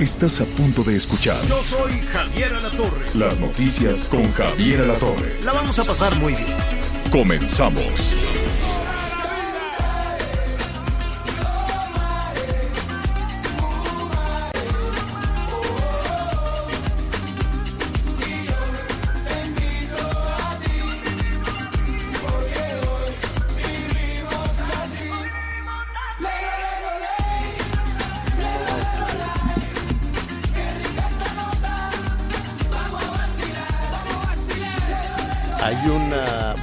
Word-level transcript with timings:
Estás 0.00 0.40
a 0.40 0.46
punto 0.46 0.82
de 0.82 0.96
escuchar 0.96 1.36
Yo 1.46 1.62
soy 1.62 1.92
Javier 2.10 2.54
Alatorre. 2.54 3.04
las 3.12 3.38
noticias 3.38 4.08
con 4.08 4.32
Javier 4.32 4.80
Alatorre. 4.80 5.38
La 5.44 5.52
vamos 5.52 5.78
a 5.78 5.84
pasar 5.84 6.16
muy 6.16 6.32
bien. 6.32 6.56
Comenzamos. 7.12 8.16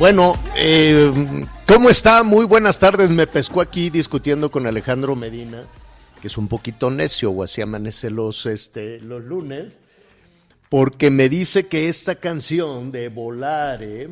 Bueno, 0.07 0.35
eh, 0.55 1.11
¿cómo 1.67 1.89
está? 1.89 2.23
Muy 2.23 2.45
buenas 2.45 2.79
tardes. 2.79 3.11
Me 3.11 3.27
pescó 3.27 3.59
aquí 3.59 3.89
discutiendo 3.89 4.49
con 4.49 4.65
Alejandro 4.65 5.17
Medina, 5.17 5.63
que 6.21 6.29
es 6.29 6.37
un 6.37 6.47
poquito 6.47 6.89
necio, 6.89 7.31
o 7.31 7.43
así 7.43 7.61
amanece 7.61 8.09
los, 8.09 8.45
este, 8.45 9.01
los 9.01 9.21
lunes, 9.21 9.73
porque 10.69 11.11
me 11.11 11.27
dice 11.27 11.67
que 11.67 11.89
esta 11.89 12.15
canción 12.15 12.89
de 12.89 13.09
Volare 13.09 14.07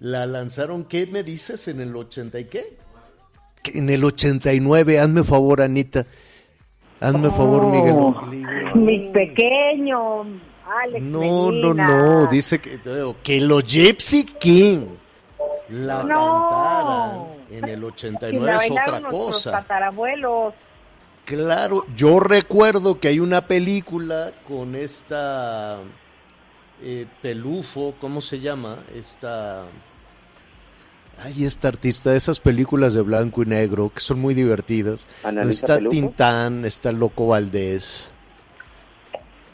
la 0.00 0.26
lanzaron, 0.26 0.84
¿qué 0.84 1.06
me 1.06 1.22
dices? 1.22 1.66
¿En 1.68 1.80
el 1.80 1.96
80 1.96 2.38
y 2.38 2.44
qué? 2.44 2.76
En 3.72 3.88
el 3.88 4.04
89, 4.04 4.98
hazme 4.98 5.24
favor, 5.24 5.62
Anita. 5.62 6.04
Hazme 7.00 7.30
favor, 7.30 7.64
Miguel. 7.68 9.12
Pequeños, 9.14 10.26
Alex 10.66 11.02
No, 11.02 11.50
no, 11.52 11.72
no, 11.72 12.26
dice 12.26 12.58
que, 12.58 12.78
que 13.22 13.40
los 13.40 13.64
Gypsy 13.64 14.24
King 14.38 14.80
la 15.70 16.02
No. 16.04 16.48
cantaran 16.50 17.26
en 17.50 17.64
el 17.68 17.80
Si 17.80 17.84
89 17.86 18.46
la 18.46 18.56
es 18.64 18.70
otra 18.70 19.00
cosa. 19.10 19.50
tatarabuelos. 19.52 20.54
Claro, 21.24 21.84
yo 21.96 22.20
recuerdo 22.20 23.00
que 23.00 23.08
hay 23.08 23.18
una 23.18 23.40
película 23.42 24.32
con 24.46 24.76
esta 24.76 25.80
eh, 26.82 27.06
Pelufo, 27.22 27.94
¿cómo 28.00 28.20
se 28.20 28.38
llama? 28.40 28.78
Esta... 28.94 29.64
Ay, 31.18 31.44
esta 31.46 31.68
artista 31.68 32.10
de 32.10 32.18
esas 32.18 32.38
películas 32.40 32.92
de 32.92 33.00
blanco 33.00 33.42
y 33.42 33.46
negro 33.46 33.90
que 33.92 34.00
son 34.00 34.20
muy 34.20 34.34
divertidas. 34.34 35.08
Está 35.48 35.76
Pelufo. 35.76 35.90
Tintán, 35.90 36.64
está 36.66 36.90
el 36.90 36.96
Loco 36.98 37.28
Valdés, 37.28 38.10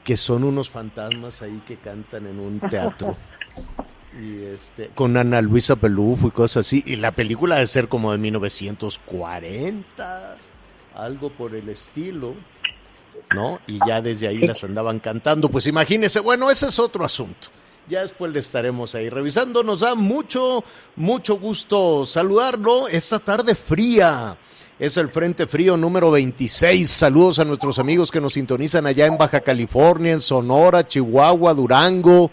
que 0.04 0.16
son 0.16 0.42
unos 0.44 0.68
fantasmas 0.68 1.40
ahí 1.40 1.62
que 1.64 1.76
cantan 1.76 2.26
en 2.26 2.38
un 2.40 2.58
teatro. 2.60 3.16
Este, 4.18 4.90
con 4.94 5.16
Ana 5.16 5.40
Luisa 5.40 5.76
Pelufo 5.76 6.28
y 6.28 6.32
cosas 6.32 6.66
así. 6.66 6.82
Y 6.86 6.96
la 6.96 7.12
película 7.12 7.56
debe 7.56 7.66
ser 7.66 7.88
como 7.88 8.12
de 8.12 8.18
1940, 8.18 10.36
algo 10.94 11.30
por 11.30 11.54
el 11.54 11.68
estilo. 11.68 12.34
¿No? 13.34 13.60
Y 13.66 13.78
ya 13.86 14.02
desde 14.02 14.28
ahí 14.28 14.38
las 14.38 14.62
andaban 14.62 14.98
cantando. 14.98 15.48
Pues 15.48 15.66
imagínese, 15.66 16.20
bueno, 16.20 16.50
ese 16.50 16.66
es 16.66 16.78
otro 16.78 17.04
asunto. 17.04 17.48
Ya 17.88 18.02
después 18.02 18.30
le 18.30 18.40
estaremos 18.40 18.94
ahí 18.94 19.08
revisando. 19.08 19.62
Nos 19.62 19.80
da 19.80 19.94
mucho, 19.94 20.62
mucho 20.96 21.38
gusto 21.38 22.04
saludarlo 22.04 22.88
esta 22.88 23.18
tarde 23.18 23.54
fría. 23.54 24.36
Es 24.78 24.98
el 24.98 25.08
Frente 25.08 25.46
Frío 25.46 25.78
número 25.78 26.10
26. 26.10 26.90
Saludos 26.90 27.38
a 27.38 27.44
nuestros 27.44 27.78
amigos 27.78 28.10
que 28.10 28.20
nos 28.20 28.34
sintonizan 28.34 28.86
allá 28.86 29.06
en 29.06 29.16
Baja 29.16 29.40
California, 29.40 30.12
en 30.12 30.20
Sonora, 30.20 30.86
Chihuahua, 30.86 31.54
Durango. 31.54 32.30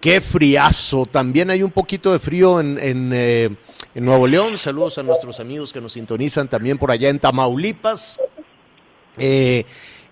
Qué 0.00 0.20
friazo. 0.20 1.06
También 1.06 1.50
hay 1.50 1.62
un 1.62 1.70
poquito 1.70 2.12
de 2.12 2.18
frío 2.18 2.60
eh, 2.60 3.50
en 3.94 4.04
Nuevo 4.04 4.26
León. 4.26 4.58
Saludos 4.58 4.98
a 4.98 5.02
nuestros 5.02 5.40
amigos 5.40 5.72
que 5.72 5.80
nos 5.80 5.92
sintonizan 5.92 6.48
también 6.48 6.78
por 6.78 6.90
allá 6.90 7.08
en 7.08 7.18
Tamaulipas. 7.18 8.18
Eh, 9.18 9.64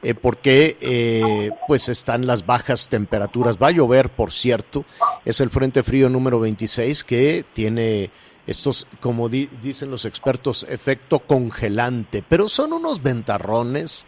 eh, 0.02 0.14
porque 0.14 1.50
pues 1.66 1.88
están 1.88 2.26
las 2.26 2.44
bajas 2.46 2.88
temperaturas. 2.88 3.56
Va 3.62 3.68
a 3.68 3.72
llover, 3.72 4.10
por 4.10 4.32
cierto. 4.32 4.84
Es 5.24 5.40
el 5.40 5.50
Frente 5.50 5.82
Frío 5.82 6.08
número 6.10 6.40
26 6.40 7.04
que 7.04 7.44
tiene 7.54 8.10
estos, 8.46 8.86
como 9.00 9.28
di- 9.28 9.48
dicen 9.62 9.90
los 9.90 10.04
expertos, 10.04 10.66
efecto 10.68 11.20
congelante. 11.20 12.22
Pero 12.28 12.48
son 12.48 12.72
unos 12.72 13.02
ventarrones 13.02 14.06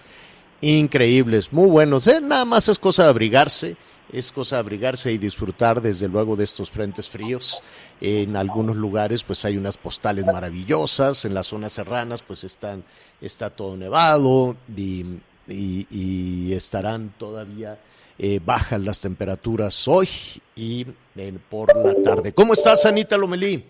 increíbles, 0.61 1.53
muy 1.53 1.69
buenos. 1.71 2.07
Nada 2.23 2.45
más 2.45 2.69
es 2.69 2.79
cosa 2.79 3.05
de 3.05 3.09
abrigarse. 3.11 3.77
Es 4.12 4.31
cosa 4.33 4.59
abrigarse 4.59 5.12
y 5.12 5.19
disfrutar 5.19 5.81
desde 5.81 6.09
luego 6.09 6.37
de 6.37 6.44
estos 6.44 6.71
frentes 6.71 7.11
fríos. 7.11 7.62
En 8.00 8.37
algunos 8.37 8.77
lugares 8.77 9.25
pues 9.25 9.44
hay 9.44 9.56
unas 9.56 9.77
postales 9.77 10.25
maravillosas, 10.27 11.25
en 11.25 11.34
las 11.34 11.47
zonas 11.49 11.72
serranas 11.72 12.22
pues 12.22 12.45
están, 12.45 12.84
está 13.21 13.50
todo 13.50 13.77
nevado 13.77 14.56
y, 14.77 15.19
y- 15.49 16.53
estarán 16.53 17.11
todavía 17.19 17.78
eh, 18.19 18.41
bajas 18.45 18.81
las 18.81 19.00
temperaturas 19.00 19.87
hoy 19.89 20.09
y 20.55 20.87
eh, 21.16 21.39
por 21.50 21.75
la 21.77 21.95
tarde. 22.03 22.33
¿Cómo 22.33 22.53
estás, 22.55 22.87
Anita 22.87 23.16
Lomelí? 23.16 23.62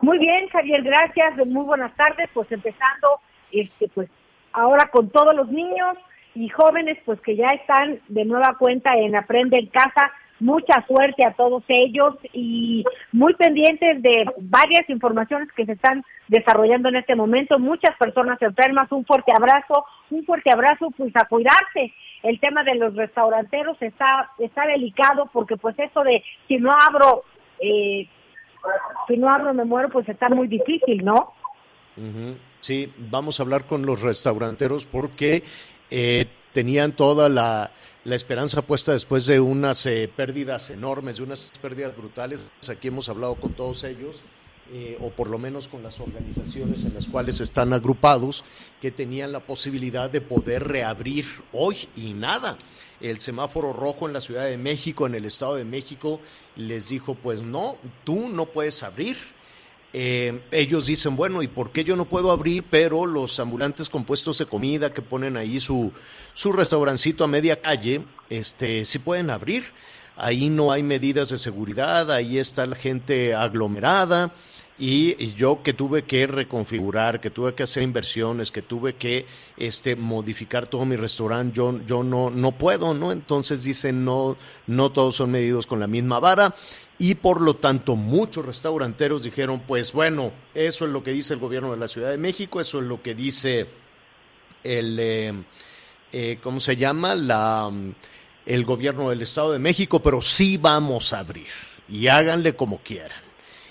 Muy 0.00 0.18
bien, 0.18 0.48
Javier, 0.48 0.82
gracias. 0.82 1.46
Muy 1.46 1.64
buenas 1.64 1.94
tardes. 1.96 2.28
Pues 2.34 2.50
empezando, 2.52 3.20
este, 3.52 3.88
pues 3.94 4.10
ahora 4.52 4.90
con 4.90 5.08
todos 5.10 5.34
los 5.34 5.48
niños 5.48 5.96
y 6.34 6.48
jóvenes, 6.48 6.98
pues 7.04 7.20
que 7.20 7.36
ya 7.36 7.48
están 7.48 8.00
de 8.08 8.24
nueva 8.24 8.56
cuenta 8.58 8.96
en 8.96 9.14
Aprende 9.16 9.58
en 9.58 9.66
Casa. 9.66 10.10
Mucha 10.40 10.84
suerte 10.86 11.24
a 11.24 11.32
todos 11.32 11.62
ellos 11.68 12.16
y 12.32 12.84
muy 13.12 13.34
pendientes 13.34 14.02
de 14.02 14.26
varias 14.40 14.88
informaciones 14.90 15.48
que 15.52 15.64
se 15.64 15.72
están 15.72 16.04
desarrollando 16.26 16.88
en 16.88 16.96
este 16.96 17.14
momento. 17.14 17.58
Muchas 17.58 17.96
personas 17.96 18.42
enfermas, 18.42 18.90
un 18.90 19.04
fuerte 19.04 19.32
abrazo, 19.32 19.84
un 20.10 20.24
fuerte 20.24 20.50
abrazo, 20.50 20.90
pues 20.96 21.14
a 21.16 21.26
cuidarse. 21.26 21.92
El 22.24 22.40
tema 22.40 22.64
de 22.64 22.74
los 22.74 22.96
restauranteros 22.96 23.80
está 23.80 24.32
está 24.38 24.66
delicado 24.66 25.30
porque 25.32 25.56
pues 25.56 25.78
eso 25.78 26.02
de 26.02 26.24
si 26.48 26.56
no 26.56 26.72
abro 26.72 27.22
eh, 27.60 28.08
si 29.06 29.16
no 29.16 29.28
abro 29.28 29.54
me 29.54 29.64
muero, 29.64 29.88
pues 29.88 30.08
está 30.08 30.28
muy 30.28 30.48
difícil, 30.48 31.04
¿no? 31.04 31.32
Ujú. 31.96 32.36
Sí, 32.60 32.92
vamos 32.96 33.38
a 33.38 33.42
hablar 33.42 33.66
con 33.66 33.84
los 33.84 34.00
restauranteros 34.00 34.86
porque 34.86 35.42
eh, 35.90 36.26
tenían 36.52 36.94
toda 36.94 37.28
la, 37.28 37.72
la 38.04 38.14
esperanza 38.14 38.62
puesta 38.62 38.92
después 38.92 39.26
de 39.26 39.40
unas 39.40 39.86
eh, 39.86 40.10
pérdidas 40.14 40.70
enormes, 40.70 41.16
de 41.16 41.22
unas 41.22 41.50
pérdidas 41.60 41.96
brutales. 41.96 42.52
Aquí 42.68 42.88
hemos 42.88 43.08
hablado 43.08 43.34
con 43.36 43.54
todos 43.54 43.82
ellos, 43.84 44.16
eh, 44.72 44.98
o 45.00 45.10
por 45.10 45.28
lo 45.28 45.38
menos 45.38 45.68
con 45.68 45.82
las 45.82 46.00
organizaciones 46.00 46.84
en 46.84 46.94
las 46.94 47.08
cuales 47.08 47.40
están 47.40 47.72
agrupados, 47.72 48.44
que 48.80 48.90
tenían 48.90 49.32
la 49.32 49.40
posibilidad 49.40 50.10
de 50.10 50.20
poder 50.20 50.68
reabrir 50.68 51.26
hoy 51.52 51.88
y 51.96 52.12
nada. 52.12 52.56
El 53.00 53.20
semáforo 53.20 53.72
rojo 53.72 54.06
en 54.06 54.12
la 54.12 54.20
Ciudad 54.20 54.44
de 54.46 54.56
México, 54.56 55.06
en 55.06 55.14
el 55.14 55.24
Estado 55.24 55.56
de 55.56 55.64
México, 55.64 56.20
les 56.56 56.88
dijo, 56.88 57.14
pues 57.14 57.40
no, 57.42 57.76
tú 58.04 58.28
no 58.28 58.46
puedes 58.46 58.82
abrir. 58.82 59.16
Eh, 59.96 60.40
ellos 60.50 60.86
dicen, 60.86 61.14
bueno, 61.14 61.40
¿y 61.40 61.46
por 61.46 61.70
qué 61.70 61.84
yo 61.84 61.94
no 61.94 62.06
puedo 62.06 62.32
abrir? 62.32 62.64
Pero 62.68 63.06
los 63.06 63.38
ambulantes 63.38 63.88
con 63.88 64.04
puestos 64.04 64.38
de 64.38 64.46
comida 64.46 64.92
que 64.92 65.02
ponen 65.02 65.36
ahí 65.36 65.60
su, 65.60 65.92
su 66.34 66.50
restaurancito 66.50 67.22
a 67.22 67.28
media 67.28 67.62
calle, 67.62 68.02
este, 68.28 68.84
sí 68.86 68.98
pueden 68.98 69.30
abrir. 69.30 69.62
Ahí 70.16 70.48
no 70.48 70.72
hay 70.72 70.82
medidas 70.82 71.28
de 71.28 71.38
seguridad, 71.38 72.10
ahí 72.10 72.38
está 72.38 72.66
la 72.66 72.74
gente 72.74 73.36
aglomerada. 73.36 74.32
Y, 74.76 75.14
y 75.24 75.34
yo 75.34 75.62
que 75.62 75.72
tuve 75.72 76.02
que 76.02 76.26
reconfigurar, 76.26 77.20
que 77.20 77.30
tuve 77.30 77.54
que 77.54 77.62
hacer 77.62 77.84
inversiones, 77.84 78.50
que 78.50 78.62
tuve 78.62 78.96
que 78.96 79.24
este, 79.56 79.94
modificar 79.94 80.66
todo 80.66 80.84
mi 80.84 80.96
restaurante, 80.96 81.54
yo, 81.54 81.78
yo 81.86 82.02
no, 82.02 82.30
no 82.30 82.50
puedo, 82.50 82.92
¿no? 82.94 83.12
Entonces 83.12 83.62
dicen, 83.62 84.04
no, 84.04 84.36
no 84.66 84.90
todos 84.90 85.14
son 85.14 85.30
medidos 85.30 85.68
con 85.68 85.78
la 85.78 85.86
misma 85.86 86.18
vara 86.18 86.56
y 86.98 87.16
por 87.16 87.40
lo 87.40 87.56
tanto 87.56 87.96
muchos 87.96 88.44
restauranteros 88.44 89.22
dijeron, 89.22 89.62
pues 89.66 89.92
bueno, 89.92 90.32
eso 90.54 90.84
es 90.84 90.90
lo 90.90 91.02
que 91.02 91.12
dice 91.12 91.34
el 91.34 91.40
gobierno 91.40 91.70
de 91.70 91.76
la 91.76 91.88
Ciudad 91.88 92.10
de 92.10 92.18
México, 92.18 92.60
eso 92.60 92.78
es 92.78 92.84
lo 92.84 93.02
que 93.02 93.14
dice 93.14 93.66
el, 94.62 94.98
eh, 95.00 95.32
eh, 96.12 96.38
¿cómo 96.42 96.60
se 96.60 96.76
llama? 96.76 97.14
La, 97.14 97.70
el 98.46 98.64
gobierno 98.64 99.10
del 99.10 99.22
Estado 99.22 99.52
de 99.52 99.58
México, 99.58 100.02
pero 100.02 100.22
sí 100.22 100.56
vamos 100.56 101.12
a 101.12 101.20
abrir 101.20 101.48
y 101.88 102.08
háganle 102.08 102.54
como 102.54 102.78
quieran. 102.78 103.24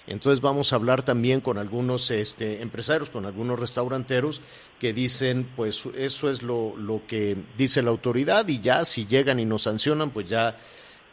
Entonces 0.06 0.42
vamos 0.42 0.74
a 0.74 0.75
hablar 0.75 1.04
también 1.04 1.40
con 1.40 1.58
algunos 1.58 2.12
este, 2.12 2.62
empresarios, 2.62 3.10
con 3.10 3.25
algunos 3.25 3.58
restauranteros 3.58 4.42
que 4.78 4.92
dicen, 4.92 5.50
pues 5.56 5.86
eso 5.96 6.30
es 6.30 6.42
lo, 6.42 6.75
lo 6.75 7.02
que 7.08 7.38
dice 7.58 7.81
la 7.81 7.92
autoridad 7.92 8.48
y 8.50 8.60
ya 8.60 8.84
si 8.84 9.06
llegan 9.06 9.40
y 9.40 9.46
nos 9.46 9.64
sancionan, 9.64 10.10
pues 10.10 10.28
ya, 10.28 10.58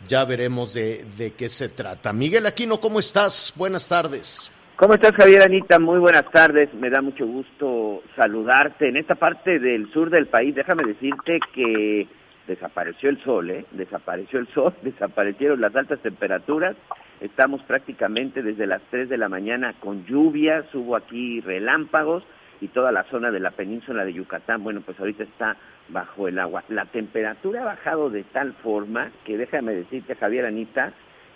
ya 0.06 0.24
veremos 0.24 0.74
de, 0.74 1.04
de 1.16 1.32
qué 1.32 1.48
se 1.48 1.68
trata. 1.68 2.12
Miguel 2.12 2.46
Aquino, 2.46 2.80
¿cómo 2.80 3.00
estás? 3.00 3.54
Buenas 3.56 3.88
tardes. 3.88 4.50
¿Cómo 4.80 4.94
estás, 4.94 5.12
Javier 5.12 5.42
Anita? 5.42 5.78
Muy 5.78 5.98
buenas 5.98 6.30
tardes. 6.30 6.72
Me 6.72 6.88
da 6.88 7.02
mucho 7.02 7.26
gusto 7.26 8.02
saludarte. 8.16 8.88
En 8.88 8.96
esta 8.96 9.14
parte 9.14 9.58
del 9.58 9.92
sur 9.92 10.08
del 10.08 10.26
país, 10.26 10.54
déjame 10.54 10.84
decirte 10.84 11.38
que 11.52 12.08
desapareció 12.46 13.10
el 13.10 13.22
sol, 13.22 13.50
¿eh? 13.50 13.66
Desapareció 13.72 14.38
el 14.38 14.48
sol, 14.48 14.74
desaparecieron 14.82 15.60
las 15.60 15.76
altas 15.76 16.00
temperaturas. 16.00 16.76
Estamos 17.20 17.62
prácticamente 17.64 18.42
desde 18.42 18.66
las 18.66 18.80
3 18.90 19.10
de 19.10 19.18
la 19.18 19.28
mañana 19.28 19.74
con 19.80 20.06
lluvias, 20.06 20.64
hubo 20.74 20.96
aquí 20.96 21.42
relámpagos 21.42 22.24
y 22.60 22.68
toda 22.68 22.92
la 22.92 23.04
zona 23.04 23.30
de 23.30 23.40
la 23.40 23.50
península 23.50 24.04
de 24.04 24.12
Yucatán, 24.12 24.62
bueno, 24.62 24.82
pues 24.82 24.98
ahorita 25.00 25.24
está 25.24 25.56
bajo 25.88 26.28
el 26.28 26.38
agua. 26.38 26.62
La 26.68 26.84
temperatura 26.86 27.62
ha 27.62 27.64
bajado 27.64 28.10
de 28.10 28.24
tal 28.24 28.52
forma 28.54 29.10
que 29.24 29.38
déjame 29.38 29.74
decirte, 29.74 30.14
Javier 30.14 30.46
Anita, 30.46 30.92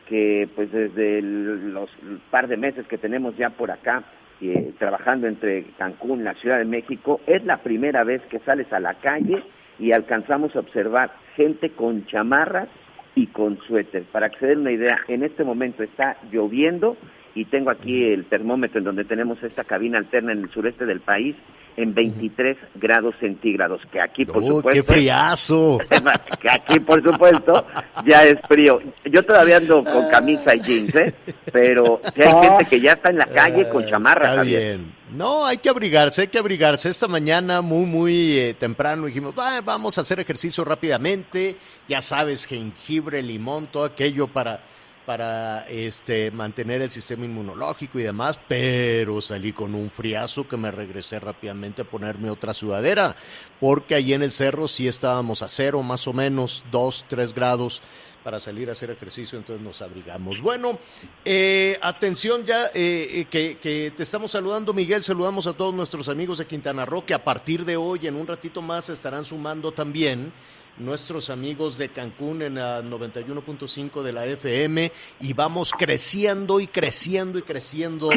que 0.06 0.48
pues 0.54 0.70
desde 0.70 1.22
los 1.22 1.88
par 2.30 2.48
de 2.48 2.56
meses 2.56 2.86
que 2.86 2.98
tenemos 2.98 3.36
ya 3.36 3.50
por 3.50 3.70
acá 3.70 4.04
eh, 4.40 4.74
trabajando 4.78 5.26
entre 5.26 5.64
Cancún 5.78 6.24
la 6.24 6.34
Ciudad 6.34 6.58
de 6.58 6.66
México, 6.66 7.20
es 7.26 7.44
la 7.44 7.58
primera 7.58 8.04
vez 8.04 8.20
que 8.28 8.40
sales 8.40 8.70
a 8.72 8.80
la 8.80 8.94
calle 8.94 9.42
y 9.78 9.92
alcanzamos 9.92 10.54
a 10.54 10.60
observar 10.60 11.12
gente 11.36 11.70
con 11.70 12.04
chamarras 12.06 12.68
y 13.14 13.28
con 13.28 13.58
suéter. 13.60 14.02
Para 14.04 14.28
que 14.28 14.38
se 14.40 14.46
den 14.46 14.60
una 14.60 14.72
idea, 14.72 15.00
en 15.08 15.22
este 15.22 15.44
momento 15.44 15.82
está 15.82 16.16
lloviendo 16.30 16.96
y 17.34 17.44
tengo 17.46 17.70
aquí 17.70 18.04
el 18.04 18.26
termómetro 18.26 18.78
en 18.78 18.84
donde 18.84 19.04
tenemos 19.04 19.42
esta 19.42 19.64
cabina 19.64 19.98
alterna 19.98 20.32
en 20.32 20.42
el 20.42 20.50
sureste 20.50 20.86
del 20.86 21.00
país 21.00 21.36
en 21.76 21.92
23 21.92 22.56
grados 22.76 23.14
centígrados, 23.18 23.80
que 23.90 24.00
aquí 24.00 24.24
por 24.24 24.44
supuesto... 24.44 24.70
¡Qué 24.70 24.82
friazo! 24.82 25.78
que 26.40 26.48
aquí 26.48 26.78
por 26.78 27.02
supuesto 27.02 27.66
ya 28.06 28.24
es 28.24 28.38
frío. 28.46 28.80
Yo 29.04 29.22
todavía 29.22 29.56
ando 29.56 29.82
con 29.82 30.08
camisa 30.08 30.54
y 30.54 30.60
jeans, 30.60 30.94
¿eh? 30.94 31.14
Pero 31.52 32.00
si 32.14 32.22
hay 32.22 32.32
gente 32.48 32.64
que 32.66 32.80
ya 32.80 32.92
está 32.92 33.10
en 33.10 33.18
la 33.18 33.26
calle 33.26 33.68
con 33.68 33.84
chamarra, 33.86 34.30
Está 34.30 34.42
bien. 34.42 34.94
No, 35.12 35.46
hay 35.46 35.58
que 35.58 35.68
abrigarse, 35.68 36.22
hay 36.22 36.28
que 36.28 36.38
abrigarse. 36.38 36.88
Esta 36.88 37.06
mañana 37.06 37.60
muy, 37.60 37.86
muy 37.86 38.38
eh, 38.38 38.54
temprano 38.54 39.06
dijimos, 39.06 39.34
"Ah, 39.36 39.60
vamos 39.64 39.96
a 39.96 40.00
hacer 40.00 40.18
ejercicio 40.18 40.64
rápidamente. 40.64 41.56
Ya 41.88 42.00
sabes, 42.00 42.46
jengibre, 42.46 43.22
limón, 43.22 43.68
todo 43.68 43.84
aquello 43.84 44.26
para 44.26 44.60
para 45.06 45.68
este 45.68 46.30
mantener 46.30 46.82
el 46.82 46.90
sistema 46.90 47.24
inmunológico 47.24 47.98
y 47.98 48.02
demás, 48.02 48.40
pero 48.48 49.20
salí 49.20 49.52
con 49.52 49.74
un 49.74 49.90
friazo 49.90 50.48
que 50.48 50.56
me 50.56 50.70
regresé 50.70 51.20
rápidamente 51.20 51.82
a 51.82 51.84
ponerme 51.84 52.30
otra 52.30 52.54
sudadera, 52.54 53.14
porque 53.60 53.94
allí 53.94 54.14
en 54.14 54.22
el 54.22 54.30
cerro 54.30 54.68
sí 54.68 54.88
estábamos 54.88 55.42
a 55.42 55.48
cero, 55.48 55.82
más 55.82 56.06
o 56.08 56.12
menos, 56.12 56.64
dos, 56.70 57.04
tres 57.08 57.34
grados 57.34 57.82
para 58.24 58.40
salir 58.40 58.70
a 58.70 58.72
hacer 58.72 58.90
ejercicio, 58.90 59.38
entonces 59.38 59.62
nos 59.62 59.82
abrigamos. 59.82 60.40
Bueno, 60.40 60.78
eh, 61.26 61.78
atención 61.82 62.46
ya, 62.46 62.68
eh, 62.68 63.08
eh, 63.10 63.26
que, 63.28 63.58
que 63.58 63.92
te 63.94 64.02
estamos 64.02 64.30
saludando, 64.30 64.72
Miguel, 64.72 65.02
saludamos 65.02 65.46
a 65.46 65.52
todos 65.52 65.74
nuestros 65.74 66.08
amigos 66.08 66.38
de 66.38 66.46
Quintana 66.46 66.86
Roo, 66.86 67.04
que 67.04 67.12
a 67.12 67.22
partir 67.22 67.66
de 67.66 67.76
hoy, 67.76 68.06
en 68.06 68.16
un 68.16 68.26
ratito 68.26 68.62
más, 68.62 68.88
estarán 68.88 69.26
sumando 69.26 69.72
también 69.72 70.32
nuestros 70.78 71.30
amigos 71.30 71.78
de 71.78 71.90
Cancún 71.90 72.42
en 72.42 72.56
la 72.56 72.82
91.5 72.82 74.02
de 74.02 74.12
la 74.12 74.26
FM 74.26 74.92
y 75.20 75.32
vamos 75.32 75.72
creciendo 75.72 76.60
y 76.60 76.66
creciendo 76.66 77.38
y 77.38 77.42
creciendo 77.42 78.10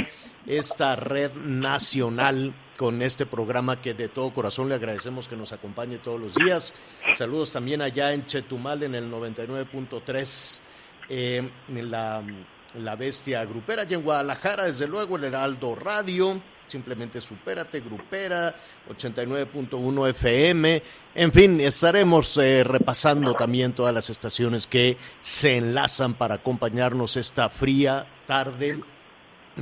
esta 0.45 0.95
red 0.95 1.33
nacional 1.33 2.53
con 2.77 3.01
este 3.01 3.25
programa 3.25 3.81
que 3.81 3.93
de 3.93 4.07
todo 4.07 4.33
corazón 4.33 4.69
le 4.69 4.75
agradecemos 4.75 5.27
que 5.27 5.35
nos 5.35 5.51
acompañe 5.51 5.97
todos 5.97 6.19
los 6.19 6.35
días. 6.35 6.73
Saludos 7.15 7.51
también 7.51 7.81
allá 7.81 8.13
en 8.13 8.25
Chetumal 8.25 8.83
en 8.83 8.95
el 8.95 9.11
99.3 9.11 10.59
eh, 11.09 11.49
en 11.69 11.91
la, 11.91 12.23
la 12.75 12.95
Bestia 12.95 13.45
Grupera 13.45 13.85
y 13.89 13.93
en 13.93 14.03
Guadalajara 14.03 14.65
desde 14.65 14.87
luego 14.87 15.17
el 15.17 15.23
Heraldo 15.23 15.75
Radio 15.75 16.41
simplemente 16.67 17.21
supérate, 17.21 17.79
grupera, 17.79 18.55
89.1 18.89 20.09
FM, 20.09 20.83
en 21.15 21.33
fin, 21.33 21.59
estaremos 21.61 22.37
eh, 22.37 22.63
repasando 22.63 23.33
también 23.33 23.73
todas 23.73 23.93
las 23.93 24.09
estaciones 24.09 24.67
que 24.67 24.97
se 25.19 25.57
enlazan 25.57 26.13
para 26.13 26.35
acompañarnos 26.35 27.17
esta 27.17 27.49
fría 27.49 28.05
tarde 28.27 28.79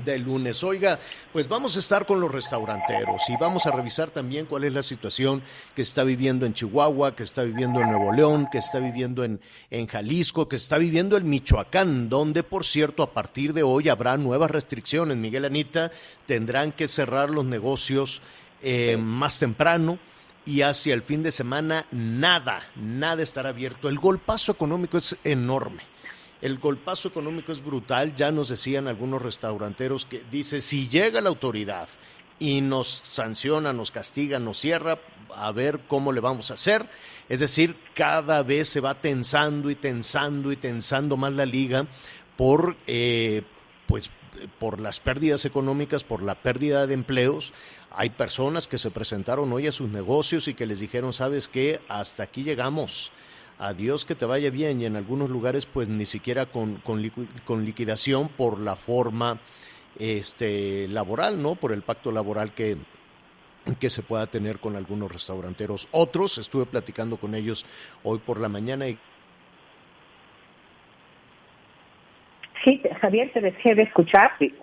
de 0.04 0.20
lunes. 0.20 0.64
Oiga, 0.64 1.00
pues 1.32 1.48
vamos 1.48 1.76
a 1.76 1.80
estar 1.80 2.06
con 2.06 2.20
los 2.20 2.32
restauranteros 2.32 3.30
y 3.30 3.38
vamos 3.38 3.66
a 3.66 3.72
revisar 3.72 4.10
también 4.10 4.46
cuál 4.46 4.66
es 4.66 4.74
la 4.74 4.84
situación 4.84 5.42
que 5.76 5.82
está 5.82 6.04
viviendo 6.04 6.46
en 6.46 6.54
Chihuahua, 6.54 7.16
que 7.16 7.24
está 7.24 7.44
viviendo 7.44 7.80
en 7.82 7.90
Nuevo 7.90 8.12
León, 8.12 8.48
que 8.52 8.58
está 8.58 8.80
viviendo 8.80 9.24
en, 9.24 9.40
en 9.70 9.88
Jalisco, 9.88 10.48
que 10.50 10.56
está 10.56 10.78
viviendo 10.78 11.18
en 11.18 11.30
Michoacán, 11.30 12.10
donde, 12.10 12.44
por 12.44 12.66
cierto, 12.66 13.04
a 13.04 13.14
partir 13.14 13.54
de 13.54 13.64
hoy 13.64 13.90
habrá 13.90 14.18
nuevas 14.18 14.52
restricciones. 14.52 15.18
Miguel 15.18 15.46
Anita, 15.46 15.92
tendrán 16.26 16.72
que 16.72 16.88
cerrar 16.88 17.30
los 17.30 17.46
negocios 17.46 18.22
eh, 18.62 18.98
más 18.98 19.40
temprano 19.40 20.00
y 20.46 20.62
hacia 20.62 20.94
el 20.94 21.02
fin 21.02 21.24
de 21.24 21.32
semana 21.32 21.86
nada, 21.92 22.64
nada 22.76 23.24
estará 23.24 23.50
abierto. 23.50 23.90
El 23.90 24.00
golpazo 24.00 24.52
económico 24.52 24.98
es 24.98 25.18
enorme. 25.24 25.95
El 26.46 26.60
golpazo 26.60 27.08
económico 27.08 27.52
es 27.52 27.66
brutal, 27.66 28.16
ya 28.16 28.32
nos 28.32 28.50
decían 28.50 28.88
algunos 28.88 29.20
restauranteros 29.20 30.06
que 30.06 30.24
dice, 30.30 30.62
si 30.62 30.88
llega 30.88 31.20
la 31.20 31.30
autoridad 31.30 31.90
y 32.38 32.62
nos 32.62 33.02
sanciona, 33.04 33.74
nos 33.74 33.90
castiga, 33.90 34.38
nos 34.38 34.60
cierra, 34.60 35.00
a 35.34 35.52
ver 35.52 35.80
cómo 35.88 36.14
le 36.14 36.20
vamos 36.20 36.52
a 36.52 36.54
hacer. 36.54 36.88
Es 37.30 37.40
decir, 37.40 37.76
cada 37.96 38.44
vez 38.44 38.70
se 38.70 38.80
va 38.80 39.02
tensando 39.02 39.72
y 39.72 39.76
tensando 39.76 40.52
y 40.52 40.56
tensando 40.56 41.18
más 41.18 41.34
la 41.34 41.48
liga 41.48 41.88
por, 42.38 42.78
eh, 42.86 43.42
pues, 43.88 44.12
por 44.60 44.80
las 44.80 45.00
pérdidas 45.00 45.46
económicas, 45.46 46.04
por 46.04 46.22
la 46.22 46.36
pérdida 46.36 46.86
de 46.86 46.94
empleos. 46.94 47.54
Hay 47.90 48.12
personas 48.12 48.68
que 48.68 48.78
se 48.78 48.92
presentaron 48.92 49.52
hoy 49.52 49.66
a 49.66 49.72
sus 49.72 49.90
negocios 49.90 50.48
y 50.48 50.54
que 50.54 50.68
les 50.68 50.80
dijeron, 50.80 51.12
sabes 51.12 51.48
qué, 51.48 51.82
hasta 51.88 52.22
aquí 52.22 52.44
llegamos 52.44 53.12
adiós 53.60 54.06
que 54.06 54.16
te 54.16 54.26
vaya 54.26 54.50
bien 54.50 54.82
y 54.82 54.86
en 54.86 54.96
algunos 54.96 55.30
lugares 55.30 55.66
pues 55.66 55.88
ni 55.90 56.06
siquiera 56.06 56.46
con, 56.46 56.76
con, 56.78 57.02
liqui- 57.02 57.28
con 57.46 57.64
liquidación 57.66 58.28
por 58.30 58.60
la 58.60 58.76
forma 58.76 59.40
este, 59.98 60.88
laboral, 60.90 61.42
¿no? 61.42 61.56
Por 61.56 61.72
el 61.72 61.82
pacto 61.82 62.12
laboral 62.12 62.54
que, 62.54 62.76
que 63.80 63.90
se 63.90 64.04
pueda 64.04 64.28
tener 64.28 64.60
con 64.60 64.76
algunos 64.76 65.12
restauranteros. 65.12 65.88
Otros, 65.92 66.38
estuve 66.38 66.66
platicando 66.66 67.18
con 67.18 67.34
ellos 67.34 67.66
hoy 68.04 68.20
por 68.20 68.40
la 68.42 68.50
mañana 68.50 68.88
y 68.90 68.98
Sí, 72.64 72.82
Javier, 73.00 73.32
te 73.32 73.42
dejé 73.42 73.76
de 73.76 73.84
escuchar. 73.84 74.32
Sí. 74.40 74.54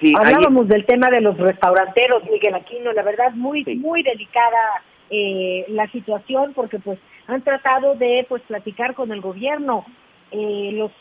Sí, 0.00 0.12
Hablábamos 0.16 0.68
del 0.68 0.84
tema 0.86 1.08
de 1.10 1.20
los 1.20 1.36
restauranteros, 1.38 2.22
Miguel 2.30 2.54
Aquino, 2.54 2.92
la 2.92 3.02
verdad 3.02 3.32
muy 3.32 3.64
Sí. 3.64 3.74
muy 3.76 4.02
delicada 4.02 4.82
eh, 5.10 5.64
la 5.68 5.90
situación 5.90 6.52
porque 6.54 6.78
pues 6.78 6.98
han 7.28 7.42
tratado 7.42 7.94
de 7.94 8.26
pues 8.28 8.42
platicar 8.42 8.94
con 8.94 9.12
el 9.12 9.20
gobierno. 9.20 9.84
Eh, 10.30 10.70
los, 10.72 10.92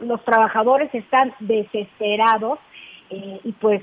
los 0.00 0.24
trabajadores 0.24 0.92
están 0.94 1.32
desesperados 1.38 2.58
eh, 3.10 3.40
y 3.44 3.52
pues 3.52 3.82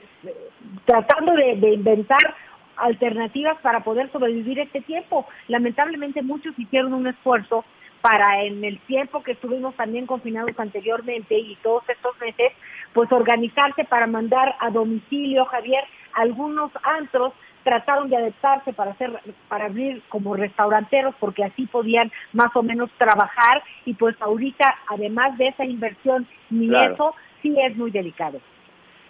tratando 0.85 1.33
de, 1.33 1.55
de 1.55 1.73
inventar 1.73 2.35
alternativas 2.75 3.57
para 3.61 3.81
poder 3.81 4.11
sobrevivir 4.11 4.59
este 4.59 4.81
tiempo. 4.81 5.25
Lamentablemente 5.47 6.21
muchos 6.21 6.57
hicieron 6.57 6.93
un 6.93 7.07
esfuerzo 7.07 7.63
para 8.01 8.43
en 8.43 8.63
el 8.65 8.79
tiempo 8.81 9.23
que 9.23 9.31
estuvimos 9.31 9.75
también 9.75 10.05
confinados 10.05 10.59
anteriormente 10.59 11.37
y 11.37 11.55
todos 11.63 11.87
estos 11.87 12.19
meses, 12.19 12.51
pues 12.93 13.09
organizarse 13.11 13.85
para 13.85 14.07
mandar 14.07 14.55
a 14.59 14.69
domicilio, 14.71 15.45
Javier, 15.45 15.85
algunos 16.13 16.69
antros 16.83 17.33
trataron 17.63 18.09
de 18.09 18.17
adaptarse 18.17 18.73
para 18.73 18.91
hacer 18.91 19.11
para 19.47 19.65
abrir 19.65 20.01
como 20.09 20.35
restauranteros 20.35 21.15
porque 21.19 21.43
así 21.43 21.65
podían 21.65 22.11
más 22.33 22.55
o 22.55 22.63
menos 22.63 22.89
trabajar 22.97 23.63
y 23.85 23.93
pues 23.93 24.15
ahorita 24.21 24.75
además 24.89 25.37
de 25.37 25.47
esa 25.47 25.65
inversión 25.65 26.27
ni 26.49 26.67
Claro. 26.67 26.93
eso 26.93 27.15
sí 27.41 27.55
es 27.59 27.75
muy 27.77 27.91
delicado. 27.91 28.39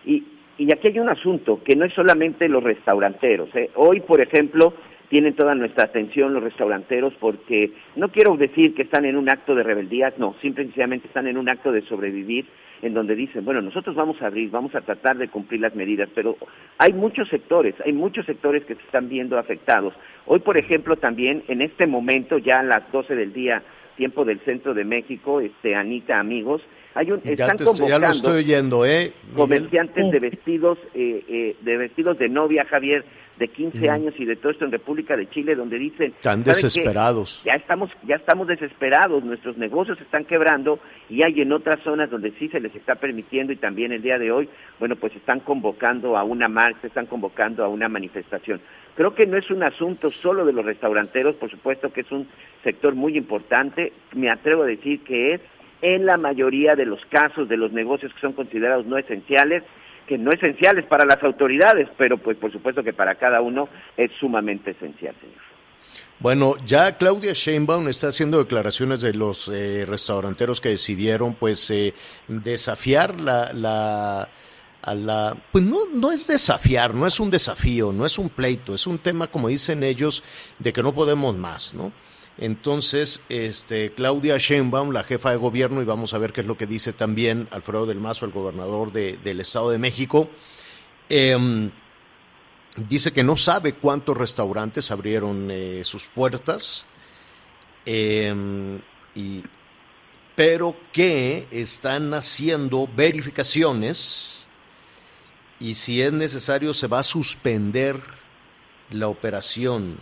Y, 0.06 0.24
y 0.58 0.72
aquí 0.74 0.88
hay 0.88 1.00
un 1.00 1.10
asunto, 1.10 1.62
que 1.64 1.76
no 1.76 1.86
es 1.86 1.94
solamente 1.94 2.48
los 2.50 2.64
restauranteros. 2.64 3.56
¿eh? 3.56 3.70
Hoy, 3.76 4.02
por 4.02 4.22
ejemplo, 4.22 4.74
tienen 5.10 5.36
toda 5.36 5.54
nuestra 5.54 5.86
atención 5.86 6.34
los 6.34 6.44
restauranteros 6.44 7.14
porque 7.20 7.72
no 7.96 8.10
quiero 8.10 8.36
decir 8.36 8.74
que 8.74 8.82
están 8.82 9.06
en 9.06 9.16
un 9.16 9.30
acto 9.30 9.54
de 9.56 9.64
rebeldía, 9.64 10.14
no, 10.18 10.36
simplemente 10.42 11.08
están 11.08 11.28
en 11.28 11.38
un 11.38 11.50
acto 11.50 11.72
de 11.72 11.84
sobrevivir 11.84 12.46
en 12.84 12.94
donde 12.94 13.16
dicen, 13.16 13.46
bueno, 13.46 13.62
nosotros 13.62 13.96
vamos 13.96 14.22
a 14.22 14.28
abrir, 14.28 14.52
vamos 14.52 14.76
a 14.76 14.82
tratar 14.82 15.18
de 15.18 15.30
cumplir 15.30 15.62
las 15.62 15.74
medidas, 15.74 16.10
pero 16.14 16.36
hay 16.78 16.92
muchos 16.92 17.30
sectores, 17.30 17.74
hay 17.86 17.94
muchos 17.94 18.26
sectores 18.26 18.66
que 18.66 18.76
se 18.76 18.82
están 18.82 19.08
viendo 19.08 19.40
afectados. 19.40 19.94
Hoy, 20.26 20.40
por 20.40 20.58
ejemplo, 20.58 20.98
también 20.98 21.44
en 21.48 21.62
este 21.62 21.88
momento, 21.88 22.38
ya 22.38 22.60
a 22.60 22.64
las 22.64 22.92
12 22.92 23.16
del 23.16 23.32
día, 23.32 23.64
tiempo 23.96 24.26
del 24.26 24.42
centro 24.42 24.74
de 24.74 24.84
México, 24.84 25.40
este 25.40 25.76
Anita, 25.76 26.20
amigos, 26.20 26.62
hay 26.96 27.12
un, 27.12 27.22
están 27.24 27.58
convocando 27.58 27.88
ya 27.88 28.00
lo 28.00 28.10
estoy 28.10 28.44
oyendo, 28.44 28.86
¿eh? 28.86 29.14
comerciantes 29.34 30.12
de 30.12 30.20
vestidos, 30.20 30.78
eh, 30.94 31.24
eh, 31.28 31.56
de 31.62 31.78
vestidos 31.78 32.20
de 32.20 32.28
novia, 32.28 32.66
Javier, 32.70 33.06
de 33.38 33.48
15 33.48 33.90
años 33.90 34.14
y 34.18 34.26
de 34.26 34.36
todo 34.36 34.52
esto 34.52 34.66
en 34.66 34.72
República 34.72 35.18
de 35.18 35.30
Chile, 35.30 35.56
donde 35.56 35.80
dicen... 35.80 36.14
Están 36.14 36.44
desesperados. 36.44 37.42
Ya 37.44 37.54
estamos, 37.54 37.90
ya 38.04 38.16
estamos 38.16 38.48
desesperados, 38.48 39.24
nuestros 39.24 39.58
negocios 39.58 39.98
se 39.98 40.04
están 40.04 40.26
quebrando 40.26 40.80
y 41.10 41.24
hay 41.24 41.42
en 41.42 41.52
otras 41.52 41.80
zonas 41.84 42.10
donde 42.10 42.32
sí 42.40 42.48
se 42.50 42.60
les 42.60 42.76
está 42.76 42.96
permitiendo 42.96 43.52
y 43.52 43.56
también 43.56 43.92
el 43.92 44.02
día 44.02 44.20
de 44.20 44.32
hoy, 44.32 44.50
bueno, 44.80 44.96
pues 44.96 45.16
están 45.16 45.40
convocando 45.40 46.18
a 46.18 46.24
una 46.24 46.48
marcha, 46.48 46.88
están 46.88 47.08
convocando 47.08 47.64
a 47.64 47.68
una 47.68 47.90
manifestación. 47.90 48.62
Creo 48.96 49.16
que 49.16 49.26
no 49.26 49.38
es 49.38 49.50
un 49.50 49.64
asunto 49.64 50.12
solo 50.12 50.46
de 50.46 50.54
los 50.54 50.66
restauranteros, 50.66 51.36
por 51.36 51.50
supuesto 51.50 51.92
que 51.92 52.02
es 52.02 52.12
un 52.12 52.28
sector 52.64 52.94
muy 52.94 53.18
importante, 53.18 53.94
me 54.14 54.30
atrevo 54.30 54.64
a 54.64 54.68
decir 54.68 55.04
que 55.04 55.34
es 55.34 55.42
en 55.82 56.06
la 56.06 56.18
mayoría 56.18 56.76
de 56.76 56.86
los 56.86 57.04
casos 57.08 57.50
de 57.50 57.58
los 57.58 57.74
negocios 57.74 58.14
que 58.14 58.22
son 58.22 58.34
considerados 58.34 58.86
no 58.86 58.98
esenciales, 58.98 59.64
que 60.08 60.18
no 60.18 60.32
esenciales 60.32 60.86
para 60.86 61.06
las 61.06 61.24
autoridades, 61.24 61.88
pero 61.98 62.18
pues 62.18 62.38
por 62.38 62.52
supuesto 62.52 62.84
que 62.84 62.94
para 62.94 63.16
cada 63.16 63.42
uno 63.42 63.70
es 63.98 64.12
sumamente 64.20 64.72
esencial, 64.72 65.16
señor. 65.20 65.54
Bueno, 66.20 66.54
ya 66.66 66.98
Claudia 66.98 67.34
Sheinbaum 67.34 67.90
está 67.90 68.08
haciendo 68.08 68.38
declaraciones 68.38 69.02
de 69.02 69.14
los 69.14 69.50
eh, 69.50 69.86
restauranteros 69.86 70.62
que 70.62 70.70
decidieron 70.70 71.34
pues 71.34 71.70
eh, 71.70 71.94
desafiar 72.28 73.20
la, 73.20 73.52
la 73.54 74.30
a 74.84 74.94
la 74.96 75.36
pues 75.52 75.64
no 75.64 75.80
no 75.94 76.12
es 76.12 76.28
desafiar, 76.28 76.94
no 76.94 77.08
es 77.08 77.20
un 77.20 77.30
desafío, 77.30 77.92
no 77.92 78.06
es 78.06 78.18
un 78.18 78.30
pleito, 78.30 78.74
es 78.74 78.86
un 78.86 79.00
tema 79.00 79.28
como 79.28 79.48
dicen 79.48 79.84
ellos 79.84 80.24
de 80.60 80.72
que 80.72 80.84
no 80.84 80.94
podemos 80.94 81.36
más, 81.36 81.74
¿no? 81.74 81.92
Entonces, 82.38 83.24
este, 83.30 83.94
Claudia 83.94 84.38
Sheinbaum, 84.38 84.92
la 84.92 85.04
jefa 85.04 85.32
de 85.32 85.38
gobierno, 85.38 85.82
y 85.82 85.86
vamos 85.86 86.14
a 86.14 86.18
ver 86.18 86.34
qué 86.34 86.42
es 86.42 86.48
lo 86.48 86.58
que 86.58 86.66
dice 86.66 86.92
también 86.92 87.48
Alfredo 87.52 87.86
del 87.86 88.00
Mazo, 88.00 88.26
el 88.26 88.32
gobernador 88.32 88.92
del 88.92 89.40
Estado 89.40 89.70
de 89.70 89.78
México, 89.78 90.30
em, 91.10 91.70
dice 92.76 93.12
que 93.12 93.24
no 93.24 93.38
sabe 93.38 93.74
cuántos 93.74 94.18
restaurantes 94.18 94.90
abrieron 94.90 95.50
eh, 95.52 95.84
sus 95.84 96.08
puertas, 96.08 96.88
em, 97.86 98.82
pero 100.36 100.76
que 100.92 101.48
están 101.52 102.16
haciendo 102.16 102.90
verificaciones 102.96 104.48
y 105.60 105.76
si 105.76 106.02
es 106.02 106.12
necesario 106.12 106.74
se 106.74 106.88
va 106.88 107.00
a 107.00 107.04
suspender 107.04 108.02
la 108.90 109.08
operación 109.08 110.00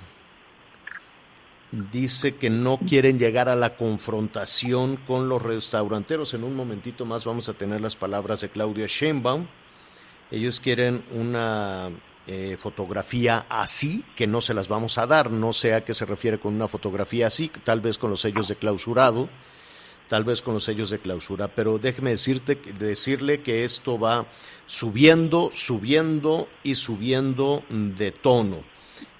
dice 1.72 2.36
que 2.36 2.50
no 2.50 2.78
quieren 2.78 3.18
llegar 3.18 3.48
a 3.48 3.56
la 3.56 3.76
confrontación 3.76 4.98
con 5.08 5.30
los 5.30 5.42
restauranteros. 5.42 6.34
En 6.34 6.44
un 6.44 6.56
momentito 6.56 7.06
más 7.06 7.26
vamos 7.26 7.48
a 7.50 7.54
tener 7.54 7.82
las 7.82 7.96
palabras 7.96 8.42
de 8.42 8.50
Claudia 8.50 8.88
Sheinbaum. 8.88 9.48
Ellos 10.32 10.60
quieren 10.60 11.04
una 11.12 11.90
eh, 12.28 12.58
fotografía 12.60 13.46
así, 13.50 14.06
que 14.16 14.28
no 14.28 14.42
se 14.42 14.54
las 14.54 14.68
vamos 14.68 14.98
a 14.98 15.08
dar. 15.08 15.32
No 15.32 15.54
sé 15.54 15.74
a 15.74 15.84
qué 15.84 15.94
se 15.94 16.06
refiere 16.06 16.40
con 16.40 16.54
una 16.54 16.68
fotografía 16.68 17.28
así, 17.28 17.50
tal 17.64 17.82
vez 17.82 17.98
con 17.98 18.10
los 18.10 18.22
sellos 18.22 18.48
de 18.48 18.56
clausurado, 18.56 19.30
tal 20.08 20.24
vez 20.26 20.42
con 20.42 20.54
los 20.54 20.66
sellos 20.66 20.90
de 20.90 21.00
clausura. 21.00 21.48
Pero 21.48 21.80
déjeme 21.80 22.12
decirte, 22.12 22.56
decirle 22.56 23.42
que 23.42 23.64
esto 23.64 23.98
va 23.98 24.28
subiendo, 24.66 25.52
subiendo 25.54 26.50
y 26.64 26.76
subiendo 26.76 27.64
de 27.70 28.12
tono. 28.12 28.64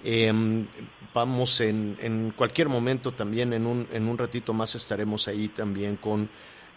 Em, 0.04 0.66
vamos 1.14 1.60
en, 1.60 1.96
en 2.00 2.32
cualquier 2.36 2.68
momento 2.68 3.12
también, 3.12 3.52
en 3.52 3.66
un, 3.66 3.88
en 3.92 4.08
un 4.08 4.18
ratito 4.18 4.52
más 4.52 4.74
estaremos 4.74 5.28
ahí 5.28 5.48
también 5.48 5.96
con 5.96 6.28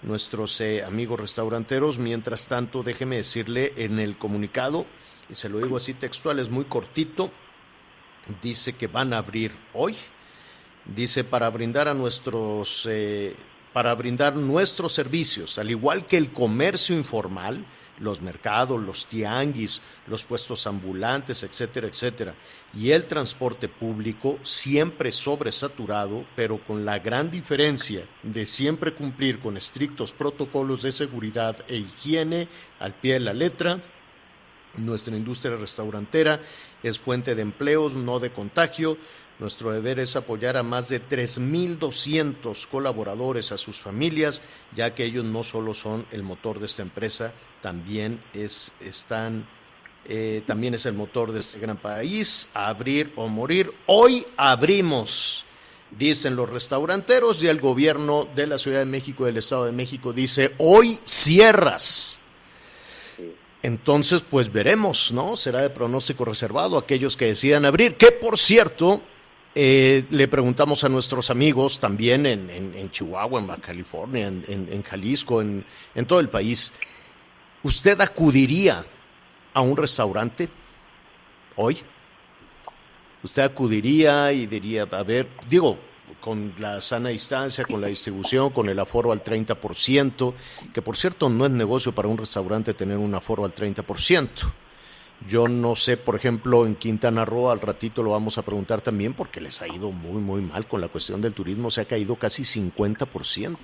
nuestros 0.04 0.60
eh, 0.62 0.84
amigos 0.84 1.20
restauranteros. 1.20 1.98
Mientras 2.00 2.48
tanto, 2.48 2.84
déjeme 2.84 3.18
decirle 3.18 3.74
en 3.78 4.00
el 4.00 4.18
comunicado, 4.18 4.86
y 5.30 5.36
se 5.36 5.50
lo 5.50 5.60
digo 5.60 5.78
así 5.78 5.94
textual, 5.94 6.40
es 6.40 6.50
muy 6.50 6.66
cortito, 6.66 7.32
dice 8.42 8.74
que 8.74 8.88
van 8.88 9.14
a 9.14 9.18
abrir 9.18 9.52
hoy, 9.74 9.96
dice 10.86 11.24
para 11.24 11.50
brindar 11.50 11.88
a 11.88 11.94
nuestros, 11.94 12.88
eh, 12.90 13.36
para 13.74 13.94
brindar 13.96 14.36
nuestros 14.36 14.94
servicios, 14.94 15.58
al 15.58 15.72
igual 15.72 16.06
que 16.06 16.18
el 16.18 16.32
comercio 16.32 16.96
informal, 16.96 17.66
los 18.00 18.22
mercados, 18.22 18.82
los 18.82 19.06
tianguis, 19.06 19.82
los 20.08 20.26
puestos 20.26 20.68
ambulantes, 20.68 21.44
etcétera, 21.44 21.88
etcétera. 21.88 22.36
Y 22.74 22.92
el 22.92 23.06
transporte 23.06 23.70
público 23.70 24.40
siempre 24.44 25.12
sobresaturado, 25.12 26.26
pero 26.36 26.58
con 26.64 26.86
la 26.86 27.00
gran 27.00 27.32
diferencia 27.32 28.08
de 28.24 28.46
siempre 28.46 28.94
cumplir 28.94 29.40
con 29.40 29.58
estrictos 29.58 30.14
protocolos 30.14 30.82
de 30.82 30.92
seguridad 30.92 31.64
e 31.68 31.78
higiene 31.78 32.48
al 32.80 32.94
pie 32.94 33.14
de 33.14 33.20
la 33.22 33.34
letra. 33.34 33.82
Nuestra 34.78 35.16
industria 35.16 35.56
restaurantera 35.56 36.42
es 36.84 37.00
fuente 37.00 37.34
de 37.34 37.42
empleos, 37.42 37.96
no 37.96 38.20
de 38.20 38.32
contagio. 38.32 38.98
Nuestro 39.38 39.72
deber 39.72 40.00
es 40.00 40.16
apoyar 40.16 40.56
a 40.56 40.64
más 40.64 40.88
de 40.88 41.02
3.200 41.02 42.68
colaboradores, 42.68 43.52
a 43.52 43.58
sus 43.58 43.82
familias, 43.82 44.42
ya 44.74 44.96
que 44.96 45.04
ellos 45.04 45.26
no 45.26 45.44
solo 45.44 45.74
son 45.74 46.06
el 46.12 46.24
motor 46.24 46.60
de 46.60 46.68
esta 46.68 46.84
empresa, 46.84 47.34
también 47.66 48.22
es, 48.32 48.74
están, 48.80 49.48
eh, 50.08 50.44
también 50.46 50.76
es 50.76 50.86
el 50.86 50.94
motor 50.94 51.32
de 51.32 51.40
este 51.40 51.58
gran 51.58 51.78
país, 51.78 52.48
abrir 52.54 53.12
o 53.16 53.28
morir. 53.28 53.74
Hoy 53.88 54.24
abrimos, 54.38 55.46
dicen 55.90 56.36
los 56.36 56.48
restauranteros 56.48 57.42
y 57.42 57.48
el 57.48 57.60
gobierno 57.60 58.28
de 58.36 58.46
la 58.46 58.60
Ciudad 58.60 58.78
de 58.78 58.86
México 58.86 59.24
y 59.24 59.26
del 59.26 59.38
Estado 59.38 59.66
de 59.66 59.72
México 59.72 60.14
dice, 60.14 60.52
hoy 60.60 61.00
cierras. 61.06 62.20
Entonces, 63.64 64.22
pues 64.22 64.54
veremos, 64.54 65.12
¿no? 65.12 65.36
Será 65.36 65.64
de 65.64 65.72
pronóstico 65.72 66.24
reservado 66.24 66.78
aquellos 66.78 67.18
que 67.18 67.26
decidan 67.26 67.66
abrir, 67.66 67.96
que 67.96 68.12
por 68.12 68.38
cierto, 68.38 69.02
eh, 69.58 70.04
le 70.10 70.28
preguntamos 70.28 70.84
a 70.84 70.90
nuestros 70.90 71.30
amigos 71.30 71.80
también 71.80 72.26
en, 72.26 72.92
Chihuahua, 72.92 73.40
en 73.40 73.48
Baja 73.48 73.62
California, 73.62 74.28
en, 74.28 74.84
Jalisco, 74.84 75.42
en, 75.42 75.66
todo 76.06 76.20
el 76.20 76.28
país. 76.28 76.74
¿Usted 77.66 78.00
acudiría 78.00 78.86
a 79.52 79.62
un 79.62 79.76
restaurante 79.76 80.48
hoy? 81.56 81.76
¿Usted 83.24 83.42
acudiría 83.42 84.32
y 84.32 84.46
diría, 84.46 84.84
a 84.84 85.02
ver, 85.02 85.28
digo, 85.50 85.80
con 86.22 86.54
la 86.60 86.80
sana 86.80 87.10
distancia, 87.10 87.66
con 87.66 87.82
la 87.82 87.88
distribución, 87.88 88.52
con 88.52 88.70
el 88.70 88.78
aforo 88.78 89.12
al 89.12 89.24
30%, 89.24 90.36
que 90.76 90.82
por 90.84 90.96
cierto 90.96 91.28
no 91.28 91.44
es 91.44 91.52
negocio 91.52 91.92
para 91.92 92.08
un 92.08 92.20
restaurante 92.20 92.76
tener 92.76 92.98
un 92.98 93.16
aforo 93.16 93.46
al 93.46 93.56
30%. 93.56 94.30
Yo 95.28 95.48
no 95.48 95.76
sé, 95.76 95.98
por 95.98 96.16
ejemplo, 96.16 96.66
en 96.66 96.76
Quintana 96.76 97.26
Roo, 97.26 97.50
al 97.50 97.62
ratito 97.62 98.04
lo 98.04 98.12
vamos 98.12 98.38
a 98.38 98.44
preguntar 98.44 98.82
también, 98.82 99.14
porque 99.14 99.42
les 99.42 99.62
ha 99.62 99.68
ido 99.68 99.92
muy, 99.92 100.22
muy 100.22 100.42
mal 100.42 100.68
con 100.68 100.82
la 100.82 100.88
cuestión 100.88 101.22
del 101.22 101.34
turismo, 101.34 101.72
se 101.72 101.82
ha 101.82 101.86
caído 101.86 102.16
casi 102.18 102.44
50%. 102.44 103.58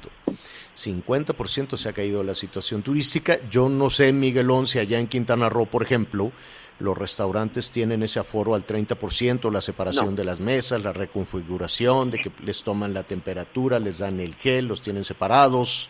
50% 0.75 1.77
se 1.77 1.89
ha 1.89 1.93
caído 1.93 2.23
la 2.23 2.33
situación 2.33 2.81
turística. 2.81 3.37
Yo 3.49 3.69
no 3.69 3.89
sé, 3.89 4.11
Miguel 4.13 4.49
Once, 4.49 4.79
allá 4.79 4.99
en 4.99 5.07
Quintana 5.07 5.49
Roo, 5.49 5.65
por 5.65 5.83
ejemplo, 5.83 6.31
los 6.79 6.97
restaurantes 6.97 7.69
tienen 7.69 8.01
ese 8.01 8.19
aforo 8.19 8.55
al 8.55 8.65
30%, 8.65 9.51
la 9.51 9.61
separación 9.61 10.15
de 10.15 10.23
las 10.23 10.39
mesas, 10.39 10.81
la 10.81 10.93
reconfiguración, 10.93 12.09
de 12.09 12.19
que 12.19 12.31
les 12.43 12.63
toman 12.63 12.93
la 12.93 13.03
temperatura, 13.03 13.79
les 13.79 13.99
dan 13.99 14.19
el 14.19 14.35
gel, 14.35 14.65
los 14.65 14.81
tienen 14.81 15.03
separados. 15.03 15.89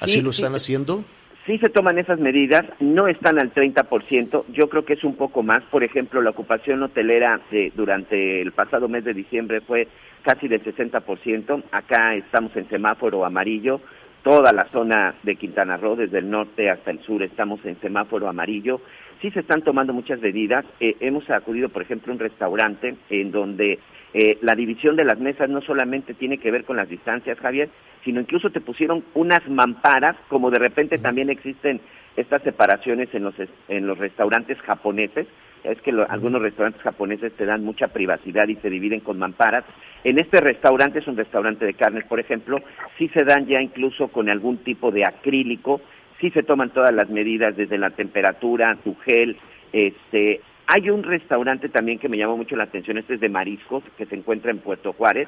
¿Así 0.00 0.20
lo 0.20 0.30
están 0.30 0.54
haciendo? 0.54 1.04
Sí 1.48 1.56
se 1.58 1.70
toman 1.70 1.98
esas 1.98 2.20
medidas, 2.20 2.62
no 2.78 3.08
están 3.08 3.38
al 3.38 3.54
30%, 3.54 4.44
yo 4.52 4.68
creo 4.68 4.84
que 4.84 4.92
es 4.92 5.02
un 5.02 5.16
poco 5.16 5.42
más. 5.42 5.60
Por 5.70 5.82
ejemplo, 5.82 6.20
la 6.20 6.30
ocupación 6.30 6.82
hotelera 6.82 7.40
durante 7.74 8.42
el 8.42 8.52
pasado 8.52 8.86
mes 8.86 9.04
de 9.04 9.14
diciembre 9.14 9.62
fue 9.62 9.88
casi 10.22 10.46
del 10.46 10.62
60%. 10.62 11.62
Acá 11.72 12.14
estamos 12.14 12.54
en 12.54 12.68
semáforo 12.68 13.24
amarillo. 13.24 13.80
Toda 14.22 14.52
la 14.52 14.66
zona 14.70 15.14
de 15.22 15.36
Quintana 15.36 15.78
Roo, 15.78 15.96
desde 15.96 16.18
el 16.18 16.28
norte 16.28 16.68
hasta 16.68 16.90
el 16.90 17.00
sur, 17.00 17.22
estamos 17.22 17.64
en 17.64 17.80
semáforo 17.80 18.28
amarillo. 18.28 18.82
Sí 19.22 19.30
se 19.30 19.40
están 19.40 19.62
tomando 19.62 19.94
muchas 19.94 20.20
medidas. 20.20 20.66
Eh, 20.80 20.96
hemos 21.00 21.30
acudido, 21.30 21.70
por 21.70 21.80
ejemplo, 21.80 22.12
a 22.12 22.16
un 22.16 22.20
restaurante 22.20 22.94
en 23.08 23.30
donde 23.30 23.78
eh, 24.14 24.38
la 24.42 24.54
división 24.54 24.96
de 24.96 25.04
las 25.04 25.18
mesas 25.18 25.48
no 25.50 25.60
solamente 25.60 26.14
tiene 26.14 26.38
que 26.38 26.50
ver 26.50 26.64
con 26.64 26.76
las 26.76 26.88
distancias, 26.88 27.38
Javier, 27.38 27.68
sino 28.04 28.20
incluso 28.20 28.50
te 28.50 28.60
pusieron 28.60 29.04
unas 29.14 29.46
mamparas, 29.48 30.16
como 30.28 30.50
de 30.50 30.58
repente 30.58 30.98
también 30.98 31.30
existen 31.30 31.80
estas 32.16 32.42
separaciones 32.42 33.08
en 33.14 33.24
los, 33.24 33.34
en 33.68 33.86
los 33.86 33.98
restaurantes 33.98 34.58
japoneses, 34.62 35.26
es 35.64 35.80
que 35.82 35.90
algunos 36.08 36.40
restaurantes 36.40 36.82
japoneses 36.82 37.32
te 37.34 37.44
dan 37.44 37.64
mucha 37.64 37.88
privacidad 37.88 38.48
y 38.48 38.56
se 38.56 38.70
dividen 38.70 39.00
con 39.00 39.18
mamparas. 39.18 39.64
En 40.04 40.18
este 40.18 40.40
restaurante, 40.40 41.00
es 41.00 41.06
un 41.06 41.16
restaurante 41.16 41.66
de 41.66 41.74
carnes, 41.74 42.04
por 42.04 42.20
ejemplo, 42.20 42.58
sí 42.96 43.08
se 43.08 43.24
dan 43.24 43.46
ya 43.46 43.60
incluso 43.60 44.08
con 44.08 44.28
algún 44.28 44.58
tipo 44.58 44.90
de 44.90 45.04
acrílico, 45.04 45.80
sí 46.20 46.30
se 46.30 46.42
toman 46.42 46.70
todas 46.70 46.94
las 46.94 47.10
medidas 47.10 47.56
desde 47.56 47.78
la 47.78 47.90
temperatura, 47.90 48.76
tu 48.82 48.94
gel, 48.96 49.36
este, 49.72 50.40
hay 50.68 50.90
un 50.90 51.02
restaurante 51.02 51.70
también 51.70 51.98
que 51.98 52.10
me 52.10 52.18
llamó 52.18 52.36
mucho 52.36 52.54
la 52.54 52.64
atención, 52.64 52.98
este 52.98 53.14
es 53.14 53.20
de 53.20 53.30
mariscos, 53.30 53.82
que 53.96 54.04
se 54.04 54.14
encuentra 54.14 54.50
en 54.50 54.58
Puerto 54.58 54.92
Juárez, 54.92 55.26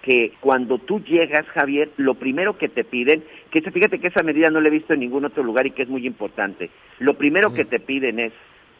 que 0.00 0.32
cuando 0.40 0.78
tú 0.78 1.00
llegas, 1.04 1.46
Javier, 1.48 1.90
lo 1.98 2.14
primero 2.14 2.56
que 2.56 2.68
te 2.70 2.84
piden, 2.84 3.22
que 3.50 3.60
fíjate 3.60 3.98
que 3.98 4.06
esa 4.08 4.22
medida 4.22 4.48
no 4.48 4.62
la 4.62 4.68
he 4.68 4.70
visto 4.72 4.94
en 4.94 5.00
ningún 5.00 5.26
otro 5.26 5.42
lugar 5.42 5.66
y 5.66 5.72
que 5.72 5.82
es 5.82 5.90
muy 5.90 6.06
importante, 6.06 6.70
lo 7.00 7.14
primero 7.18 7.52
que 7.52 7.66
te 7.66 7.80
piden 7.80 8.18
es 8.18 8.32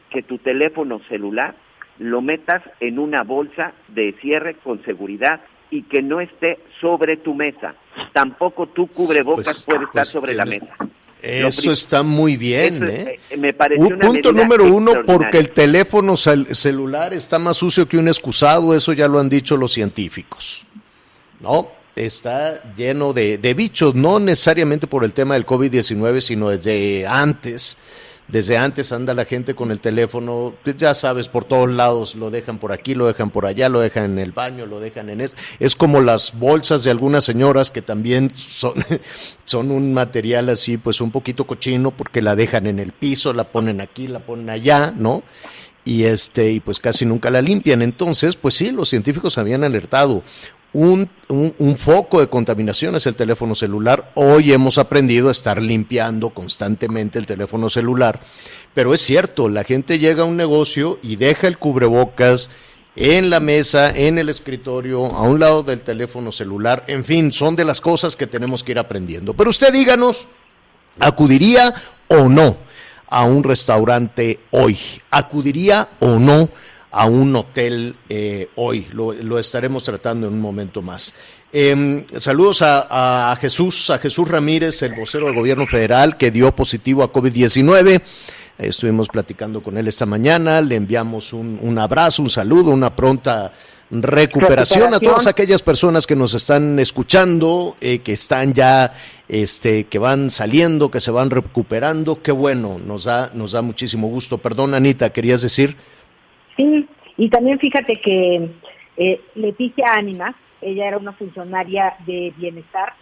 que 0.09 0.23
tu 0.23 0.39
teléfono 0.39 1.01
celular 1.11 1.55
lo 1.99 2.23
metas 2.23 2.63
en 2.81 2.99
una 2.99 3.23
bolsa 3.23 3.75
de 3.89 4.13
cierre 4.23 4.55
con 4.55 4.83
seguridad 4.85 5.41
y 5.71 5.83
que 5.83 6.01
no 6.01 6.21
esté 6.21 6.59
sobre 6.81 7.19
tu 7.19 7.35
mesa. 7.35 7.75
Tampoco 8.15 8.69
tu 8.69 8.87
cubrebocas 8.87 9.45
Pues- 9.45 9.65
puede 9.67 9.85
estar 9.85 9.93
pues 9.93 10.09
sobre 10.09 10.35
la 10.35 10.47
mesa. 10.47 10.75
Eso 11.23 11.63
prim- 11.63 11.73
está 11.73 12.03
muy 12.03 12.37
bien, 12.37 12.83
Eso 12.85 12.93
¿eh? 12.93 13.21
eh, 13.31 13.37
me 13.37 13.55
Un 13.77 13.99
punto 13.99 14.33
número 14.33 14.65
uno, 14.73 14.93
porque 15.07 15.39
el 15.39 15.51
teléfono 15.51 16.13
cel- 16.15 16.53
celular 16.55 17.13
está 17.13 17.39
más 17.39 17.57
sucio 17.57 17.89
que 17.89 17.99
un 17.99 18.07
excusado, 18.09 18.75
eso 18.75 18.93
ya 18.93 19.09
lo 19.09 19.19
han 19.19 19.29
dicho 19.29 19.57
los 19.57 19.73
científicos. 19.73 20.65
¿No? 21.41 21.71
Está 21.97 22.63
lleno 22.75 23.13
de, 23.13 23.39
de 23.39 23.55
bichos, 23.55 23.95
no 23.95 24.21
necesariamente 24.21 24.87
por 24.87 25.05
el 25.05 25.13
tema 25.13 25.35
del 25.35 25.45
COVID-19, 25.45 26.21
sino 26.21 26.49
desde 26.51 27.07
antes. 27.07 27.79
Desde 28.29 28.59
antes 28.59 28.93
anda 28.93 29.15
la 29.15 29.25
gente 29.25 29.55
con 29.55 29.71
el 29.71 29.81
teléfono, 29.81 30.55
ya 30.77 30.93
sabes, 30.93 31.31
por 31.31 31.47
todos 31.47 31.71
lados, 31.71 32.15
lo 32.15 32.31
dejan 32.31 32.59
por 32.59 32.73
aquí, 32.73 32.95
lo 32.95 33.07
dejan 33.07 33.31
por 33.31 33.47
allá, 33.47 33.71
lo 33.71 33.81
dejan 33.81 34.05
en 34.05 34.19
el 34.19 34.33
baño, 34.33 34.67
lo 34.67 34.81
dejan 34.81 35.09
en 35.09 35.23
eso. 35.23 35.35
Es 35.59 35.75
como 35.75 36.03
las 36.03 36.39
bolsas 36.39 36.85
de 36.85 36.91
algunas 36.91 37.25
señoras 37.25 37.71
que 37.71 37.81
también 37.81 38.31
son, 38.35 38.75
son 39.47 39.71
un 39.71 39.95
material 39.95 40.51
así, 40.51 40.77
pues 40.77 41.01
un 41.01 41.11
poquito 41.11 41.47
cochino, 41.47 41.91
porque 41.91 42.21
la 42.21 42.37
dejan 42.37 42.67
en 42.67 42.79
el 42.79 42.93
piso, 42.93 43.33
la 43.33 43.45
ponen 43.45 43.81
aquí, 43.81 44.07
la 44.09 44.21
ponen 44.21 44.51
allá, 44.51 44.93
¿no? 44.95 45.23
y 45.89 46.05
este 46.05 46.53
y 46.53 46.61
pues 46.61 46.81
casi 46.81 47.07
nunca 47.07 47.31
la 47.31 47.41
limpian. 47.41 47.81
Entonces, 47.81 48.37
pues 48.37 48.55
sí, 48.55 48.73
los 48.73 48.91
científicos 48.91 49.39
habían 49.39 49.65
alertado. 49.65 50.23
Un, 50.75 51.09
un, 51.29 51.79
foco 51.79 52.21
de 52.21 52.29
contaminación 52.29 52.95
es 52.95 53.07
el 53.07 53.15
teléfono 53.15 53.55
celular. 53.55 54.13
Hoy 54.15 54.53
hemos 54.53 54.77
aprendido 54.77 55.29
a 55.29 55.33
estar 55.33 55.63
limpiando 55.63 56.31
constantemente 56.31 57.19
el 57.19 57.25
teléfono 57.25 57.71
celular. 57.71 58.21
Pero 58.75 58.93
es 58.93 59.01
cierto, 59.01 59.49
la 59.49 59.65
gente 59.65 59.99
llega 59.99 60.23
a 60.23 60.27
un 60.27 60.37
negocio 60.37 60.99
y 61.03 61.17
deja 61.17 61.47
el 61.47 61.59
cubrebocas 61.59 62.51
en 62.97 63.31
la 63.31 63.41
mesa, 63.41 63.91
en 63.91 64.19
el 64.19 64.29
escritorio, 64.29 65.07
a 65.07 65.23
un 65.23 65.41
lado 65.41 65.63
del 65.63 65.81
teléfono 65.81 66.33
celular. 66.33 66.85
En 66.87 67.05
fin, 67.05 67.33
son 67.33 67.57
de 67.57 67.65
las 67.65 67.81
cosas 67.81 68.15
que 68.15 68.27
tenemos 68.27 68.63
que 68.63 68.73
ir 68.73 68.79
aprendiendo. 68.79 69.33
Pero 69.35 69.51
usted 69.51 69.73
díganos, 69.73 70.29
¿acudiría 70.99 71.73
o 72.09 72.29
no 72.29 72.59
a 73.09 73.25
un 73.25 73.43
restaurante 73.43 74.41
hoy? 74.51 74.77
¿Acudiría 75.11 75.89
o 76.01 76.19
no 76.19 76.51
a 76.91 77.07
un 77.07 77.35
hotel 77.37 77.97
eh, 78.09 78.49
hoy? 78.57 78.87
Lo, 78.93 79.13
lo 79.13 79.39
estaremos 79.39 79.85
tratando 79.85 80.27
en 80.29 80.35
un 80.35 80.41
momento 80.41 80.83
más. 80.83 81.15
Eh, 81.53 82.05
saludos 82.19 82.63
a, 82.63 83.33
a 83.33 83.37
Jesús, 83.37 83.91
a 83.91 83.99
Jesús 83.99 84.29
Ramírez, 84.29 84.83
el 84.83 84.95
vocero 84.95 85.27
del 85.27 85.35
gobierno 85.35 85.67
federal 85.67 86.17
que 86.17 86.31
dio 86.31 86.55
positivo 86.55 87.03
a 87.03 87.13
COVID-19. 87.13 88.03
Estuvimos 88.59 89.09
platicando 89.09 89.63
con 89.63 89.79
él 89.79 89.87
esta 89.87 90.05
mañana, 90.05 90.61
le 90.61 90.75
enviamos 90.75 91.33
un, 91.33 91.59
un 91.63 91.79
abrazo, 91.79 92.23
un 92.23 92.31
saludo, 92.31 92.73
una 92.73 92.95
pronta 92.95 93.53
recuperación, 93.91 94.93
a 94.93 95.01
todas 95.01 95.27
aquellas 95.27 95.63
personas 95.63 96.07
que 96.07 96.17
nos 96.17 96.35
están 96.35 96.79
escuchando, 96.79 97.77
eh, 97.81 98.01
que 98.01 98.13
están 98.13 98.53
ya, 98.53 98.93
este, 99.29 99.85
que 99.85 99.99
van 99.99 100.31
saliendo, 100.31 100.91
que 100.91 101.01
se 101.01 101.11
van 101.11 101.31
recuperando, 101.31 102.21
qué 102.21 102.33
bueno, 102.33 102.79
nos 102.79 103.05
da, 103.05 103.31
nos 103.33 103.53
da 103.53 103.63
muchísimo 103.63 104.09
gusto. 104.09 104.39
Perdón, 104.39 104.75
Anita, 104.75 105.11
querías 105.11 105.41
decir. 105.41 105.77
Sí, 106.59 106.87
y 107.17 107.29
también 107.31 107.59
fíjate 107.59 108.01
que 108.01 108.51
eh, 108.99 109.21
Leticia 109.37 109.87
Ánimas, 109.97 110.35
ella 110.61 110.89
era 110.89 110.99
una 110.99 111.13
funcionaria 111.13 111.95
de 112.05 112.35
bienestar 112.37 112.93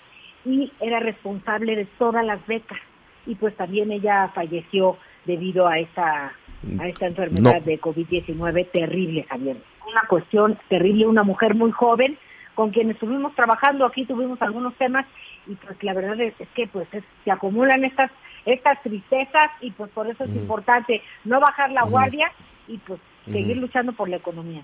y 0.45 0.71
era 0.81 1.01
responsable 1.01 1.75
de 1.75 1.87
todas 1.99 2.25
las 2.25 2.47
becas. 2.47 2.79
Y 3.27 3.35
pues 3.35 3.57
también 3.57 3.91
ella 3.91 4.31
falleció 4.35 4.99
debido 5.25 5.67
a 5.67 5.79
esta, 5.81 6.33
a 6.79 6.87
esta 6.89 7.07
enfermedad 7.07 7.61
No. 7.61 7.65
de 7.65 7.81
COVID-19 7.81 8.71
terrible, 8.71 9.25
Javier. 9.29 9.57
Una 9.91 10.03
cuestión 10.09 10.59
terrible, 10.69 11.07
una 11.07 11.25
mujer 11.25 11.55
muy 11.55 11.73
joven 11.73 12.17
con 12.55 12.71
quien 12.71 12.91
estuvimos 12.91 13.35
trabajando, 13.35 13.85
aquí 13.87 14.05
tuvimos 14.05 14.41
algunos 14.41 14.75
temas 14.77 15.05
y 15.47 15.55
pues 15.57 15.83
la 15.83 15.93
verdad 15.95 16.19
es, 16.21 16.35
es 16.41 16.49
que 16.55 16.67
pues 16.67 16.87
es- 16.93 17.05
se 17.25 17.31
acumulan 17.31 17.85
estas 17.85 18.11
estas 18.47 18.81
tristezas 18.83 19.51
y 19.61 19.73
pues 19.73 19.91
por 19.91 20.07
eso 20.09 20.23
es 20.25 20.35
importante 20.37 21.03
no 21.25 21.41
bajar 21.41 21.71
la 21.73 21.83
guardia 21.83 22.31
y 22.69 22.79
pues 22.79 23.01
seguir 23.31 23.57
luchando 23.57 23.93
por 23.93 24.09
la 24.09 24.17
economía. 24.17 24.63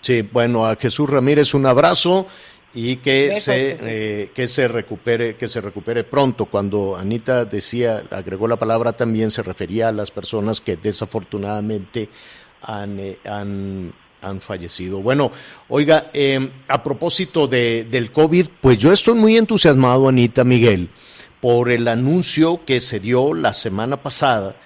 Sí, 0.00 0.22
bueno, 0.22 0.66
a 0.66 0.76
Jesús 0.76 1.08
Ramírez 1.08 1.54
un 1.54 1.66
abrazo 1.66 2.26
y 2.74 2.96
que 2.96 3.28
Besos, 3.28 3.44
se 3.44 3.78
eh, 3.80 4.30
que 4.34 4.48
se 4.48 4.68
recupere 4.68 5.36
que 5.36 5.48
se 5.48 5.60
recupere 5.60 6.04
pronto. 6.04 6.46
Cuando 6.46 6.96
Anita 6.96 7.44
decía 7.44 8.02
agregó 8.10 8.48
la 8.48 8.56
palabra 8.56 8.92
también 8.92 9.30
se 9.30 9.42
refería 9.42 9.88
a 9.88 9.92
las 9.92 10.10
personas 10.10 10.60
que 10.60 10.76
desafortunadamente 10.76 12.08
han 12.62 12.98
eh, 12.98 13.18
han, 13.24 13.94
han 14.20 14.40
fallecido. 14.40 15.00
Bueno, 15.00 15.30
oiga, 15.68 16.10
eh, 16.12 16.50
a 16.68 16.82
propósito 16.82 17.46
de, 17.46 17.84
del 17.84 18.10
COVID, 18.10 18.48
pues 18.60 18.78
yo 18.78 18.92
estoy 18.92 19.14
muy 19.14 19.36
entusiasmado, 19.36 20.08
Anita 20.08 20.44
Miguel, 20.44 20.90
por 21.40 21.70
el 21.70 21.86
anuncio 21.88 22.64
que 22.64 22.80
se 22.80 23.00
dio 23.00 23.34
la 23.34 23.52
semana 23.52 24.02
pasada 24.02 24.56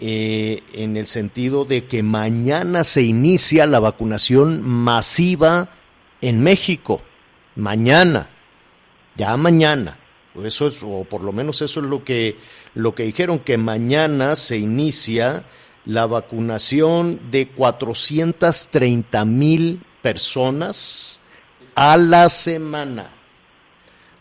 eh, 0.00 0.62
en 0.72 0.96
el 0.96 1.06
sentido 1.06 1.64
de 1.64 1.86
que 1.86 2.02
mañana 2.02 2.84
se 2.84 3.02
inicia 3.02 3.66
la 3.66 3.80
vacunación 3.80 4.62
masiva 4.62 5.70
en 6.20 6.42
México. 6.42 7.02
Mañana, 7.56 8.28
ya 9.16 9.36
mañana. 9.36 9.98
Eso 10.44 10.68
es, 10.68 10.82
o 10.82 11.04
por 11.04 11.22
lo 11.22 11.32
menos 11.32 11.62
eso 11.62 11.80
es 11.80 11.86
lo 11.86 12.04
que, 12.04 12.36
lo 12.74 12.94
que 12.94 13.02
dijeron, 13.04 13.40
que 13.40 13.58
mañana 13.58 14.36
se 14.36 14.58
inicia 14.58 15.44
la 15.84 16.06
vacunación 16.06 17.20
de 17.30 17.48
430 17.48 19.24
mil 19.24 19.82
personas 20.02 21.18
a 21.74 21.96
la 21.96 22.28
semana. 22.28 23.14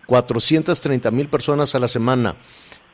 430 0.07 1.11
mil 1.11 1.27
personas 1.27 1.75
a 1.75 1.79
la 1.79 1.87
semana. 1.87 2.37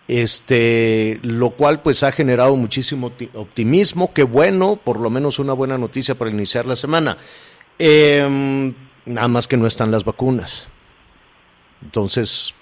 Este, 0.07 1.19
lo 1.23 1.51
cual 1.51 1.81
pues 1.81 2.03
ha 2.03 2.11
generado 2.11 2.55
muchísimo 2.55 3.09
opti- 3.11 3.29
optimismo, 3.33 4.13
que 4.13 4.23
bueno, 4.23 4.75
por 4.75 4.99
lo 4.99 5.09
menos 5.09 5.39
una 5.39 5.53
buena 5.53 5.77
noticia 5.77 6.15
para 6.15 6.29
iniciar 6.31 6.65
la 6.65 6.75
semana. 6.75 7.17
Em, 7.79 8.73
nada 9.05 9.27
más 9.29 9.47
que 9.47 9.57
no 9.57 9.65
están 9.65 9.91
las 9.91 10.03
vacunas. 10.03 10.67
Entonces, 11.81 12.53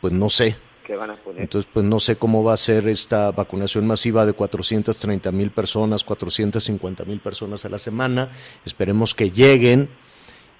pues 0.00 0.12
no 0.12 0.30
sé. 0.30 0.56
¿Qué 0.84 0.96
van 0.96 1.10
a 1.10 1.16
poner? 1.16 1.42
Entonces, 1.42 1.70
pues 1.72 1.84
no 1.86 2.00
sé 2.00 2.16
cómo 2.16 2.42
va 2.42 2.54
a 2.54 2.56
ser 2.56 2.88
esta 2.88 3.30
vacunación 3.30 3.86
masiva 3.86 4.26
de 4.26 4.32
430 4.32 5.30
mil 5.32 5.50
personas, 5.52 6.02
450 6.02 7.04
mil 7.04 7.20
personas 7.20 7.64
a 7.64 7.68
la 7.68 7.78
semana. 7.78 8.30
Esperemos 8.64 9.14
que 9.14 9.30
lleguen 9.30 9.88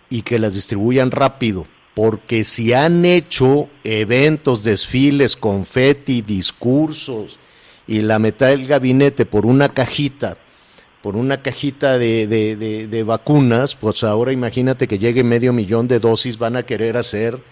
y 0.09 0.23
que 0.23 0.39
las 0.39 0.55
distribuyan 0.55 1.11
rápido, 1.11 1.67
porque 1.95 2.45
si 2.45 2.73
han 2.73 3.05
hecho 3.05 3.69
eventos, 3.85 4.65
desfiles, 4.65 5.37
confeti, 5.37 6.23
discursos 6.23 7.39
y 7.87 8.01
la 8.01 8.19
mitad 8.19 8.49
del 8.49 8.67
gabinete 8.67 9.27
por 9.27 9.45
una 9.47 9.71
cajita, 9.71 10.37
por 11.03 11.17
una 11.17 11.43
cajita 11.43 11.99
de, 11.99 12.27
de- 12.27 12.57
de- 12.57 12.87
de 12.87 13.03
vacunas, 13.03 13.75
pues 13.75 14.05
ahora 14.05 14.33
imagínate 14.33 14.87
que 14.87 14.99
llegue 14.99 15.25
medio 15.25 15.53
millón 15.53 15.89
de 15.89 15.99
dosis, 15.99 16.39
van 16.39 16.57
a 16.57 16.63
querer 16.65 16.97
hacer 16.97 17.43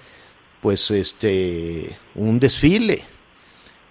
pues 0.61 0.90
este 0.90 1.96
un 2.14 2.38
desfile. 2.38 3.05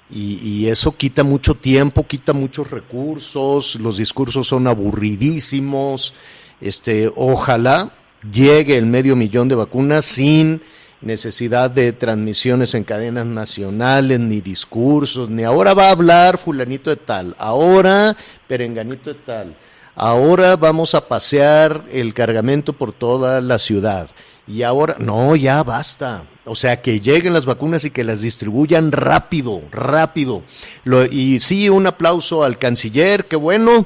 Y, 0.09 0.35
y 0.41 0.67
eso 0.69 0.95
quita 0.95 1.23
mucho 1.25 1.55
tiempo, 1.55 2.07
quita 2.07 2.31
muchos 2.31 2.71
recursos, 2.71 3.75
los 3.75 3.97
discursos 3.97 4.47
son 4.47 4.67
aburridísimos. 4.67 6.13
Este, 6.61 7.11
ojalá 7.15 7.91
llegue 8.31 8.77
el 8.77 8.85
medio 8.85 9.15
millón 9.15 9.47
de 9.47 9.55
vacunas 9.55 10.05
sin 10.05 10.61
necesidad 11.01 11.69
de 11.69 11.93
transmisiones 11.93 12.73
en 12.73 12.83
cadenas 12.83 13.25
nacionales, 13.25 14.19
ni 14.19 14.41
discursos, 14.41 15.29
ni 15.29 15.43
ahora 15.43 15.73
va 15.73 15.87
a 15.87 15.91
hablar 15.91 16.37
fulanito 16.37 16.89
de 16.89 16.95
tal, 16.95 17.35
ahora 17.37 18.15
perenganito 18.47 19.13
de 19.13 19.19
tal, 19.19 19.55
ahora 19.95 20.55
vamos 20.55 20.95
a 20.95 21.07
pasear 21.07 21.83
el 21.91 22.13
cargamento 22.13 22.73
por 22.73 22.91
toda 22.93 23.41
la 23.41 23.59
ciudad. 23.59 24.09
Y 24.49 24.63
ahora, 24.63 24.95
no, 24.97 25.35
ya 25.35 25.61
basta. 25.61 26.23
O 26.45 26.55
sea, 26.55 26.81
que 26.81 27.01
lleguen 27.01 27.33
las 27.33 27.45
vacunas 27.45 27.83
y 27.83 27.91
que 27.91 28.05
las 28.05 28.21
distribuyan 28.21 28.93
rápido, 28.93 29.61
rápido. 29.71 30.41
Lo- 30.85 31.05
y 31.05 31.41
sí, 31.41 31.67
un 31.67 31.85
aplauso 31.85 32.45
al 32.45 32.57
canciller, 32.57 33.25
qué 33.27 33.35
bueno. 33.35 33.85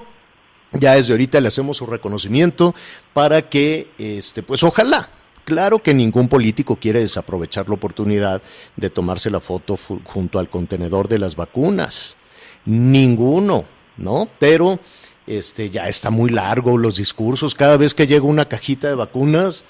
Ya 0.73 0.95
desde 0.95 1.13
ahorita 1.13 1.41
le 1.41 1.49
hacemos 1.49 1.77
su 1.77 1.85
reconocimiento 1.85 2.73
para 3.13 3.49
que, 3.49 3.89
este, 3.97 4.41
pues 4.43 4.63
ojalá, 4.63 5.09
Claro 5.43 5.79
que 5.79 5.93
ningún 5.93 6.27
político 6.27 6.75
quiere 6.75 6.99
desaprovechar 6.99 7.67
la 7.67 7.75
oportunidad 7.75 8.41
de 8.75 8.89
tomarse 8.89 9.29
la 9.29 9.39
foto 9.39 9.77
junto 10.03 10.39
al 10.39 10.49
contenedor 10.49 11.07
de 11.07 11.19
las 11.19 11.35
vacunas. 11.35 12.17
Ninguno, 12.65 13.65
¿no? 13.97 14.29
Pero 14.39 14.79
este 15.25 15.69
ya 15.69 15.87
está 15.87 16.09
muy 16.11 16.29
largo 16.29 16.77
los 16.77 16.97
discursos. 16.97 17.55
Cada 17.55 17.77
vez 17.77 17.95
que 17.95 18.07
llega 18.07 18.25
una 18.25 18.47
cajita 18.47 18.87
de 18.87 18.95
vacunas, 18.95 19.63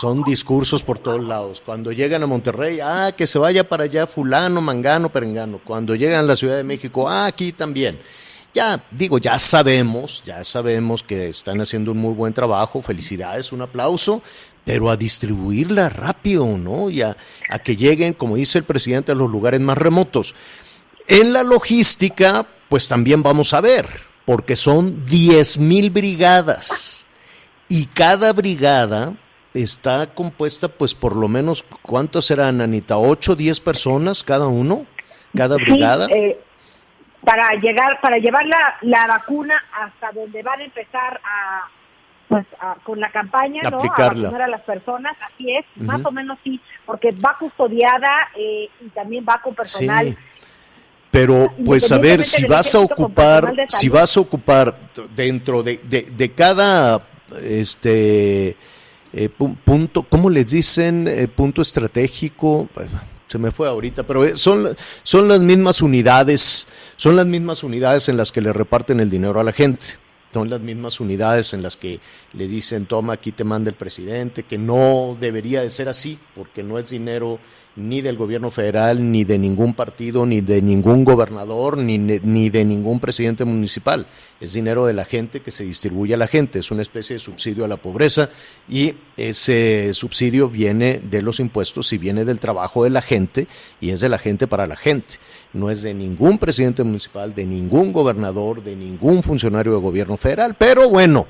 son 0.00 0.22
discursos 0.22 0.82
por 0.82 0.98
todos 0.98 1.26
lados. 1.26 1.62
Cuando 1.64 1.90
llegan 1.90 2.22
a 2.22 2.26
Monterrey, 2.26 2.78
ah, 2.80 3.12
que 3.16 3.26
se 3.26 3.38
vaya 3.38 3.68
para 3.68 3.84
allá 3.84 4.06
fulano, 4.06 4.60
mangano, 4.60 5.10
perengano. 5.10 5.60
Cuando 5.64 5.94
llegan 5.94 6.20
a 6.20 6.28
la 6.28 6.36
Ciudad 6.36 6.56
de 6.56 6.64
México, 6.64 7.08
ah, 7.08 7.26
aquí 7.26 7.52
también. 7.52 7.98
Ya 8.56 8.82
digo, 8.90 9.18
ya 9.18 9.38
sabemos, 9.38 10.22
ya 10.24 10.42
sabemos 10.42 11.02
que 11.02 11.28
están 11.28 11.60
haciendo 11.60 11.92
un 11.92 11.98
muy 11.98 12.14
buen 12.14 12.32
trabajo, 12.32 12.80
felicidades, 12.80 13.52
un 13.52 13.60
aplauso, 13.60 14.22
pero 14.64 14.88
a 14.88 14.96
distribuirla 14.96 15.90
rápido, 15.90 16.46
¿no? 16.56 16.88
Y 16.88 17.02
a, 17.02 17.14
a 17.50 17.58
que 17.58 17.76
lleguen, 17.76 18.14
como 18.14 18.36
dice 18.36 18.56
el 18.56 18.64
presidente, 18.64 19.12
a 19.12 19.14
los 19.14 19.30
lugares 19.30 19.60
más 19.60 19.76
remotos. 19.76 20.34
En 21.06 21.34
la 21.34 21.42
logística, 21.42 22.46
pues 22.70 22.88
también 22.88 23.22
vamos 23.22 23.52
a 23.52 23.60
ver, 23.60 23.86
porque 24.24 24.56
son 24.56 25.04
10 25.04 25.58
mil 25.58 25.90
brigadas 25.90 27.04
y 27.68 27.84
cada 27.84 28.32
brigada 28.32 29.12
está 29.52 30.14
compuesta, 30.14 30.68
pues 30.68 30.94
por 30.94 31.14
lo 31.14 31.28
menos, 31.28 31.62
¿cuántos 31.82 32.24
serán, 32.24 32.62
Anita? 32.62 32.96
¿8 32.96 33.32
o 33.32 33.36
10 33.36 33.60
personas 33.60 34.22
cada 34.22 34.46
uno? 34.46 34.86
¿Cada 35.34 35.56
brigada? 35.56 36.06
eh, 36.06 36.40
para 37.26 37.48
llegar, 37.60 38.00
para 38.00 38.18
llevar 38.18 38.46
la, 38.46 38.76
la, 38.82 39.04
vacuna 39.08 39.60
hasta 39.72 40.12
donde 40.12 40.44
van 40.44 40.60
a 40.60 40.64
empezar 40.64 41.20
a, 41.24 41.68
pues, 42.28 42.46
a, 42.60 42.76
con 42.84 43.00
la 43.00 43.10
campaña, 43.10 43.62
¿no? 43.68 43.80
A 43.80 43.82
vacunar 43.82 44.42
a 44.42 44.46
las 44.46 44.60
personas, 44.62 45.16
así 45.20 45.52
es, 45.52 45.64
uh 45.74 45.80
-huh. 45.80 45.86
más 45.86 46.06
o 46.06 46.12
menos 46.12 46.38
sí, 46.44 46.60
porque 46.84 47.10
va 47.10 47.36
custodiada 47.36 48.28
eh, 48.36 48.70
y 48.80 48.88
también 48.90 49.26
va 49.28 49.40
con 49.42 49.56
personal. 49.56 50.06
Sí. 50.06 50.16
Pero 51.10 51.48
pues 51.64 51.90
a 51.90 51.98
ver, 51.98 52.24
si 52.24 52.44
vas 52.44 52.72
a 52.76 52.78
ocupar, 52.78 53.52
si 53.70 53.88
vas 53.88 54.16
a 54.16 54.20
ocupar 54.20 54.76
dentro 55.16 55.64
de, 55.64 55.78
de, 55.78 56.02
de 56.02 56.32
cada 56.32 57.00
este 57.42 58.56
eh, 59.12 59.28
punto, 59.64 60.04
¿cómo 60.04 60.30
les 60.30 60.46
dicen? 60.48 61.08
Eh, 61.08 61.26
punto 61.26 61.62
estratégico. 61.62 62.68
Se 63.26 63.38
me 63.38 63.50
fue 63.50 63.68
ahorita, 63.68 64.04
pero 64.04 64.24
eh, 64.24 64.36
son, 64.36 64.76
son 65.02 65.28
las 65.28 65.40
mismas 65.40 65.82
unidades, 65.82 66.68
son 66.96 67.16
las 67.16 67.26
mismas 67.26 67.64
unidades 67.64 68.08
en 68.08 68.16
las 68.16 68.30
que 68.30 68.40
le 68.40 68.52
reparten 68.52 69.00
el 69.00 69.10
dinero 69.10 69.40
a 69.40 69.44
la 69.44 69.52
gente. 69.52 69.98
Son 70.32 70.50
las 70.50 70.60
mismas 70.60 71.00
unidades 71.00 71.54
en 71.54 71.62
las 71.62 71.76
que 71.76 71.98
le 72.34 72.46
dicen, 72.46 72.86
toma, 72.86 73.14
aquí 73.14 73.32
te 73.32 73.42
manda 73.42 73.70
el 73.70 73.76
presidente, 73.76 74.42
que 74.42 74.58
no 74.58 75.16
debería 75.18 75.62
de 75.62 75.70
ser 75.70 75.88
así, 75.88 76.18
porque 76.34 76.62
no 76.62 76.78
es 76.78 76.90
dinero 76.90 77.38
ni 77.76 78.00
del 78.00 78.16
gobierno 78.16 78.50
federal, 78.50 79.10
ni 79.10 79.24
de 79.24 79.38
ningún 79.38 79.74
partido, 79.74 80.24
ni 80.24 80.40
de 80.40 80.62
ningún 80.62 81.04
gobernador, 81.04 81.76
ni, 81.76 81.98
ni 81.98 82.50
de 82.50 82.64
ningún 82.64 83.00
presidente 83.00 83.44
municipal. 83.44 84.06
Es 84.40 84.54
dinero 84.54 84.86
de 84.86 84.94
la 84.94 85.04
gente 85.04 85.40
que 85.40 85.50
se 85.50 85.64
distribuye 85.64 86.14
a 86.14 86.16
la 86.16 86.26
gente. 86.26 86.58
Es 86.58 86.70
una 86.70 86.82
especie 86.82 87.14
de 87.14 87.20
subsidio 87.20 87.64
a 87.64 87.68
la 87.68 87.76
pobreza 87.76 88.30
y 88.68 88.94
ese 89.16 89.92
subsidio 89.92 90.48
viene 90.48 91.00
de 91.00 91.22
los 91.22 91.38
impuestos 91.38 91.92
y 91.92 91.98
viene 91.98 92.24
del 92.24 92.40
trabajo 92.40 92.84
de 92.84 92.90
la 92.90 93.02
gente 93.02 93.46
y 93.80 93.90
es 93.90 94.00
de 94.00 94.08
la 94.08 94.18
gente 94.18 94.46
para 94.46 94.66
la 94.66 94.76
gente. 94.76 95.14
No 95.52 95.70
es 95.70 95.82
de 95.82 95.94
ningún 95.94 96.38
presidente 96.38 96.82
municipal, 96.82 97.34
de 97.34 97.46
ningún 97.46 97.92
gobernador, 97.92 98.62
de 98.62 98.74
ningún 98.74 99.22
funcionario 99.22 99.74
de 99.74 99.80
gobierno 99.80 100.16
federal. 100.16 100.56
Pero 100.58 100.88
bueno, 100.88 101.26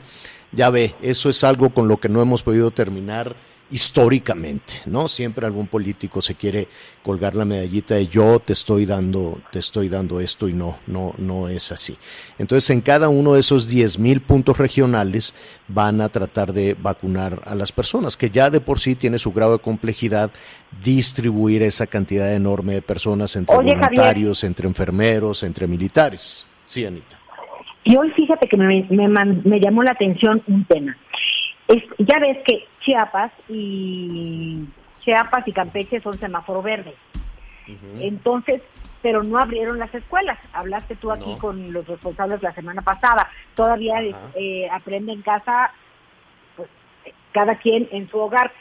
ya 0.52 0.70
ve, 0.70 0.94
eso 1.02 1.28
es 1.28 1.42
algo 1.44 1.70
con 1.70 1.88
lo 1.88 1.98
que 1.98 2.08
no 2.08 2.22
hemos 2.22 2.42
podido 2.42 2.70
terminar 2.70 3.34
históricamente, 3.70 4.74
¿no? 4.86 5.08
Siempre 5.08 5.44
algún 5.44 5.66
político 5.66 6.22
se 6.22 6.36
quiere 6.36 6.68
colgar 7.02 7.34
la 7.34 7.44
medallita 7.44 7.96
de 7.96 8.06
yo 8.06 8.38
te 8.38 8.52
estoy 8.52 8.86
dando, 8.86 9.40
te 9.50 9.58
estoy 9.58 9.88
dando 9.88 10.20
esto 10.20 10.48
y 10.48 10.52
no, 10.52 10.78
no, 10.86 11.14
no 11.18 11.48
es 11.48 11.72
así. 11.72 11.96
Entonces, 12.38 12.70
en 12.70 12.80
cada 12.80 13.08
uno 13.08 13.34
de 13.34 13.40
esos 13.40 13.68
10 13.68 13.98
mil 13.98 14.20
puntos 14.20 14.58
regionales 14.58 15.34
van 15.68 16.00
a 16.00 16.08
tratar 16.08 16.52
de 16.52 16.74
vacunar 16.74 17.40
a 17.44 17.54
las 17.54 17.72
personas, 17.72 18.16
que 18.16 18.30
ya 18.30 18.50
de 18.50 18.60
por 18.60 18.78
sí 18.78 18.94
tiene 18.94 19.18
su 19.18 19.32
grado 19.32 19.52
de 19.52 19.58
complejidad 19.58 20.30
distribuir 20.82 21.62
esa 21.62 21.86
cantidad 21.86 22.32
enorme 22.34 22.74
de 22.74 22.82
personas 22.82 23.34
entre 23.34 23.56
Oye, 23.56 23.74
voluntarios, 23.74 24.40
Javier. 24.40 24.50
entre 24.50 24.68
enfermeros, 24.68 25.42
entre 25.42 25.66
militares. 25.66 26.46
Sí, 26.66 26.84
Anita. 26.84 27.18
Y 27.82 27.96
hoy 27.96 28.10
fíjate 28.10 28.48
que 28.48 28.56
me, 28.56 28.84
me, 28.90 29.08
me 29.08 29.60
llamó 29.60 29.82
la 29.82 29.92
atención 29.92 30.42
un 30.48 30.64
tema. 30.64 30.96
Es, 31.68 31.82
ya 31.98 32.18
ves 32.18 32.38
que 32.44 32.66
Chiapas 32.80 33.32
y 33.48 34.64
Chiapas 35.00 35.46
y 35.48 35.52
Campeche 35.52 36.00
son 36.00 36.18
semáforo 36.18 36.62
verde. 36.62 36.94
Uh 37.66 37.72
-huh. 37.72 38.02
Entonces, 38.02 38.62
pero 39.02 39.22
no 39.22 39.38
abrieron 39.38 39.78
las 39.78 39.94
escuelas. 39.94 40.38
Hablaste 40.52 40.96
tú 40.96 41.10
aquí 41.10 41.30
no. 41.30 41.38
con 41.38 41.72
los 41.72 41.86
responsables 41.86 42.42
la 42.42 42.52
semana 42.54 42.82
pasada. 42.82 43.28
Todavía 43.54 44.00
eh, 44.34 44.68
aprende 44.70 45.12
en 45.12 45.22
casa, 45.22 45.72
pues 46.56 46.68
cada 47.32 47.56
quien 47.56 47.88
en 47.90 48.08
su 48.08 48.18
hogar. 48.18 48.52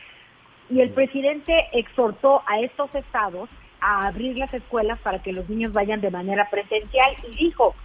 Y 0.70 0.82
el 0.82 0.90
uh 0.90 0.92
-huh. 0.92 0.96
presidente 0.96 1.68
exhortó 1.74 2.42
a 2.48 2.60
estos 2.60 2.94
estados 2.96 3.50
a 3.82 4.08
abrir 4.08 4.38
las 4.38 4.54
escuelas 4.54 5.00
para 5.00 5.22
que 5.22 5.32
los 5.32 5.48
niños 5.48 5.74
vayan 5.74 6.02
de 6.02 6.10
manera 6.10 6.50
presencial 6.50 7.16
y 7.30 7.36
dijo, 7.36 7.76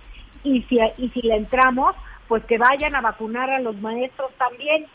y 0.45 0.63
si, 0.63 0.79
y 0.97 1.09
si 1.11 1.23
le 1.23 1.37
entramos, 1.37 1.95
pues 2.29 2.45
que 2.45 2.59
vayan 2.59 2.95
a 2.95 3.01
vacunar 3.01 3.51
a 3.51 3.61
los 3.61 3.77
maestros 3.77 4.31
también. 4.39 4.87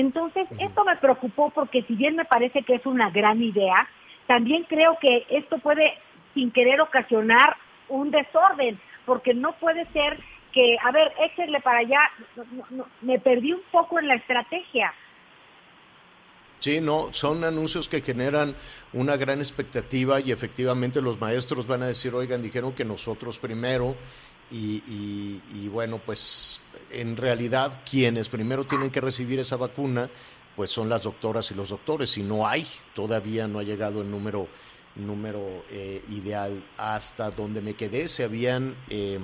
Entonces, 0.00 0.48
esto 0.58 0.82
me 0.84 0.96
preocupó 0.96 1.50
porque 1.50 1.82
si 1.82 1.94
bien 1.94 2.16
me 2.16 2.24
parece 2.24 2.62
que 2.62 2.76
es 2.76 2.86
una 2.86 3.10
gran 3.10 3.42
idea, 3.42 3.86
también 4.26 4.64
creo 4.64 4.96
que 4.98 5.26
esto 5.28 5.58
puede, 5.58 5.92
sin 6.32 6.50
querer, 6.52 6.80
ocasionar 6.80 7.56
un 7.90 8.10
desorden, 8.10 8.80
porque 9.04 9.34
no 9.34 9.52
puede 9.58 9.84
ser 9.92 10.18
que, 10.52 10.76
a 10.82 10.90
ver, 10.90 11.12
échenle 11.20 11.60
para 11.60 11.80
allá, 11.80 12.00
no, 12.34 12.64
no, 12.70 12.86
me 13.02 13.18
perdí 13.18 13.52
un 13.52 13.60
poco 13.70 13.98
en 13.98 14.08
la 14.08 14.14
estrategia. 14.14 14.94
Sí, 16.60 16.80
no, 16.80 17.12
son 17.12 17.44
anuncios 17.44 17.88
que 17.88 18.00
generan 18.00 18.54
una 18.94 19.16
gran 19.16 19.38
expectativa 19.38 20.20
y 20.20 20.32
efectivamente 20.32 21.02
los 21.02 21.20
maestros 21.20 21.66
van 21.66 21.82
a 21.82 21.88
decir, 21.88 22.14
oigan, 22.14 22.42
dijeron 22.42 22.72
que 22.72 22.84
nosotros 22.84 23.38
primero 23.38 23.96
y, 24.50 25.40
y, 25.52 25.68
bueno, 25.68 26.00
pues 26.04 26.60
en 26.90 27.16
realidad 27.16 27.82
quienes 27.88 28.28
primero 28.28 28.64
tienen 28.64 28.90
que 28.90 29.00
recibir 29.00 29.38
esa 29.38 29.56
vacuna 29.56 30.10
pues 30.56 30.72
son 30.72 30.88
las 30.88 31.04
doctoras 31.04 31.50
y 31.52 31.54
los 31.54 31.68
doctores 31.68 32.18
y 32.18 32.22
no 32.22 32.46
hay 32.46 32.66
todavía 32.94 33.46
no 33.46 33.60
ha 33.60 33.62
llegado 33.62 34.02
el 34.02 34.10
número 34.10 34.48
número 34.96 35.64
eh, 35.70 36.02
ideal. 36.08 36.62
Hasta 36.76 37.30
donde 37.30 37.60
me 37.60 37.74
quedé 37.74 38.08
se 38.08 38.24
habían 38.24 38.74
eh, 38.88 39.18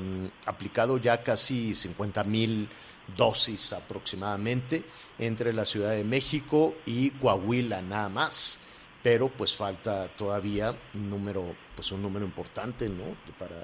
aplicado 0.46 0.98
ya 0.98 1.22
casi 1.22 1.74
50 1.74 2.24
mil 2.24 2.68
dosis 3.16 3.72
aproximadamente 3.72 4.84
entre 5.18 5.52
la 5.52 5.64
Ciudad 5.64 5.92
de 5.92 6.04
México 6.04 6.74
y 6.86 7.10
Coahuila 7.10 7.82
nada 7.82 8.08
más. 8.08 8.60
Pero 9.02 9.28
pues 9.28 9.54
falta 9.54 10.08
todavía 10.08 10.76
un 10.94 11.10
número 11.10 11.54
pues 11.74 11.92
un 11.92 12.02
número 12.02 12.24
importante 12.24 12.88
no 12.88 13.04
para 13.38 13.62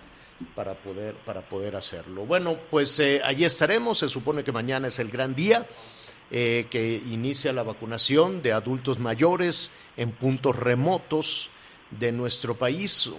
para 0.55 0.75
poder, 0.75 1.15
para 1.25 1.43
poder 1.43 1.77
hacerlo. 1.77 2.25
Bueno, 2.27 2.57
pues 2.71 2.99
eh, 3.01 3.21
allí 3.25 3.45
estaremos, 3.45 3.99
se 3.99 4.09
supone 4.09 4.45
que 4.45 4.53
mañana 4.53 4.89
es 4.89 4.99
el 4.99 5.11
gran 5.11 5.35
día. 5.35 5.67
Eh, 6.35 6.67
que 6.71 7.03
inicia 7.11 7.53
la 7.53 7.63
vacunación 7.63 8.41
de 8.41 8.53
adultos 8.53 8.99
mayores 8.99 9.71
en 9.99 10.13
puntos 10.13 10.57
remotos 10.57 11.51
de 11.99 12.11
nuestro 12.11 12.57
país, 12.57 13.11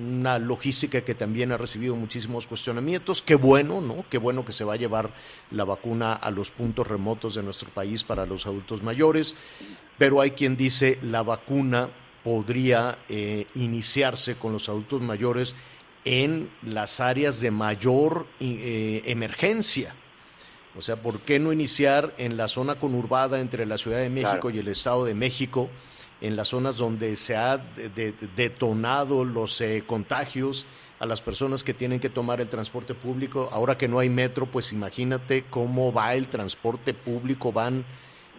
una 0.00 0.38
logística 0.38 1.02
que 1.02 1.14
también 1.14 1.52
ha 1.52 1.58
recibido 1.58 1.94
muchísimos 1.96 2.46
cuestionamientos. 2.46 3.20
Qué 3.20 3.34
bueno, 3.34 3.80
¿no? 3.80 4.06
Qué 4.08 4.18
bueno 4.18 4.44
que 4.44 4.52
se 4.52 4.64
va 4.64 4.74
a 4.74 4.78
llevar 4.78 5.12
la 5.50 5.64
vacuna 5.64 6.14
a 6.14 6.30
los 6.30 6.50
puntos 6.50 6.86
remotos 6.86 7.34
de 7.34 7.42
nuestro 7.42 7.68
país 7.68 8.04
para 8.04 8.24
los 8.24 8.46
adultos 8.46 8.82
mayores, 8.82 9.36
pero 9.98 10.20
hay 10.20 10.30
quien 10.30 10.56
dice 10.56 10.98
la 11.02 11.22
vacuna 11.22 11.90
podría 12.24 12.98
eh, 13.08 13.46
iniciarse 13.54 14.36
con 14.36 14.52
los 14.52 14.68
adultos 14.68 15.02
mayores 15.02 15.54
en 16.04 16.50
las 16.62 17.00
áreas 17.00 17.40
de 17.40 17.50
mayor 17.50 18.26
eh, 18.40 19.02
emergencia. 19.06 19.94
O 20.76 20.80
sea, 20.80 20.96
¿por 20.96 21.20
qué 21.20 21.38
no 21.38 21.52
iniciar 21.52 22.14
en 22.18 22.36
la 22.36 22.48
zona 22.48 22.76
conurbada 22.76 23.40
entre 23.40 23.66
la 23.66 23.78
Ciudad 23.78 23.98
de 23.98 24.10
México 24.10 24.40
claro. 24.40 24.56
y 24.56 24.58
el 24.58 24.68
Estado 24.68 25.04
de 25.04 25.14
México, 25.14 25.68
en 26.20 26.34
las 26.36 26.48
zonas 26.48 26.76
donde 26.78 27.14
se 27.16 27.36
ha 27.36 27.58
de, 27.58 27.88
de, 27.90 28.14
detonado 28.36 29.24
los 29.24 29.60
eh, 29.60 29.84
contagios 29.86 30.66
a 30.98 31.06
las 31.06 31.20
personas 31.20 31.64
que 31.64 31.74
tienen 31.74 32.00
que 32.00 32.08
tomar 32.08 32.40
el 32.40 32.48
transporte 32.48 32.94
público? 32.94 33.48
Ahora 33.52 33.76
que 33.76 33.88
no 33.88 33.98
hay 33.98 34.08
metro, 34.08 34.50
pues 34.50 34.72
imagínate 34.72 35.44
cómo 35.50 35.92
va 35.92 36.14
el 36.14 36.28
transporte 36.28 36.94
público, 36.94 37.52
van 37.52 37.84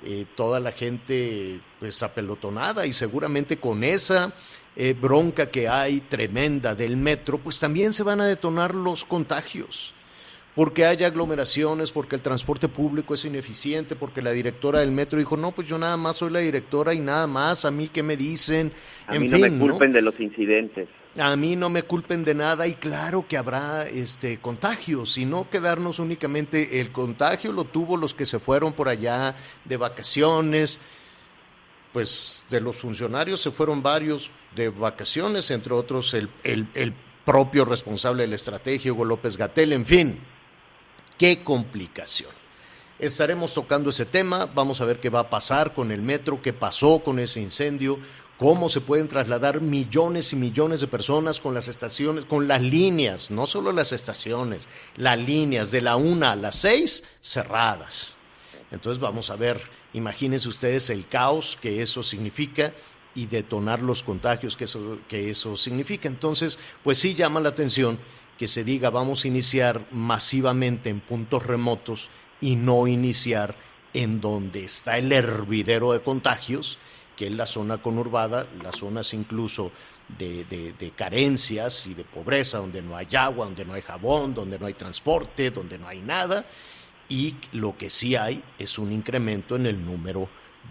eh, 0.06 0.26
toda 0.36 0.60
la 0.60 0.74
gente 0.74 1.62
pues 1.80 2.04
apelotonada 2.04 2.86
y 2.86 2.92
seguramente 2.92 3.58
con 3.58 3.86
esa 3.86 4.34
eh, 4.76 4.96
bronca 5.00 5.52
que 5.52 5.68
hay 5.68 6.02
tremenda 6.02 6.76
del 6.76 6.98
metro, 6.98 7.38
pues 7.38 7.60
también 7.60 7.94
se 7.94 8.04
van 8.04 8.22
a 8.22 8.26
detonar 8.26 8.74
los 8.74 9.06
contagios. 9.06 9.94
porque 10.56 10.86
hay 10.86 11.04
aglomeraciones, 11.04 11.92
porque 11.92 12.16
el 12.16 12.22
transporte 12.22 12.68
público 12.68 13.16
es 13.16 13.26
ineficiente, 13.26 13.96
porque 13.96 14.22
la 14.22 14.32
directora 14.32 14.82
del 14.82 14.92
metro 14.92 15.18
dijo, 15.18 15.36
no, 15.36 15.52
pues 15.52 15.68
yo 15.68 15.80
nada 15.80 15.98
más 15.98 16.18
soy 16.18 16.30
la 16.30 16.40
directora 16.40 16.94
y 16.94 17.00
nada 17.00 17.26
más, 17.26 17.66
a 17.66 17.72
mí 17.72 17.88
qué 17.88 18.04
me 18.04 18.16
dicen. 18.16 18.72
A 19.08 19.18
mí 19.18 19.28
no 19.30 19.40
me 19.40 19.58
culpen 19.58 19.92
de 19.92 20.04
los 20.04 20.20
incidentes. 20.20 20.88
A 21.18 21.36
mí 21.36 21.56
no 21.56 21.70
me 21.70 21.84
culpen 21.84 22.24
de 22.24 22.34
nada 22.34 22.68
y 22.68 22.74
claro 22.74 23.26
que 23.28 23.38
habrá 23.38 23.88
este 23.88 24.40
contagios 24.40 25.18
y 25.20 25.26
no 25.26 25.48
quedarnos 25.48 26.00
únicamente 26.00 26.82
el 26.82 26.92
contagio 26.92 27.52
lo 27.52 27.66
tuvo 27.66 27.98
los 27.98 28.16
que 28.16 28.26
se 28.26 28.40
fueron 28.40 28.74
por 28.74 28.90
allá 28.90 29.36
de 29.64 29.78
vacaciones, 29.78 30.80
pues 31.94 32.44
de 32.50 32.60
los 32.60 32.78
funcionarios 32.78 33.40
se 33.40 33.52
fueron 33.52 33.82
varios 33.82 34.32
de 34.56 34.70
vacaciones, 34.70 35.52
entre 35.52 35.74
otros 35.74 36.14
el, 36.14 36.30
el, 36.44 36.68
el 36.74 36.94
propio 37.24 37.64
responsable 37.64 38.24
de 38.24 38.30
la 38.30 38.36
estrategia, 38.36 38.92
Hugo 38.92 39.06
López 39.06 39.38
Gatel, 39.38 39.74
en 39.74 39.86
fin, 39.86 40.20
qué 41.18 41.44
complicación. 41.44 42.32
Estaremos 43.00 43.54
tocando 43.54 43.90
ese 43.90 44.06
tema, 44.06 44.46
vamos 44.46 44.82
a 44.82 44.86
ver 44.86 45.00
qué 45.00 45.10
va 45.10 45.22
a 45.22 45.30
pasar 45.30 45.74
con 45.74 45.92
el 45.92 46.02
metro, 46.02 46.42
qué 46.42 46.54
pasó 46.54 47.00
con 47.00 47.20
ese 47.20 47.42
incendio, 47.42 48.00
cómo 48.38 48.70
se 48.70 48.82
pueden 48.82 49.08
trasladar 49.08 49.62
millones 49.62 50.34
y 50.34 50.36
millones 50.36 50.82
de 50.82 50.88
personas 50.88 51.40
con 51.40 51.54
las 51.54 51.68
estaciones, 51.68 52.26
con 52.26 52.48
las 52.48 52.62
líneas, 52.62 53.30
no 53.32 53.46
solo 53.46 53.72
las 53.72 53.92
estaciones, 53.92 54.68
las 54.96 55.18
líneas 55.18 55.72
de 55.72 55.82
la 55.82 55.96
una 55.96 56.32
a 56.32 56.36
las 56.36 56.56
seis 56.56 57.04
cerradas. 57.22 58.18
Entonces 58.72 59.00
vamos 59.00 59.30
a 59.30 59.36
ver, 59.36 59.62
imagínense 59.94 60.50
ustedes 60.50 60.90
el 60.90 61.08
caos 61.08 61.58
que 61.62 61.82
eso 61.82 62.04
significa 62.04 62.74
y 63.16 63.28
detonar 63.28 63.82
los 63.82 64.04
contagios 64.04 64.58
que 64.58 64.64
eso, 64.64 65.00
que 65.08 65.30
eso 65.30 65.56
significa. 65.56 66.08
Entonces, 66.08 66.58
pues 66.84 66.98
sí 66.98 67.14
llama 67.14 67.40
la 67.40 67.50
atención 67.50 68.00
que 68.38 68.48
se 68.48 68.64
diga 68.64 68.90
vamos 68.90 69.24
a 69.24 69.28
iniciar 69.28 69.86
masivamente 69.92 70.90
en 70.90 71.00
puntos 71.00 71.46
remotos 71.46 72.10
y 72.42 72.56
no 72.56 72.88
iniciar 72.88 73.56
en 73.94 74.20
donde 74.20 74.66
está 74.66 74.98
el 74.98 75.12
hervidero 75.12 75.94
de 75.94 76.02
contagios, 76.02 76.80
que 77.16 77.28
es 77.28 77.32
la 77.32 77.46
zona 77.46 77.78
conurbada, 77.78 78.48
las 78.62 78.78
zonas 78.78 79.14
incluso 79.14 79.72
de, 80.18 80.44
de, 80.46 80.92
carencias 80.92 81.88
y 81.88 81.94
de 81.94 82.04
pobreza, 82.04 82.58
donde 82.58 82.82
no 82.82 82.98
hay 82.98 83.08
agua, 83.16 83.46
donde 83.46 83.66
no 83.66 83.74
hay 83.74 83.82
jabón, 83.82 84.34
donde 84.34 84.60
no 84.60 84.66
hay 84.66 84.74
transporte, 84.74 85.52
donde 85.52 85.78
no 85.78 85.88
hay 85.88 86.00
nada, 86.00 86.46
y 87.14 87.36
lo 87.52 87.78
que 87.78 87.92
sí 87.92 88.16
hay 88.16 88.44
es 88.58 88.80
un 88.80 88.92
incremento 88.92 89.56
en 89.56 89.68
el 89.68 89.86
número 89.86 90.28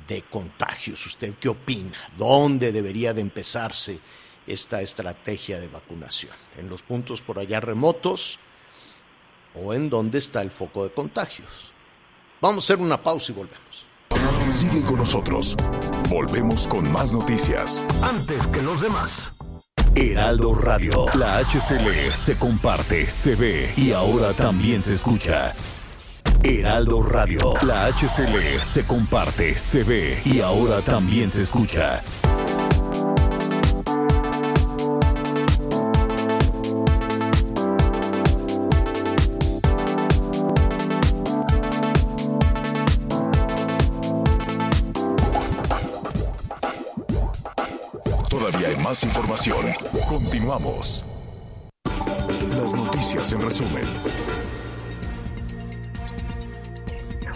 de 0.09 0.23
contagios. 0.23 1.07
¿Usted 1.07 1.35
qué 1.39 1.49
opina? 1.49 1.97
¿Dónde 2.19 2.73
debería 2.73 3.15
de 3.15 3.21
empezarse 3.21 4.01
esta 4.45 4.83
estrategia 4.83 5.61
de 5.61 5.69
vacunación? 5.69 6.33
¿En 6.59 6.69
los 6.69 6.83
puntos 6.83 7.23
por 7.23 7.39
allá 7.39 7.61
remotos 7.61 8.41
o 9.55 9.73
en 9.73 9.89
dónde 9.89 10.19
está 10.19 10.43
el 10.43 10.51
foco 10.51 10.83
de 10.83 10.91
contagios? 10.91 11.73
Vamos 12.41 12.65
a 12.65 12.75
hacer 12.75 12.85
una 12.85 13.01
pausa 13.01 13.31
y 13.31 13.37
volvemos. 13.37 13.87
Sigue 14.53 14.83
con 14.83 14.97
nosotros. 14.97 15.55
Volvemos 16.11 16.67
con 16.67 16.91
más 16.91 17.13
noticias. 17.13 17.87
Antes 18.03 18.49
que 18.49 18.61
los 18.63 18.81
demás. 18.81 19.33
Heraldo 19.95 20.57
Radio. 20.57 21.07
La 21.15 21.39
HCL 21.39 22.11
se 22.13 22.37
comparte, 22.37 23.09
se 23.09 23.37
ve 23.37 23.75
y 23.77 23.93
ahora 23.93 24.35
también 24.35 24.83
se 24.83 24.95
escucha. 24.95 25.55
Heraldo 26.45 27.03
Radio. 27.05 27.55
La 27.63 27.87
HCL 27.87 28.59
se 28.61 28.85
comparte, 28.85 29.55
se 29.55 29.85
ve 29.85 30.23
y 30.25 30.41
ahora 30.41 30.83
también 30.83 31.31
se 31.31 31.43
escucha. 31.43 32.03
Todavía 48.29 48.69
hay 48.69 48.77
más 48.83 49.05
información. 49.05 49.67
Continuamos. 50.09 51.05
Las 52.61 52.75
noticias 52.75 53.33
en 53.33 53.43
resumen. 53.43 54.32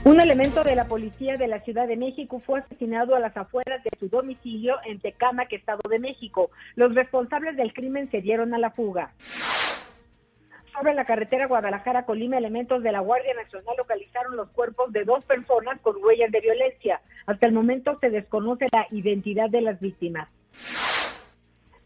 Un 0.06 0.20
elemento 0.20 0.62
de 0.62 0.76
la 0.76 0.84
policía 0.84 1.36
de 1.36 1.48
la 1.48 1.58
Ciudad 1.62 1.88
de 1.88 1.96
México 1.96 2.40
fue 2.46 2.60
asesinado 2.60 3.16
a 3.16 3.18
las 3.18 3.36
afueras 3.36 3.82
de 3.82 3.90
su 3.98 4.08
domicilio 4.08 4.76
en 4.84 5.00
Tecámac, 5.00 5.52
Estado 5.52 5.80
de 5.90 5.98
México. 5.98 6.52
Los 6.76 6.94
responsables 6.94 7.56
del 7.56 7.72
crimen 7.72 8.08
se 8.12 8.20
dieron 8.20 8.54
a 8.54 8.58
la 8.58 8.70
fuga. 8.70 9.10
Sobre 10.72 10.94
la 10.94 11.06
carretera 11.06 11.48
Guadalajara-Colima, 11.48 12.38
elementos 12.38 12.84
de 12.84 12.92
la 12.92 13.00
Guardia 13.00 13.34
Nacional 13.34 13.74
localizaron 13.76 14.36
los 14.36 14.48
cuerpos 14.50 14.92
de 14.92 15.02
dos 15.02 15.24
personas 15.24 15.80
con 15.80 15.96
huellas 16.00 16.30
de 16.30 16.40
violencia. 16.40 17.00
Hasta 17.26 17.48
el 17.48 17.52
momento 17.52 17.98
se 18.00 18.10
desconoce 18.10 18.68
la 18.72 18.86
identidad 18.92 19.50
de 19.50 19.62
las 19.62 19.80
víctimas. 19.80 20.28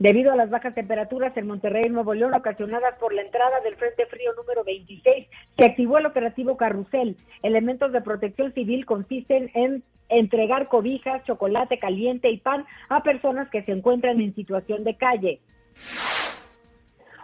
Debido 0.01 0.33
a 0.33 0.37
las 0.37 0.49
bajas 0.49 0.75
temperaturas 0.75 1.37
en 1.37 1.47
Monterrey 1.47 1.85
y 1.85 1.91
Nuevo 1.91 2.15
León 2.15 2.33
ocasionadas 2.33 2.95
por 2.99 3.13
la 3.13 3.21
entrada 3.21 3.61
del 3.61 3.77
Frente 3.77 4.07
Frío 4.07 4.33
número 4.35 4.65
26, 4.65 5.29
se 5.59 5.65
activó 5.67 5.99
el 5.99 6.07
operativo 6.07 6.57
Carrusel. 6.57 7.19
Elementos 7.43 7.93
de 7.93 8.01
protección 8.01 8.55
civil 8.55 8.87
consisten 8.87 9.51
en 9.53 9.85
entregar 10.09 10.69
cobijas, 10.69 11.23
chocolate 11.25 11.79
caliente 11.79 12.31
y 12.31 12.39
pan 12.39 12.65
a 12.89 13.03
personas 13.03 13.51
que 13.51 13.63
se 13.65 13.73
encuentran 13.73 14.19
en 14.23 14.35
situación 14.35 14.85
de 14.85 14.97
calle. 14.97 15.43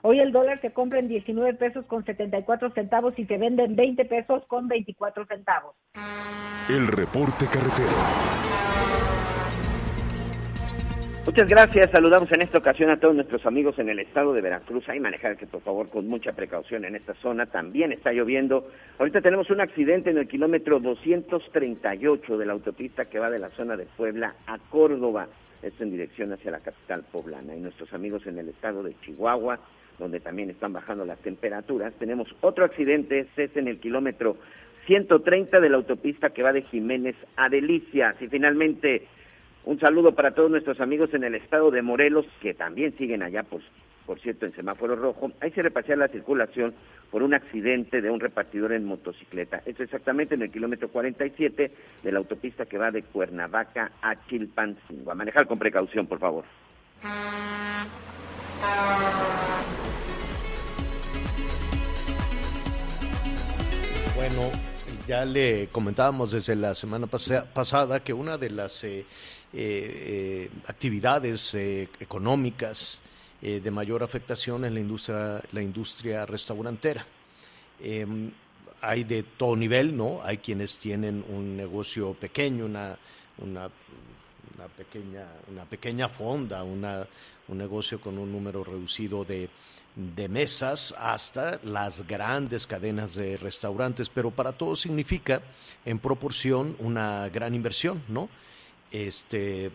Hoy 0.03 0.21
el 0.21 0.31
dólar 0.31 0.61
se 0.61 0.75
compra 0.75 0.99
en 0.99 1.09
19 1.09 1.55
pesos 1.55 1.87
con 1.87 2.05
74 2.05 2.73
centavos 2.73 3.19
y 3.19 3.25
se 3.25 3.39
vende 3.39 3.65
en 3.65 3.75
20 3.75 4.05
pesos 4.05 4.45
con 4.49 4.69
24 4.69 5.25
centavos. 5.25 5.75
El 6.69 6.89
reporte 6.89 7.47
carretero. 7.47 7.97
Muchas 11.27 11.49
gracias. 11.49 11.91
Saludamos 11.91 12.31
en 12.31 12.43
esta 12.43 12.59
ocasión 12.59 12.89
a 12.89 13.01
todos 13.01 13.17
nuestros 13.17 13.45
amigos 13.47 13.77
en 13.81 13.89
el 13.89 13.99
estado 13.99 14.33
de 14.33 14.41
Veracruz. 14.41 14.89
Hay 14.89 15.01
manejar 15.01 15.37
que 15.37 15.49
por 15.49 15.61
favor 15.61 15.89
con 15.89 16.07
mucha 16.07 16.33
precaución 16.33 16.85
en 16.85 16.95
esta 16.95 17.15
zona. 17.15 17.47
También 17.47 17.91
está 17.91 18.13
lloviendo. 18.13 18.69
Ahorita 18.97 19.21
tenemos 19.21 19.51
un 19.51 19.61
accidente 19.61 20.11
en 20.11 20.19
el 20.19 20.29
kilómetro 20.29 20.79
238 20.79 22.39
de 22.39 22.47
la 22.47 22.53
autopista 22.53 23.07
que 23.07 23.19
va 23.19 23.29
de 23.29 23.41
la 23.41 23.51
zona 23.51 23.77
de 23.77 23.87
Puebla 23.97 24.37
a 24.47 24.59
Córdoba. 24.71 25.27
Esto 25.65 25.83
en 25.83 25.91
dirección 25.91 26.33
hacia 26.33 26.53
la 26.53 26.61
capital 26.61 27.03
poblana. 27.11 27.57
Y 27.57 27.61
nuestros 27.61 27.93
amigos 27.93 28.25
en 28.29 28.39
el 28.39 28.49
estado 28.51 28.85
de 28.85 28.95
Chihuahua, 29.01 29.59
donde 29.99 30.21
también 30.21 30.51
están 30.51 30.73
bajando 30.73 31.05
las 31.05 31.19
temperaturas. 31.19 31.93
Tenemos 31.95 32.29
otro 32.41 32.65
accidente, 32.65 33.19
este 33.19 33.45
es 33.45 33.57
en 33.57 33.67
el 33.67 33.81
kilómetro 33.81 34.37
130 34.87 35.59
de 35.59 35.71
la 35.71 35.77
autopista 35.77 36.31
que 36.31 36.45
va 36.45 36.53
de 36.53 36.63
Jiménez 36.63 37.17
a 37.35 37.49
Delicias. 37.49 38.15
Y 38.23 38.29
finalmente 38.29 39.09
un 39.67 39.81
saludo 39.81 40.13
para 40.13 40.31
todos 40.31 40.49
nuestros 40.49 40.81
amigos 40.81 41.13
en 41.13 41.25
el 41.25 41.35
estado 41.35 41.73
de 41.73 41.83
Morelos, 41.83 42.25
que 42.41 42.55
también 42.55 42.97
siguen 42.97 43.25
allá, 43.25 43.43
por, 43.43 43.61
por 44.07 44.21
cierto, 44.21 44.47
en 44.47 44.55
semáforo 44.55 44.95
rojo. 44.95 45.33
Ahí 45.41 45.51
se 45.51 45.61
repasea 45.61 45.97
la 45.97 46.07
circulación 46.07 46.73
por 47.11 47.25
un 47.25 47.35
accidente 47.35 48.01
de 48.01 48.09
un 48.09 48.21
repartidor 48.21 48.73
en 48.73 48.85
motocicleta. 48.85 49.63
Esto 49.67 49.83
exactamente 49.83 50.37
en 50.37 50.43
el 50.43 50.53
kilómetro 50.53 50.89
47 50.89 51.73
de 52.03 52.13
la 52.13 52.19
autopista 52.19 52.67
que 52.67 52.79
va 52.79 52.93
de 52.93 53.03
Cuernavaca 53.03 53.91
a 54.01 54.15
Chilpancingo. 54.29 55.11
A 55.11 55.17
manejar 55.17 55.49
con 55.49 55.59
precaución, 55.59 56.07
por 56.07 56.21
favor. 56.21 56.45
Bueno, 64.15 64.51
ya 65.09 65.25
le 65.25 65.69
comentábamos 65.73 66.31
desde 66.31 66.55
la 66.55 66.75
semana 66.75 67.09
pasada 67.09 68.05
que 68.05 68.13
una 68.13 68.39
de 68.39 68.51
las 68.51 68.85
eh, 68.85 69.05
eh, 69.53 70.51
actividades 70.67 71.55
eh, 71.55 71.89
económicas 72.01 73.01
eh, 73.43 73.61
de 73.61 73.71
mayor 73.71 74.03
afectación 74.03 74.65
en 74.65 74.75
la 74.75 74.81
industria, 74.81 75.43
la 75.53 75.63
industria 75.63 76.27
restaurantera. 76.27 77.07
Em, 77.81 78.31
hay 78.81 79.05
de 79.05 79.23
todo 79.23 79.57
nivel, 79.57 79.97
¿no? 79.97 80.21
Hay 80.23 80.39
quienes 80.39 80.79
tienen 80.79 81.25
un 81.29 81.57
negocio 81.57 82.15
pequeño, 82.15 82.67
una, 82.67 82.99
una, 83.39 83.71
una 84.55 84.69
pequeña, 84.77 85.27
una 85.51 85.65
pequeña 85.65 86.09
fonda, 86.09 86.63
una, 86.63 87.07
un 87.49 87.59
negocio 87.59 88.01
con 88.01 88.19
un 88.19 88.31
número 88.33 88.65
reducido 88.65 89.25
de, 89.25 89.49
de 89.95 90.29
mesas 90.29 90.95
hasta 90.99 91.59
las 91.65 92.07
grandes 92.07 92.67
cadenas 92.67 93.15
de 93.15 93.37
restaurantes, 93.39 94.11
pero 94.11 94.31
para 94.31 94.53
todos 94.53 94.81
significa 94.81 95.43
en 95.85 95.99
proporción 95.99 96.77
una 96.79 97.29
gran 97.31 97.55
inversión, 97.55 98.03
¿no? 98.09 98.29
Este, 98.91 99.71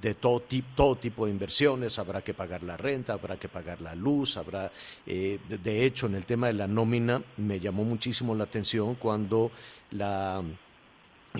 de 0.00 0.14
todo, 0.14 0.40
tipo, 0.40 0.68
todo 0.74 0.96
tipo 0.96 1.26
de 1.26 1.32
inversiones, 1.32 1.98
habrá 1.98 2.22
que 2.22 2.34
pagar 2.34 2.62
la 2.62 2.76
renta, 2.76 3.14
habrá 3.14 3.36
que 3.36 3.48
pagar 3.48 3.80
la 3.80 3.94
luz, 3.94 4.36
habrá, 4.36 4.70
eh, 5.06 5.38
de 5.48 5.84
hecho, 5.84 6.06
en 6.06 6.14
el 6.14 6.26
tema 6.26 6.46
de 6.46 6.54
la 6.54 6.68
nómina 6.68 7.22
me 7.36 7.60
llamó 7.60 7.84
muchísimo 7.84 8.34
la 8.34 8.44
atención 8.44 8.94
cuando 8.94 9.50
la, 9.90 10.42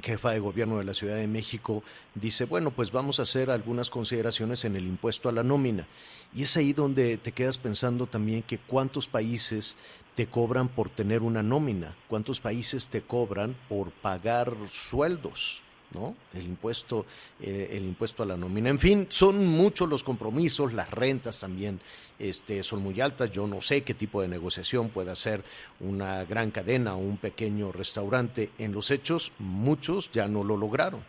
jefa 0.00 0.30
de 0.30 0.40
gobierno 0.40 0.78
de 0.78 0.84
la 0.84 0.94
Ciudad 0.94 1.16
de 1.16 1.26
México, 1.26 1.82
dice, 2.14 2.46
bueno, 2.46 2.70
pues 2.70 2.92
vamos 2.92 3.18
a 3.18 3.22
hacer 3.22 3.50
algunas 3.50 3.90
consideraciones 3.90 4.64
en 4.64 4.76
el 4.76 4.86
impuesto 4.86 5.28
a 5.28 5.32
la 5.32 5.42
nómina. 5.42 5.86
Y 6.34 6.44
es 6.44 6.56
ahí 6.56 6.72
donde 6.72 7.18
te 7.18 7.32
quedas 7.32 7.58
pensando 7.58 8.06
también 8.06 8.42
que 8.42 8.58
cuántos 8.58 9.06
países 9.06 9.76
te 10.14 10.26
cobran 10.26 10.68
por 10.68 10.88
tener 10.88 11.22
una 11.22 11.42
nómina, 11.42 11.94
cuántos 12.08 12.40
países 12.40 12.88
te 12.88 13.02
cobran 13.02 13.54
por 13.68 13.90
pagar 13.90 14.54
sueldos. 14.70 15.62
¿No? 15.94 16.14
El 16.34 16.44
impuesto, 16.44 17.06
eh, 17.40 17.70
el 17.72 17.84
impuesto 17.84 18.22
a 18.22 18.26
la 18.26 18.36
nómina. 18.36 18.70
En 18.70 18.78
fin, 18.78 19.06
son 19.08 19.46
muchos 19.46 19.88
los 19.88 20.02
compromisos, 20.02 20.72
las 20.72 20.90
rentas 20.90 21.40
también 21.40 21.80
este, 22.18 22.62
son 22.62 22.82
muy 22.82 23.00
altas. 23.00 23.30
Yo 23.30 23.46
no 23.46 23.60
sé 23.60 23.82
qué 23.82 23.94
tipo 23.94 24.22
de 24.22 24.28
negociación 24.28 24.88
puede 24.88 25.10
hacer 25.10 25.42
una 25.80 26.24
gran 26.24 26.50
cadena 26.50 26.94
o 26.94 26.98
un 26.98 27.16
pequeño 27.16 27.72
restaurante. 27.72 28.50
En 28.58 28.72
los 28.72 28.90
hechos, 28.90 29.32
muchos 29.38 30.10
ya 30.12 30.28
no 30.28 30.44
lo 30.44 30.56
lograron 30.56 31.02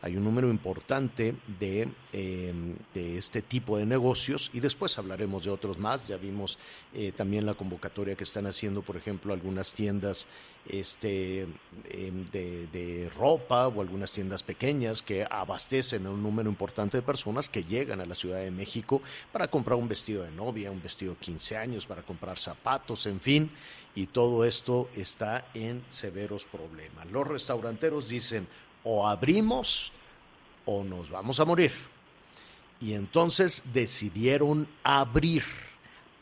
hay 0.00 0.16
un 0.16 0.22
número 0.22 0.48
importante 0.48 1.34
de, 1.58 1.88
em, 2.12 2.76
de, 2.94 3.18
este 3.18 3.42
tipo 3.42 3.78
de 3.78 3.84
negocios 3.84 4.50
y 4.52 4.60
después 4.60 4.96
hablaremos 4.96 5.44
de 5.44 5.50
otros 5.50 5.78
más. 5.78 6.06
Ya 6.06 6.16
vimos 6.16 6.58
eh, 6.94 7.10
también 7.10 7.44
la 7.44 7.54
convocatoria 7.54 8.14
que 8.14 8.22
están 8.22 8.46
haciendo, 8.46 8.82
por 8.82 8.96
ejemplo, 8.96 9.32
algunas 9.32 9.72
tiendas 9.72 10.26
este, 10.68 11.48
em, 11.90 12.24
de, 12.30 13.10
ropa 13.16 13.66
o 13.68 13.80
algunas 13.80 14.12
tiendas 14.12 14.42
pequeñas 14.44 15.02
que 15.02 15.26
abastecen 15.28 16.06
a 16.06 16.10
un 16.10 16.22
número 16.22 16.48
importante 16.48 16.98
de 16.98 17.02
personas 17.02 17.48
que 17.48 17.64
llegan 17.64 18.00
a 18.00 18.06
la 18.06 18.14
Ciudad 18.14 18.38
de 18.38 18.52
México 18.52 19.02
para 19.32 19.48
comprar 19.48 19.78
un 19.78 19.88
vestido 19.88 20.22
de 20.22 20.30
novia, 20.30 20.70
un 20.70 20.82
vestido 20.82 21.14
de 21.14 21.18
15 21.18 21.56
años, 21.56 21.86
para 21.86 22.02
comprar 22.02 22.38
zapatos, 22.38 23.06
en 23.06 23.20
fin. 23.20 23.50
Y 23.96 24.06
todo 24.06 24.44
esto 24.44 24.88
está 24.94 25.48
en 25.54 25.82
severos 25.90 26.44
problemas. 26.44 27.10
Los 27.10 27.26
restauranteros 27.26 28.08
dicen, 28.08 28.46
o 28.84 29.06
abrimos 29.06 29.92
o 30.64 30.84
nos 30.84 31.10
vamos 31.10 31.40
a 31.40 31.44
morir. 31.44 31.72
Y 32.80 32.94
entonces 32.94 33.62
decidieron 33.72 34.68
abrir 34.82 35.42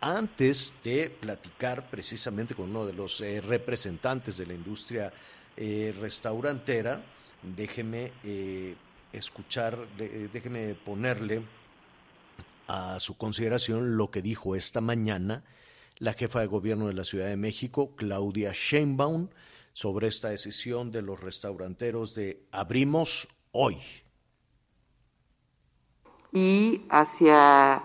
antes 0.01 0.75
de 0.85 1.11
platicar 1.11 1.91
precisamente 1.91 2.55
con 2.55 2.71
uno 2.71 2.87
de 2.87 2.93
los 2.93 3.21
eh, 3.21 3.41
representantes 3.41 4.37
de 4.37 4.47
la 4.47 4.55
industria 4.55 5.13
eh, 5.57 5.95
restaurantera, 6.01 7.03
déjeme 7.43 8.13
eh, 8.25 8.75
escuchar, 9.13 9.79
déjeme 10.33 10.75
ponerle 10.75 11.43
a 12.69 13.01
su 13.01 13.17
consideración 13.17 13.97
lo 13.97 14.11
que 14.11 14.23
dijo 14.23 14.57
esta 14.57 14.81
mañana 14.81 15.43
la 15.99 16.13
jefa 16.13 16.41
de 16.41 16.47
gobierno 16.47 16.89
de 16.89 16.95
la 16.95 17.05
Ciudad 17.05 17.29
de 17.29 17.37
México, 17.37 17.93
Claudia 17.97 18.53
Sheinbaum, 18.53 19.29
sobre 19.77 20.07
esta 20.07 20.31
decisión 20.31 20.91
de 20.91 21.03
los 21.03 21.21
restauranteros 21.21 22.15
de 22.15 22.49
abrimos 22.51 23.29
hoy. 23.53 23.77
Y 26.33 26.87
hacia 26.89 27.83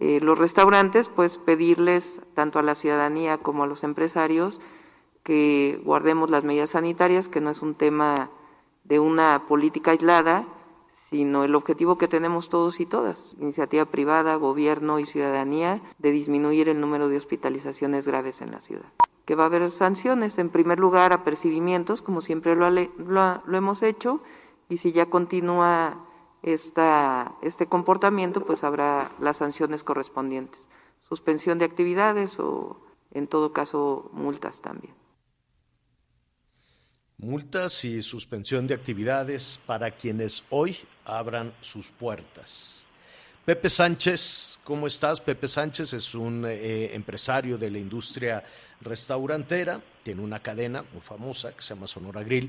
eh, 0.00 0.18
los 0.20 0.36
restaurantes, 0.36 1.08
pues 1.08 1.36
pedirles 1.36 2.20
tanto 2.34 2.58
a 2.58 2.64
la 2.64 2.74
ciudadanía 2.74 3.38
como 3.38 3.62
a 3.62 3.66
los 3.68 3.84
empresarios 3.84 4.60
que 5.22 5.80
guardemos 5.84 6.28
las 6.28 6.42
medidas 6.42 6.70
sanitarias, 6.70 7.28
que 7.28 7.40
no 7.40 7.50
es 7.50 7.62
un 7.62 7.76
tema 7.76 8.30
de 8.82 8.98
una 8.98 9.46
política 9.46 9.92
aislada, 9.92 10.44
sino 11.10 11.44
el 11.44 11.54
objetivo 11.54 11.98
que 11.98 12.08
tenemos 12.08 12.48
todos 12.48 12.80
y 12.80 12.86
todas, 12.86 13.30
iniciativa 13.38 13.86
privada, 13.86 14.34
gobierno 14.36 14.98
y 14.98 15.06
ciudadanía, 15.06 15.80
de 15.98 16.10
disminuir 16.10 16.68
el 16.68 16.80
número 16.80 17.08
de 17.08 17.16
hospitalizaciones 17.16 18.06
graves 18.06 18.42
en 18.42 18.50
la 18.50 18.60
ciudad 18.60 18.92
que 19.28 19.34
va 19.34 19.42
a 19.42 19.46
haber 19.48 19.70
sanciones, 19.70 20.38
en 20.38 20.48
primer 20.48 20.78
lugar, 20.78 21.12
apercibimientos, 21.12 22.00
como 22.00 22.22
siempre 22.22 22.56
lo, 22.56 22.70
lo, 22.70 23.56
hemos 23.58 23.82
hecho, 23.82 24.22
y 24.70 24.78
si 24.78 24.92
ya 24.92 25.10
continúa 25.10 25.98
esta, 26.42 27.34
este 27.42 27.66
comportamiento, 27.66 28.46
pues 28.46 28.64
habrá 28.64 29.10
las 29.20 29.36
sanciones 29.36 29.84
correspondientes, 29.84 30.66
suspensión 31.02 31.58
de 31.58 31.66
actividades 31.66 32.40
o, 32.40 32.80
en 33.12 33.26
todo 33.26 33.52
caso, 33.52 34.08
multas 34.14 34.62
también. 34.62 34.94
Multas 37.20 37.84
y 37.84 38.00
suspensión 38.00 38.68
de 38.68 38.74
actividades 38.74 39.58
para 39.66 39.90
quienes 39.90 40.44
hoy 40.50 40.76
abran 41.04 41.52
sus 41.60 41.90
puertas. 41.90 42.86
Pepe 43.44 43.68
Sánchez, 43.68 44.60
¿cómo 44.62 44.86
estás? 44.86 45.20
Pepe 45.20 45.48
Sánchez 45.48 45.94
es 45.94 46.14
un 46.14 46.44
eh, 46.46 46.94
empresario 46.94 47.58
de 47.58 47.72
la 47.72 47.78
industria 47.78 48.44
restaurantera, 48.82 49.82
tiene 50.04 50.22
una 50.22 50.40
cadena 50.40 50.84
muy 50.92 51.00
famosa 51.00 51.52
que 51.56 51.62
se 51.62 51.74
llama 51.74 51.88
Sonora 51.88 52.22
Grill, 52.22 52.48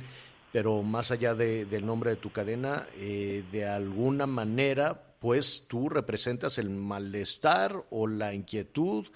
pero 0.52 0.84
más 0.84 1.10
allá 1.10 1.34
del 1.34 1.84
nombre 1.84 2.12
de 2.12 2.18
tu 2.18 2.32
cadena, 2.32 2.86
eh, 2.96 3.44
de 3.52 3.66
alguna 3.66 4.28
manera, 4.28 5.02
pues 5.20 5.66
tú 5.68 5.90
representas 5.90 6.60
el 6.60 6.70
malestar 6.70 7.86
o 7.90 8.06
la 8.06 8.36
inquietud 8.36 9.08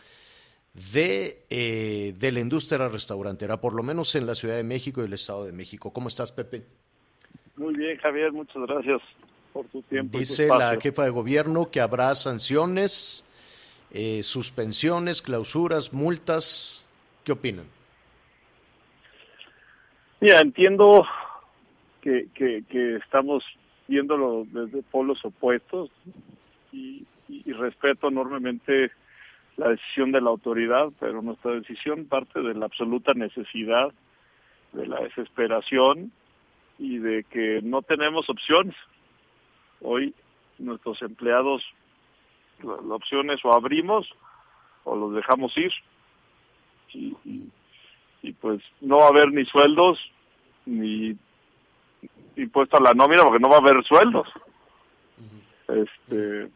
de, 0.74 1.46
eh, 1.50 2.14
de 2.18 2.32
la 2.32 2.40
industria 2.40 2.88
restaurantera, 2.88 3.62
por 3.62 3.74
lo 3.74 3.84
menos 3.84 4.16
en 4.16 4.26
la 4.26 4.36
Ciudad 4.36 4.56
de 4.56 4.64
México 4.64 5.02
y 5.02 5.06
el 5.06 5.14
Estado 5.14 5.46
de 5.46 5.52
México. 5.52 5.94
¿Cómo 5.94 6.08
estás, 6.08 6.32
Pepe? 6.32 6.64
Muy 7.56 7.76
bien, 7.76 7.98
Javier, 7.98 8.32
muchas 8.32 8.64
gracias 8.68 9.02
por 9.52 9.68
tu 9.68 9.82
tiempo. 9.84 10.18
Dice 10.18 10.48
la 10.48 10.80
jefa 10.82 11.04
de 11.04 11.12
gobierno 11.12 11.70
que 11.70 11.80
habrá 11.80 12.16
sanciones, 12.16 13.24
eh, 13.92 14.24
suspensiones, 14.24 15.22
clausuras, 15.22 15.94
multas. 15.94 16.90
¿Qué 17.24 17.32
opinan? 17.32 17.66
Mira, 20.20 20.42
entiendo 20.42 21.06
que, 22.02 22.28
que, 22.34 22.96
estamos 22.96 23.44
viéndolo 23.88 24.46
desde 24.52 24.82
polos 24.84 25.24
opuestos 25.24 25.90
y, 26.72 27.06
respeto 27.46 28.08
enormemente 28.08 28.92
la 29.58 29.70
decisión 29.70 30.12
de 30.12 30.22
la 30.22 30.30
autoridad, 30.30 30.90
pero 31.00 31.22
nuestra 31.22 31.52
decisión 31.52 32.06
parte 32.06 32.42
de 32.42 32.54
la 32.54 32.66
absoluta 32.66 33.14
necesidad, 33.14 33.92
de 34.72 34.88
la 34.88 35.00
desesperación 35.02 36.12
y 36.80 36.98
de 36.98 37.24
que 37.26 37.62
no 37.64 37.82
tenemos 37.82 38.30
opciones. 38.30 38.76
Hoy 39.82 40.14
nuestros 40.58 41.02
empleados, 41.02 41.64
la, 42.64 42.96
opción 42.96 43.30
es 43.30 43.44
o 43.46 43.54
abrimos 43.54 44.10
o 44.84 44.96
los 44.96 45.14
dejamos 45.14 45.56
ir. 45.58 45.72
Y, 46.94 48.32
pues 48.40 48.62
no 48.80 49.00
va 49.00 49.06
a 49.06 49.10
haber 49.10 49.32
ni 49.32 49.46
sueldos 49.46 50.00
ni 50.66 51.18
impuesto 52.38 52.78
a 52.78 52.82
la 52.82 52.94
nómina 52.94 53.24
porque 53.24 53.40
no 53.40 53.50
va 53.50 53.56
a 53.58 53.60
haber 53.60 53.84
sueldos. 53.84 54.28
Este, 55.68 56.50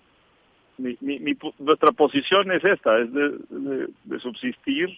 nuestra 0.78 1.92
posición 1.92 2.52
es 2.52 2.64
esta, 2.64 3.00
es 3.00 3.12
de 3.14 4.20
subsistir 4.20 4.90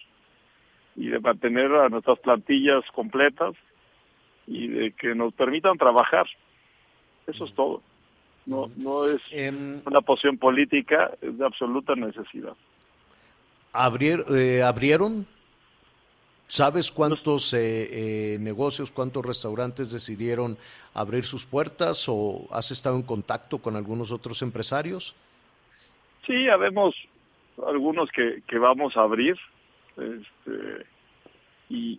y 0.96 1.08
de 1.08 1.20
mantener 1.20 1.72
a 1.72 1.88
nuestras 1.88 2.18
plantillas 2.18 2.84
completas 2.94 3.54
y 4.46 4.68
de 4.68 4.92
que 4.92 5.14
nos 5.14 5.32
permitan 5.34 5.78
trabajar. 5.78 6.26
Eso 7.26 7.44
es 7.44 7.54
todo. 7.54 7.82
No, 8.46 8.70
no 8.76 9.06
es 9.06 9.20
em, 9.30 9.80
una 9.86 10.00
posición 10.00 10.38
política, 10.38 11.12
es 11.20 11.38
de 11.38 11.46
absoluta 11.46 11.94
necesidad. 11.94 12.54
Eh, 13.72 14.62
¿Abrieron? 14.62 15.26
¿Sabes 16.48 16.90
cuántos 16.90 17.54
eh, 17.54 18.34
eh, 18.34 18.38
negocios, 18.40 18.90
cuántos 18.90 19.24
restaurantes 19.24 19.92
decidieron 19.92 20.58
abrir 20.94 21.24
sus 21.24 21.46
puertas 21.46 22.06
o 22.08 22.48
has 22.50 22.72
estado 22.72 22.96
en 22.96 23.02
contacto 23.02 23.58
con 23.58 23.76
algunos 23.76 24.10
otros 24.10 24.42
empresarios? 24.42 25.14
Sí, 26.30 26.48
habemos 26.48 26.94
algunos 27.66 28.08
que, 28.12 28.44
que 28.46 28.56
vamos 28.56 28.96
a 28.96 29.02
abrir 29.02 29.36
este, 29.96 30.86
y, 31.68 31.98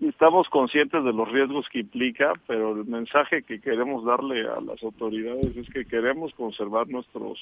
estamos 0.00 0.48
conscientes 0.48 1.04
de 1.04 1.12
los 1.12 1.30
riesgos 1.30 1.68
que 1.68 1.78
implica, 1.78 2.32
pero 2.48 2.72
el 2.72 2.86
mensaje 2.86 3.44
que 3.44 3.60
queremos 3.60 4.04
darle 4.04 4.48
a 4.48 4.60
las 4.60 4.82
autoridades 4.82 5.56
es 5.56 5.70
que 5.70 5.84
queremos 5.84 6.34
conservar 6.34 6.88
nuestros 6.88 7.38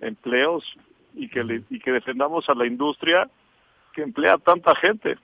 empleos 0.00 0.62
y 1.16 1.28
que, 1.30 1.62
y 1.68 1.80
que 1.80 1.90
defendamos 1.90 2.48
a 2.48 2.54
la 2.54 2.66
industria 2.66 3.28
que 3.92 4.02
emplea 4.02 4.38
tanta 4.38 4.76
gente. 4.76 5.16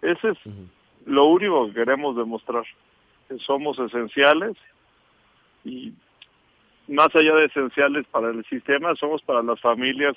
Ese 0.00 0.30
es 0.30 0.38
lo 1.06 1.26
único 1.26 1.68
que 1.68 1.74
queremos 1.74 2.16
demostrar, 2.16 2.64
que 3.28 3.38
somos 3.38 3.78
esenciales 3.78 4.56
y 5.64 5.92
más 6.88 7.08
allá 7.14 7.34
de 7.36 7.46
esenciales 7.46 8.06
para 8.10 8.30
el 8.30 8.44
sistema, 8.46 8.94
somos 8.96 9.22
para 9.22 9.42
las 9.42 9.60
familias 9.60 10.16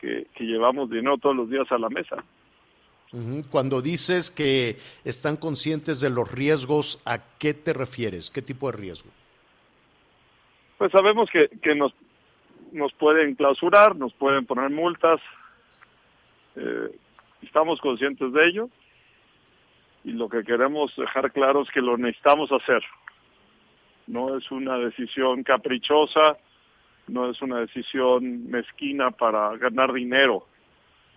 que, 0.00 0.26
que 0.34 0.44
llevamos 0.44 0.90
dinero 0.90 1.18
todos 1.18 1.36
los 1.36 1.50
días 1.50 1.70
a 1.70 1.78
la 1.78 1.88
mesa. 1.88 2.16
Cuando 3.50 3.80
dices 3.80 4.30
que 4.30 4.76
están 5.04 5.38
conscientes 5.38 6.00
de 6.00 6.10
los 6.10 6.30
riesgos, 6.30 7.00
¿a 7.06 7.18
qué 7.38 7.54
te 7.54 7.72
refieres? 7.72 8.30
¿Qué 8.30 8.42
tipo 8.42 8.70
de 8.70 8.76
riesgo? 8.76 9.08
Pues 10.76 10.92
sabemos 10.92 11.30
que, 11.30 11.48
que 11.62 11.74
nos, 11.74 11.94
nos 12.72 12.92
pueden 12.92 13.34
clausurar, 13.34 13.96
nos 13.96 14.12
pueden 14.12 14.44
poner 14.44 14.68
multas, 14.68 15.20
eh, 16.56 16.90
estamos 17.42 17.80
conscientes 17.80 18.30
de 18.32 18.46
ello 18.46 18.68
y 20.04 20.12
lo 20.12 20.28
que 20.28 20.44
queremos 20.44 20.94
dejar 20.96 21.32
claro 21.32 21.62
es 21.62 21.70
que 21.70 21.80
lo 21.80 21.96
necesitamos 21.96 22.50
hacer. 22.52 22.82
No 24.08 24.36
es 24.36 24.50
una 24.50 24.76
decisión 24.78 25.42
caprichosa, 25.42 26.38
no 27.06 27.30
es 27.30 27.40
una 27.40 27.60
decisión 27.60 28.50
mezquina 28.50 29.10
para 29.10 29.56
ganar 29.56 29.92
dinero, 29.92 30.46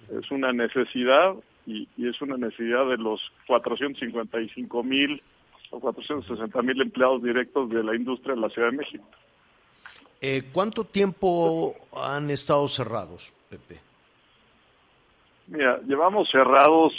es 0.09 0.29
una 0.31 0.51
necesidad 0.53 1.35
y, 1.65 1.87
es 1.97 2.21
una 2.21 2.37
necesidad 2.37 2.87
de 2.87 2.97
los 2.97 3.21
455 3.47 4.83
mil 4.83 5.21
o 5.69 5.79
460 5.79 6.61
mil 6.61 6.81
empleados 6.81 7.23
directos 7.23 7.69
de 7.69 7.83
la 7.83 7.95
industria 7.95 8.33
en 8.33 8.41
la 8.41 8.49
Ciudad 8.49 8.71
de 8.71 8.77
México. 8.77 9.05
Eh, 10.19 10.43
¿Cuánto 10.51 10.83
tiempo 10.83 11.73
han 11.93 12.29
estado 12.29 12.67
cerrados, 12.67 13.33
Pepe? 13.49 13.79
Mira, 15.47 15.79
llevamos 15.87 16.29
cerrados 16.29 16.93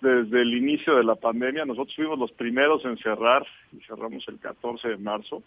desde 0.00 0.42
el 0.42 0.54
inicio 0.54 0.96
de 0.96 1.04
la 1.04 1.14
pandemia. 1.14 1.64
Nosotros 1.64 1.94
fuimos 1.94 2.18
los 2.18 2.32
primeros 2.32 2.84
en 2.84 2.96
cerrar 2.98 3.46
y 3.72 3.80
cerramos 3.84 4.26
el 4.28 4.38
14 4.38 4.88
de 4.88 4.96
marzo 4.96 5.42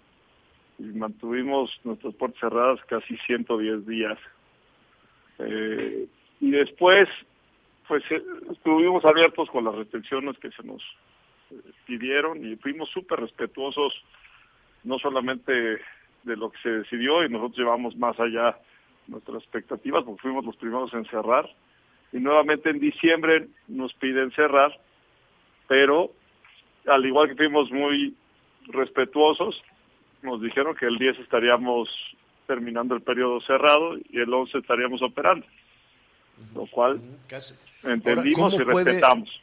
y 0.79 0.83
mantuvimos 0.83 1.71
nuestras 1.83 2.13
puertas 2.15 2.39
cerradas 2.39 2.79
casi 2.85 3.17
110 3.25 3.85
días. 3.87 4.17
Eh, 5.39 6.07
y 6.39 6.51
después, 6.51 7.07
pues 7.87 8.03
eh, 8.11 8.23
estuvimos 8.51 9.03
abiertos 9.05 9.49
con 9.49 9.65
las 9.65 9.75
restricciones 9.75 10.37
que 10.39 10.51
se 10.51 10.63
nos 10.63 10.81
eh, 11.51 11.55
pidieron 11.85 12.45
y 12.45 12.55
fuimos 12.57 12.89
súper 12.89 13.19
respetuosos, 13.19 13.93
no 14.83 14.99
solamente 14.99 15.51
de 16.23 16.37
lo 16.37 16.51
que 16.51 16.59
se 16.61 16.69
decidió 16.69 17.23
y 17.23 17.29
nosotros 17.29 17.57
llevamos 17.57 17.95
más 17.97 18.19
allá 18.19 18.57
nuestras 19.07 19.43
expectativas 19.43 20.03
porque 20.03 20.21
fuimos 20.21 20.45
los 20.45 20.55
primeros 20.55 20.93
en 20.93 21.05
cerrar 21.05 21.49
y 22.13 22.19
nuevamente 22.19 22.69
en 22.69 22.79
diciembre 22.79 23.47
nos 23.67 23.93
piden 23.95 24.31
cerrar, 24.31 24.79
pero 25.67 26.11
al 26.87 27.05
igual 27.05 27.29
que 27.29 27.35
fuimos 27.35 27.71
muy 27.71 28.15
respetuosos, 28.67 29.61
nos 30.21 30.41
dijeron 30.41 30.75
que 30.75 30.85
el 30.85 30.97
10 30.97 31.19
estaríamos 31.19 31.89
terminando 32.45 32.95
el 32.95 33.01
periodo 33.01 33.41
cerrado 33.41 33.97
y 33.97 34.19
el 34.19 34.31
11 34.31 34.59
estaríamos 34.59 35.01
operando, 35.01 35.45
lo 36.53 36.67
cual 36.67 37.01
entendimos 37.83 38.53
y 38.53 38.63
respetamos. 38.63 39.41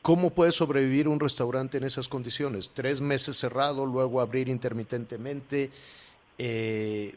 ¿Cómo 0.00 0.32
puede 0.32 0.52
sobrevivir 0.52 1.08
un 1.08 1.18
restaurante 1.18 1.78
en 1.78 1.84
esas 1.84 2.06
condiciones? 2.06 2.72
Tres 2.72 3.00
meses 3.00 3.36
cerrado, 3.36 3.84
luego 3.84 4.20
abrir 4.20 4.48
intermitentemente. 4.48 5.70
Eh, 6.38 7.16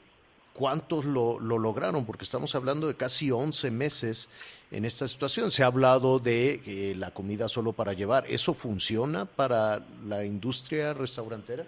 ¿Cuántos 0.60 1.05
lo, 1.05 1.39
lo, 1.39 1.57
lograron? 1.57 2.05
Porque 2.05 2.26
estamos 2.26 2.53
hablando 2.53 2.86
de 2.89 2.97
casi 2.97 3.32
11 3.32 3.72
meses 3.72 4.30
en 4.72 4.84
esta 4.84 5.07
situación. 5.07 5.51
Se 5.51 5.64
ha 5.64 5.68
hablado 5.68 6.20
de 6.20 6.60
eh, 6.68 6.95
la 6.97 7.12
comida 7.12 7.47
solo 7.47 7.72
para 7.72 7.93
llevar. 7.93 8.26
¿Eso 8.28 8.53
funciona 8.53 9.24
para 9.24 9.80
la 10.05 10.26
industria 10.26 10.93
restaurantera? 10.93 11.64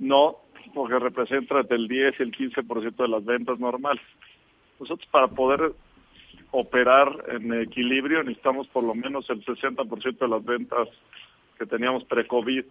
No, 0.00 0.38
porque 0.74 0.98
representa 0.98 1.60
entre 1.60 1.76
el 1.76 1.86
10 1.86 2.14
y 2.18 2.22
el 2.24 2.32
15% 2.32 2.96
de 2.96 3.06
las 3.06 3.24
ventas 3.24 3.60
normales. 3.60 4.02
Nosotros 4.80 5.08
para 5.12 5.28
poder 5.28 5.72
operar 6.50 7.06
en 7.28 7.54
equilibrio 7.54 8.24
necesitamos 8.24 8.66
por 8.66 8.82
lo 8.82 8.96
menos 8.96 9.30
el 9.30 9.44
60% 9.44 10.18
de 10.18 10.28
las 10.28 10.44
ventas 10.44 10.88
que 11.56 11.66
teníamos 11.66 12.02
pre-COVID. 12.02 12.64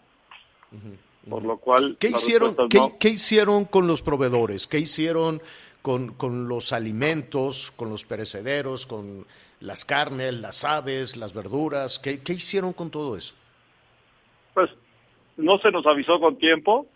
Por 1.30 1.44
lo 1.44 1.58
cual... 1.58 1.98
¿Qué 2.00 2.10
hicieron, 2.10 2.56
¿qué, 3.00 3.10
hicieron 3.10 3.66
con 3.66 3.88
los 3.88 4.02
proveedores? 4.02 4.68
¿Qué 4.68 4.80
hicieron 4.80 5.42
con, 5.82 6.14
con 6.14 6.48
los 6.48 6.72
alimentos, 6.74 7.72
con 7.76 7.90
los 7.90 8.06
perecederos, 8.06 8.86
con 8.86 9.26
las 9.60 9.86
carnes, 9.86 10.34
las 10.36 10.64
aves, 10.64 11.18
las 11.18 11.34
verduras? 11.34 12.00
¿Qué, 12.00 12.22
¿Qué 12.22 12.34
hicieron 12.34 12.74
con 12.74 12.92
todo 12.92 13.18
eso? 13.18 13.34
Pues 14.54 14.70
no 15.38 15.58
se 15.60 15.72
nos 15.72 15.86
avisó 15.86 16.20
con 16.20 16.38
tiempo 16.38 16.88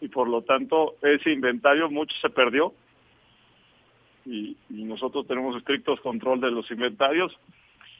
y 0.00 0.08
por 0.08 0.28
lo 0.28 0.42
tanto 0.42 0.96
ese 1.02 1.30
inventario 1.30 1.90
mucho 1.90 2.14
se 2.20 2.28
perdió 2.28 2.74
y, 4.26 4.56
nosotros 4.70 5.26
tenemos 5.26 5.56
estrictos 5.56 6.00
control 6.00 6.40
de 6.40 6.50
los 6.50 6.70
inventarios 6.70 7.32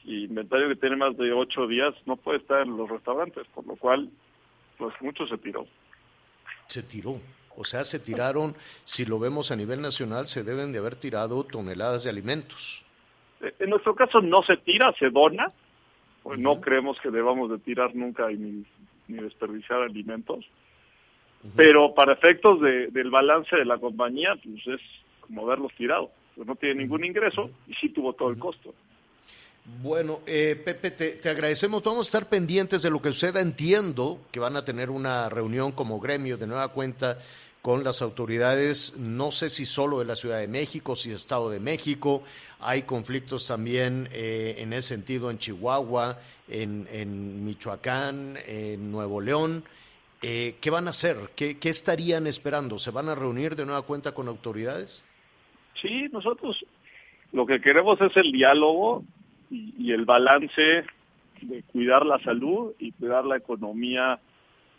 y 0.03 0.25
inventario 0.25 0.69
que 0.69 0.75
tiene 0.75 0.95
más 0.95 1.17
de 1.17 1.33
ocho 1.33 1.67
días 1.67 1.93
no 2.05 2.15
puede 2.15 2.37
estar 2.39 2.61
en 2.61 2.77
los 2.77 2.89
restaurantes, 2.89 3.45
por 3.53 3.65
lo 3.65 3.75
cual 3.75 4.09
pues 4.77 4.93
mucho 5.01 5.27
se 5.27 5.37
tiró. 5.37 5.65
Se 6.67 6.83
tiró. 6.83 7.19
O 7.57 7.63
sea, 7.63 7.83
se 7.83 7.99
tiraron, 7.99 8.55
si 8.83 9.05
lo 9.05 9.19
vemos 9.19 9.51
a 9.51 9.55
nivel 9.55 9.81
nacional, 9.81 10.27
se 10.27 10.43
deben 10.43 10.71
de 10.71 10.79
haber 10.79 10.95
tirado 10.95 11.43
toneladas 11.45 12.03
de 12.03 12.09
alimentos. 12.09 12.85
Eh, 13.41 13.53
en 13.59 13.69
nuestro 13.69 13.95
caso 13.95 14.21
no 14.21 14.43
se 14.43 14.57
tira, 14.57 14.93
se 14.99 15.09
dona. 15.09 15.51
Pues 16.23 16.39
no 16.39 16.59
creemos 16.59 16.99
que 16.99 17.11
debamos 17.11 17.51
de 17.51 17.59
tirar 17.59 17.95
nunca 17.95 18.27
ni, 18.29 18.65
ni 19.07 19.23
desperdiciar 19.23 19.81
alimentos. 19.81 20.45
Pero 21.55 21.93
para 21.93 22.13
efectos 22.13 22.59
de, 22.61 22.87
del 22.87 23.11
balance 23.11 23.55
de 23.55 23.65
la 23.65 23.77
compañía, 23.77 24.35
pues 24.43 24.79
es 24.79 24.81
como 25.21 25.45
haberlos 25.45 25.73
tirado. 25.75 26.09
Pues 26.35 26.47
no 26.47 26.55
tiene 26.55 26.81
ningún 26.81 27.05
ingreso 27.05 27.51
y 27.67 27.73
sí 27.75 27.89
tuvo 27.89 28.13
todo 28.13 28.29
el 28.29 28.39
costo. 28.39 28.73
Bueno, 29.81 30.21
eh, 30.27 30.61
Pepe, 30.63 30.91
te, 30.91 31.29
agradecemos. 31.29 31.83
Vamos 31.83 32.07
a 32.07 32.09
estar 32.09 32.29
pendientes 32.29 32.83
de 32.83 32.89
lo 32.89 33.01
que 33.01 33.11
suceda. 33.11 33.41
Entiendo 33.41 34.19
que 34.31 34.39
van 34.39 34.55
a 34.55 34.63
tener 34.63 34.89
una 34.89 35.27
reunión 35.29 35.71
como 35.71 35.99
gremio 35.99 36.37
de 36.37 36.45
nueva 36.45 36.67
cuenta 36.69 37.17
con 37.63 37.83
las 37.83 38.03
autoridades, 38.03 38.95
no 38.97 39.31
sé 39.31 39.49
si 39.49 39.65
solo 39.65 39.97
de 39.97 40.05
la 40.05 40.15
Ciudad 40.15 40.39
de 40.39 40.47
México, 40.47 40.95
si 40.95 41.11
Estado 41.11 41.49
de 41.49 41.59
México. 41.59 42.21
Hay 42.59 42.83
conflictos 42.83 43.47
también 43.47 44.07
eh, 44.11 44.57
en 44.59 44.71
ese 44.71 44.89
sentido 44.89 45.31
en 45.31 45.39
Chihuahua, 45.39 46.19
en, 46.47 46.87
en 46.91 47.43
Michoacán, 47.43 48.37
en 48.45 48.91
Nuevo 48.91 49.19
León. 49.19 49.63
Eh, 50.21 50.55
¿Qué 50.61 50.69
van 50.69 50.87
a 50.87 50.91
hacer? 50.91 51.17
¿Qué, 51.35 51.57
estarían 51.63 52.27
esperando? 52.27 52.77
¿Se 52.77 52.91
van 52.91 53.09
a 53.09 53.15
reunir 53.15 53.55
de 53.55 53.65
nueva 53.65 53.81
cuenta 53.83 54.13
con 54.13 54.27
autoridades? 54.27 55.03
Sí, 55.81 56.07
nosotros 56.11 56.63
lo 57.31 57.45
que 57.45 57.61
queremos 57.61 57.99
es 58.01 58.15
el 58.17 58.31
diálogo 58.31 59.03
y, 59.49 59.91
el 59.91 60.05
balance 60.05 60.85
de 61.41 61.63
cuidar 61.71 62.05
la 62.05 62.19
salud 62.19 62.73
y 62.79 62.91
cuidar 62.93 63.25
la 63.25 63.37
economía 63.37 64.19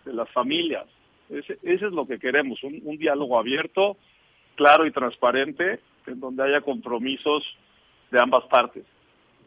de 0.04 0.12
las 0.12 0.30
familias. 0.30 0.86
Ese, 1.28 1.58
es 1.62 1.80
lo 1.80 2.06
que 2.06 2.18
queremos, 2.18 2.62
un, 2.62 2.80
un 2.84 2.98
diálogo 2.98 3.38
abierto, 3.38 3.96
claro 4.54 4.86
y 4.86 4.92
transparente, 4.92 5.80
en 6.06 6.20
donde 6.20 6.44
haya 6.44 6.60
compromisos 6.60 7.44
de 8.10 8.18
ambas 8.20 8.44
partes. 8.46 8.84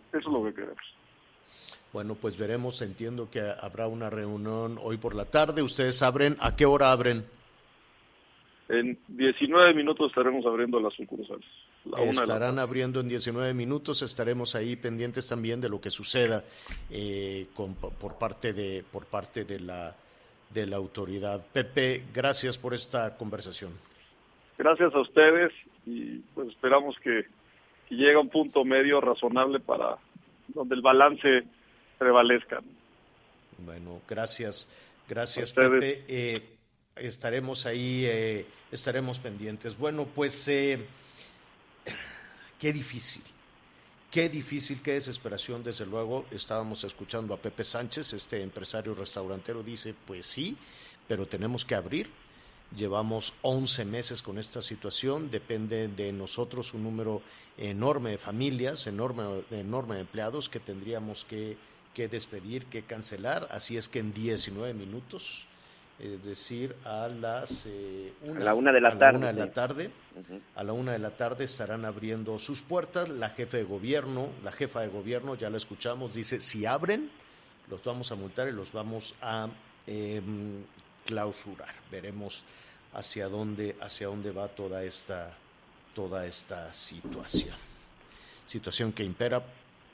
Eso 0.09 0.17
es 0.17 0.25
lo 0.25 0.43
que 0.43 0.53
queremos. 0.53 0.99
Bueno, 1.91 2.15
pues 2.15 2.37
veremos, 2.37 2.81
entiendo 2.81 3.29
que 3.31 3.41
habrá 3.41 3.87
una 3.87 4.09
reunión 4.09 4.77
hoy 4.81 4.97
por 4.97 5.15
la 5.15 5.25
tarde. 5.25 5.63
¿Ustedes 5.63 6.01
abren? 6.03 6.37
¿A 6.39 6.55
qué 6.55 6.65
hora 6.65 6.91
abren? 6.91 7.25
En 8.67 8.99
19 9.07 9.73
minutos 9.73 10.09
estaremos 10.09 10.45
abriendo 10.45 10.79
las 10.79 10.93
sucursales. 10.93 11.45
Estarán 11.97 12.59
abriendo 12.59 12.99
en 12.99 13.07
19 13.07 13.53
minutos, 13.53 14.01
estaremos 14.01 14.53
ahí 14.53 14.75
pendientes 14.75 15.27
también 15.27 15.61
de 15.61 15.69
lo 15.69 15.79
que 15.79 15.89
suceda 15.89 16.43
eh, 16.89 17.47
por 17.55 18.17
parte 18.17 18.53
de 18.53 18.83
por 18.91 19.05
parte 19.05 19.45
de 19.45 19.59
la 19.59 19.95
de 20.49 20.65
la 20.65 20.77
autoridad. 20.77 21.45
Pepe, 21.53 22.03
gracias 22.13 22.57
por 22.57 22.73
esta 22.73 23.15
conversación. 23.17 23.71
Gracias 24.57 24.93
a 24.93 24.99
ustedes 24.99 25.53
y 25.85 26.17
pues 26.33 26.49
esperamos 26.49 26.95
que, 27.03 27.25
que 27.87 27.95
llegue 27.95 28.15
a 28.15 28.19
un 28.19 28.29
punto 28.29 28.65
medio 28.65 28.99
razonable 28.99 29.59
para 29.59 29.97
donde 30.47 30.75
el 30.75 30.81
balance 30.81 31.43
prevalezcan. 31.97 32.63
Bueno, 33.59 34.01
gracias, 34.07 34.69
gracias 35.07 35.53
Pepe. 35.53 36.03
Eh, 36.07 36.41
estaremos 36.95 37.65
ahí, 37.65 38.05
eh, 38.05 38.45
estaremos 38.71 39.19
pendientes. 39.19 39.77
Bueno, 39.77 40.07
pues 40.13 40.47
eh, 40.47 40.79
qué 42.59 42.73
difícil, 42.73 43.23
qué 44.11 44.29
difícil, 44.29 44.81
qué 44.81 44.93
desesperación, 44.93 45.63
desde 45.63 45.85
luego. 45.85 46.25
Estábamos 46.31 46.83
escuchando 46.83 47.33
a 47.33 47.37
Pepe 47.37 47.63
Sánchez, 47.63 48.13
este 48.13 48.41
empresario 48.43 48.93
restaurantero, 48.93 49.63
dice, 49.63 49.95
pues 50.05 50.25
sí, 50.25 50.57
pero 51.07 51.27
tenemos 51.27 51.65
que 51.65 51.75
abrir. 51.75 52.09
Llevamos 52.75 53.33
11 53.41 53.85
meses 53.85 54.21
con 54.21 54.37
esta 54.37 54.61
situación, 54.61 55.31
depende 55.31 55.87
de 55.87 56.13
nosotros 56.13 56.75
un 56.75 56.83
número 56.83 57.23
enorme 57.57 58.11
de 58.11 58.17
familias, 58.19 58.85
enorme, 58.85 59.23
enorme 59.49 59.95
de 59.95 60.01
empleados 60.01 60.49
que 60.49 60.59
tendríamos 60.59 61.25
que 61.25 61.57
que 61.93 62.07
despedir, 62.07 62.65
que 62.65 62.83
cancelar, 62.83 63.47
así 63.51 63.77
es 63.77 63.89
que 63.89 63.99
en 63.99 64.13
19 64.13 64.73
minutos, 64.73 65.45
es 65.99 66.23
decir, 66.23 66.75
a 66.85 67.07
las 67.07 67.65
eh, 67.65 68.13
una, 68.23 68.39
a 68.39 68.43
la 68.43 68.53
una 68.53 68.71
de 68.71 68.81
la 68.81 68.97
tarde, 68.97 69.27
de 69.27 69.33
la 69.33 69.51
tarde 69.51 69.91
a 70.55 70.63
la 70.63 70.73
una 70.73 70.93
de 70.93 70.99
la 70.99 71.11
tarde 71.11 71.45
estarán 71.45 71.85
abriendo 71.85 72.39
sus 72.39 72.61
puertas. 72.61 73.09
La 73.09 73.29
jefa 73.29 73.57
de 73.57 73.63
gobierno, 73.63 74.29
la 74.43 74.51
jefa 74.51 74.81
de 74.81 74.87
gobierno, 74.87 75.35
ya 75.35 75.49
la 75.49 75.57
escuchamos, 75.57 76.13
dice 76.13 76.39
si 76.39 76.65
abren, 76.65 77.09
los 77.69 77.83
vamos 77.83 78.11
a 78.11 78.15
multar 78.15 78.47
y 78.47 78.51
los 78.51 78.73
vamos 78.73 79.15
a 79.21 79.47
em, 79.87 80.63
clausurar. 81.05 81.73
Veremos 81.91 82.43
hacia 82.93 83.29
dónde, 83.29 83.75
hacia 83.81 84.07
dónde 84.07 84.31
va 84.31 84.47
toda 84.47 84.83
esta, 84.83 85.33
toda 85.93 86.25
esta 86.25 86.73
situación. 86.73 87.55
Situación 88.45 88.91
que 88.91 89.03
impera 89.03 89.43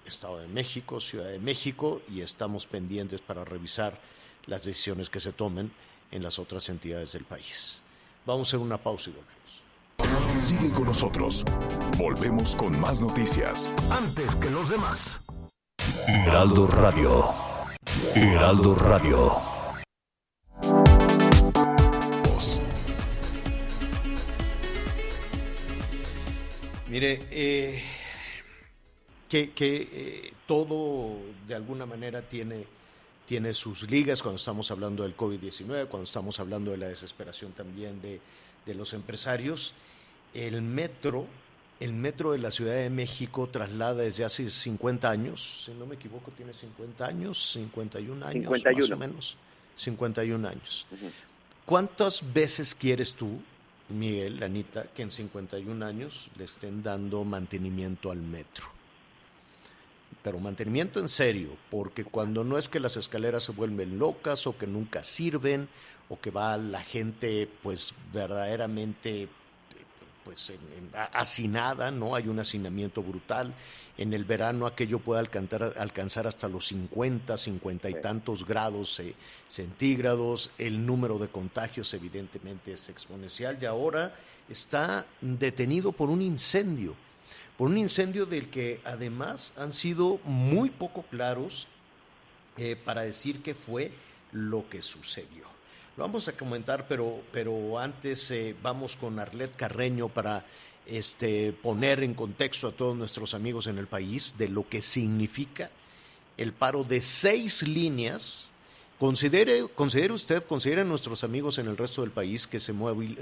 Estado 0.05 0.39
de 0.39 0.47
México, 0.47 0.99
Ciudad 0.99 1.29
de 1.29 1.39
México, 1.39 2.01
y 2.09 2.21
estamos 2.21 2.67
pendientes 2.67 3.21
para 3.21 3.43
revisar 3.43 3.99
las 4.45 4.63
decisiones 4.63 5.09
que 5.09 5.19
se 5.19 5.33
tomen 5.33 5.71
en 6.11 6.23
las 6.23 6.39
otras 6.39 6.69
entidades 6.69 7.13
del 7.13 7.25
país. 7.25 7.81
Vamos 8.25 8.47
a 8.47 8.49
hacer 8.49 8.59
una 8.59 8.77
pausa 8.77 9.09
y 9.09 9.13
volvemos. 9.13 10.45
Sigue 10.45 10.71
con 10.71 10.85
nosotros. 10.85 11.43
Volvemos 11.97 12.55
con 12.55 12.79
más 12.79 13.01
noticias. 13.01 13.73
Antes 13.89 14.35
que 14.35 14.49
los 14.49 14.69
demás. 14.69 15.21
Heraldo 16.07 16.67
Radio. 16.67 17.33
Heraldo 18.15 18.75
Radio. 18.75 19.55
Mire, 26.95 27.27
eh, 27.29 27.83
que, 29.27 29.51
eh, 29.57 30.33
todo 30.45 31.17
de 31.45 31.55
alguna 31.55 31.85
manera 31.85 32.21
tiene, 32.21 32.65
tiene 33.25 33.53
sus 33.53 33.89
ligas 33.89 34.21
cuando 34.21 34.37
estamos 34.37 34.69
hablando 34.71 35.03
del 35.03 35.17
COVID-19, 35.17 35.87
cuando 35.87 36.03
estamos 36.03 36.39
hablando 36.39 36.71
de 36.71 36.77
la 36.77 36.87
desesperación 36.87 37.51
también 37.53 38.01
de, 38.01 38.21
de 38.65 38.75
los 38.75 38.93
empresarios. 38.93 39.73
El 40.33 40.61
metro, 40.61 41.27
el 41.79 41.93
metro 41.93 42.33
de 42.33 42.37
la 42.37 42.51
Ciudad 42.51 42.75
de 42.75 42.89
México 42.89 43.47
traslada 43.47 44.03
desde 44.03 44.25
hace 44.25 44.49
50 44.49 45.09
años, 45.09 45.63
si 45.65 45.71
no 45.71 45.85
me 45.85 45.95
equivoco, 45.95 46.31
tiene 46.31 46.53
50 46.53 47.05
años, 47.05 47.51
51 47.53 48.25
años, 48.25 48.51
más 48.51 48.91
o 48.91 48.97
menos, 48.97 49.37
51 49.75 50.47
años. 50.47 50.87
¿Cuántas 51.65 52.33
veces 52.33 52.75
quieres 52.75 53.15
tú, 53.15 53.41
Miguel, 53.89 54.43
Anita, 54.43 54.83
que 54.93 55.01
en 55.01 55.09
51 55.11 55.83
años 55.83 56.29
le 56.37 56.43
estén 56.43 56.83
dando 56.83 57.23
mantenimiento 57.23 58.11
al 58.11 58.19
metro? 58.19 58.74
Pero 60.25 60.39
mantenimiento 60.39 60.99
en 60.99 61.07
serio, 61.07 61.55
porque 61.69 62.03
cuando 62.03 62.43
no 62.43 62.57
es 62.57 62.67
que 62.67 62.79
las 62.79 62.97
escaleras 62.97 63.43
se 63.43 63.51
vuelven 63.51 63.99
locas 63.99 64.47
o 64.47 64.57
que 64.57 64.65
nunca 64.65 65.03
sirven 65.03 65.69
o 66.09 66.19
que 66.19 66.31
va 66.31 66.57
la 66.57 66.81
gente 66.81 67.47
pues 67.61 67.93
verdaderamente 68.11 69.29
pues 70.23 70.51
hacinada, 71.13 71.91
¿no? 71.91 72.15
Hay 72.15 72.27
un 72.27 72.39
hacinamiento 72.39 73.03
brutal. 73.03 73.53
En 73.99 74.15
el 74.15 74.25
verano 74.25 74.65
aquello 74.65 74.97
puede 74.97 75.19
alcanzar, 75.19 75.75
alcanzar 75.77 76.25
hasta 76.25 76.47
los 76.47 76.65
50, 76.69 77.37
50 77.37 77.89
y 77.91 78.01
tantos 78.01 78.47
grados 78.47 78.99
eh, 79.01 79.13
centígrados. 79.47 80.49
El 80.57 80.87
número 80.87 81.19
de 81.19 81.27
contagios 81.27 81.93
evidentemente 81.93 82.71
es 82.71 82.89
exponencial 82.89 83.59
y 83.61 83.65
ahora 83.65 84.15
está 84.49 85.05
detenido 85.21 85.91
por 85.91 86.09
un 86.09 86.23
incendio 86.23 86.95
por 87.57 87.69
un 87.69 87.77
incendio 87.77 88.25
del 88.25 88.49
que 88.49 88.81
además 88.83 89.53
han 89.57 89.71
sido 89.71 90.19
muy 90.23 90.69
poco 90.69 91.03
claros 91.03 91.67
eh, 92.57 92.75
para 92.75 93.03
decir 93.03 93.41
qué 93.41 93.55
fue 93.55 93.91
lo 94.31 94.69
que 94.69 94.81
sucedió. 94.81 95.45
Lo 95.97 96.03
vamos 96.03 96.27
a 96.27 96.35
comentar, 96.35 96.87
pero, 96.87 97.21
pero 97.31 97.79
antes 97.79 98.29
eh, 98.31 98.55
vamos 98.61 98.97
con 98.97 99.19
Arlet 99.19 99.55
Carreño 99.55 100.09
para 100.09 100.45
este, 100.85 101.53
poner 101.53 102.03
en 102.03 102.13
contexto 102.13 102.67
a 102.67 102.71
todos 102.71 102.97
nuestros 102.97 103.33
amigos 103.33 103.67
en 103.67 103.77
el 103.77 103.87
país 103.87 104.37
de 104.37 104.49
lo 104.49 104.67
que 104.67 104.81
significa 104.81 105.71
el 106.37 106.51
paro 106.51 106.83
de 106.83 107.01
seis 107.01 107.63
líneas 107.63 108.51
Considere, 108.99 109.67
considere 109.75 110.13
usted, 110.13 110.43
consideren 110.43 110.87
nuestros 110.87 111.25
amigos 111.25 111.57
en 111.57 111.67
el 111.67 111.75
resto 111.75 112.01
del 112.01 112.11
país 112.11 112.47
que 112.47 112.61
se, 112.61 112.73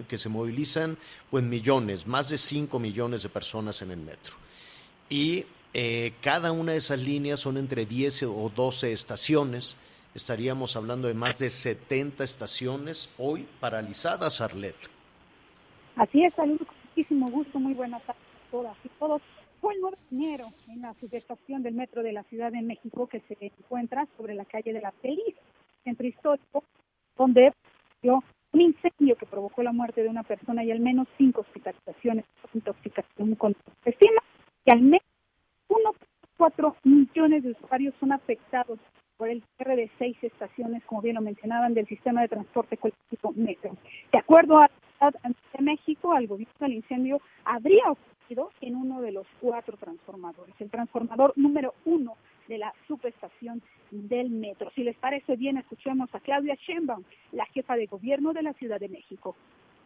que 0.07 0.19
se 0.19 0.30
movilizan 0.30 0.97
pues 1.32 1.43
millones, 1.43 2.05
más 2.05 2.30
de 2.30 2.38
5 2.38 2.78
millones 2.78 3.24
de 3.24 3.30
personas 3.30 3.82
en 3.82 3.89
el 3.89 3.97
metro. 3.97 4.36
Y 5.09 5.45
eh, 5.74 6.13
cada 6.21 6.51
una 6.51 6.74
de 6.74 6.78
esas 6.78 6.99
líneas 6.99 7.39
son 7.39 7.57
entre 7.57 7.88
10 7.88 8.24
o 8.24 8.51
12 8.55 8.91
estaciones. 8.91 9.76
Estaríamos 10.13 10.76
hablando 10.76 11.07
de 11.07 11.15
más 11.15 11.39
de 11.39 11.49
70 11.49 12.24
estaciones 12.24 13.09
hoy 13.17 13.47
paralizadas, 13.59 14.41
Arlet. 14.41 14.76
Así 15.95 16.24
es, 16.24 16.36
saludos 16.36 16.67
con 16.67 16.78
muchísimo 16.88 17.32
gusto, 17.32 17.59
muy 17.59 17.74
buenas 17.74 18.03
tardes 18.03 18.21
a 18.21 18.51
todas 18.51 18.78
y 18.84 18.89
todos. 18.99 19.24
Fue 19.59 19.74
el 19.74 19.82
9 19.82 19.97
de 20.11 20.74
en 20.74 20.82
la 20.82 20.93
subestación 20.99 21.63
del 21.63 21.74
metro 21.74 22.03
de 22.03 22.11
la 22.11 22.24
Ciudad 22.26 22.51
de 22.51 22.61
México 22.61 23.07
que 23.07 23.21
se 23.21 23.38
encuentra 23.39 24.07
sobre 24.17 24.36
la 24.36 24.45
calle 24.45 24.71
de 24.71 24.82
la 24.82 24.91
Feliz 25.01 25.36
centro 25.84 26.07
histórico, 26.07 26.63
donde 27.17 27.53
dio 28.01 28.23
un 28.51 28.61
incendio 28.61 29.15
que 29.15 29.25
provocó 29.25 29.63
la 29.63 29.71
muerte 29.71 30.03
de 30.03 30.09
una 30.09 30.23
persona 30.23 30.63
y 30.63 30.71
al 30.71 30.79
menos 30.79 31.07
cinco 31.17 31.41
hospitalizaciones 31.41 32.25
por 32.41 32.49
intoxicación 32.53 33.36
con 33.36 33.55
estima 33.86 34.21
que 34.65 34.71
al 34.71 34.81
menos 34.81 35.03
1.4 35.69 36.75
millones 36.84 37.43
de 37.43 37.51
usuarios 37.51 37.93
son 37.99 38.11
afectados 38.11 38.79
por 39.17 39.29
el 39.29 39.43
cierre 39.55 39.75
de 39.75 39.91
seis 39.97 40.17
estaciones, 40.21 40.84
como 40.86 41.01
bien 41.01 41.15
lo 41.15 41.21
mencionaban, 41.21 41.73
del 41.73 41.88
sistema 41.88 42.21
de 42.21 42.27
transporte 42.29 42.77
colectivo 42.77 43.34
Metro. 43.36 43.75
De 44.11 44.17
acuerdo 44.17 44.57
a 44.57 44.69
la 44.99 45.11
de 45.11 45.63
México, 45.63 46.13
al 46.13 46.27
gobierno 46.27 46.53
del 46.59 46.73
incendio 46.73 47.21
habría 47.45 47.84
en 48.61 48.75
uno 48.75 49.01
de 49.01 49.11
los 49.11 49.27
cuatro 49.41 49.77
transformadores. 49.77 50.55
El 50.59 50.69
transformador 50.69 51.34
número 51.36 51.73
uno 51.86 52.15
de 52.47 52.57
la 52.57 52.73
subestación 52.88 53.61
del 53.91 54.29
metro. 54.29 54.71
Si 54.75 54.84
les 54.84 54.97
parece 54.97 55.36
bien, 55.36 55.57
escuchemos 55.57 56.13
a 56.13 56.19
Claudia 56.19 56.55
Sheinbaum, 56.55 57.03
la 57.31 57.45
jefa 57.47 57.75
de 57.75 57.86
gobierno 57.86 58.34
de 58.34 58.43
la 58.43 58.53
Ciudad 58.53 58.79
de 58.79 58.89
México. 58.89 59.36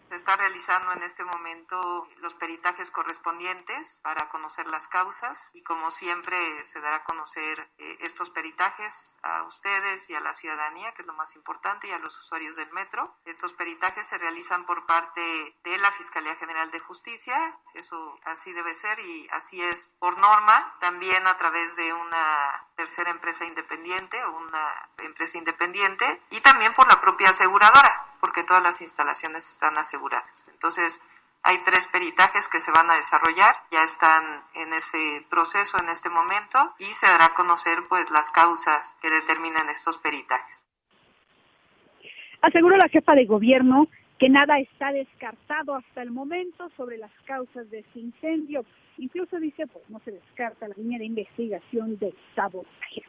Se 0.09 0.15
está 0.15 0.37
realizando 0.37 0.93
en 0.93 1.03
este 1.03 1.23
momento 1.25 2.07
los 2.17 2.33
peritajes 2.33 2.91
correspondientes 2.91 3.99
para 4.03 4.29
conocer 4.29 4.67
las 4.67 4.87
causas 4.87 5.51
y 5.53 5.63
como 5.63 5.91
siempre 5.91 6.37
se 6.65 6.79
dará 6.79 6.97
a 6.97 7.03
conocer 7.03 7.69
eh, 7.77 7.97
estos 8.01 8.29
peritajes 8.29 9.17
a 9.21 9.43
ustedes 9.43 10.09
y 10.09 10.15
a 10.15 10.21
la 10.21 10.33
ciudadanía, 10.33 10.93
que 10.93 11.01
es 11.01 11.07
lo 11.07 11.13
más 11.13 11.35
importante, 11.35 11.87
y 11.87 11.91
a 11.91 11.99
los 11.99 12.17
usuarios 12.19 12.55
del 12.55 12.71
metro. 12.71 13.15
Estos 13.25 13.53
peritajes 13.53 14.07
se 14.07 14.17
realizan 14.17 14.65
por 14.65 14.85
parte 14.85 15.55
de 15.63 15.77
la 15.77 15.91
Fiscalía 15.91 16.35
General 16.35 16.71
de 16.71 16.79
Justicia, 16.79 17.57
eso 17.73 18.19
así 18.25 18.53
debe 18.53 18.75
ser 18.75 18.99
y 18.99 19.27
así 19.31 19.61
es 19.61 19.95
por 19.99 20.17
norma, 20.17 20.75
también 20.79 21.27
a 21.27 21.37
través 21.37 21.75
de 21.75 21.93
una 21.93 22.66
tercera 22.77 23.09
empresa 23.09 23.43
independiente 23.43 24.17
una 24.25 24.89
empresa 25.03 25.37
independiente 25.37 26.21
y 26.29 26.39
también 26.41 26.73
por 26.75 26.87
la 26.87 27.01
propia 27.01 27.31
aseguradora 27.31 28.05
porque 28.21 28.43
todas 28.43 28.63
las 28.63 28.81
instalaciones 28.81 29.49
están 29.49 29.77
aseguradas. 29.77 30.45
Entonces, 30.51 31.01
hay 31.43 31.57
tres 31.63 31.87
peritajes 31.87 32.47
que 32.49 32.59
se 32.59 32.71
van 32.71 32.89
a 32.89 32.95
desarrollar, 32.95 33.55
ya 33.71 33.83
están 33.83 34.43
en 34.53 34.73
ese 34.73 35.25
proceso 35.29 35.77
en 35.79 35.89
este 35.89 36.09
momento 36.09 36.73
y 36.77 36.85
se 36.85 37.07
dará 37.07 37.25
a 37.25 37.33
conocer 37.33 37.79
pues 37.89 38.09
las 38.11 38.29
causas 38.31 38.97
que 39.01 39.09
determinan 39.09 39.69
estos 39.69 39.97
peritajes. 39.97 40.63
Aseguró 42.41 42.77
la 42.77 42.89
jefa 42.89 43.13
de 43.13 43.25
gobierno 43.25 43.87
que 44.19 44.29
nada 44.29 44.59
está 44.59 44.91
descartado 44.91 45.75
hasta 45.75 46.01
el 46.01 46.11
momento 46.11 46.69
sobre 46.75 46.97
las 46.97 47.11
causas 47.25 47.69
de 47.69 47.79
este 47.79 47.99
incendio. 47.99 48.65
Incluso 48.97 49.39
dice, 49.39 49.67
pues 49.67 49.87
no 49.89 49.99
se 49.99 50.11
descarta 50.11 50.67
la 50.67 50.75
línea 50.75 50.99
de 50.99 51.05
investigación 51.05 51.97
de 51.99 52.13
sabotaje. 52.35 53.03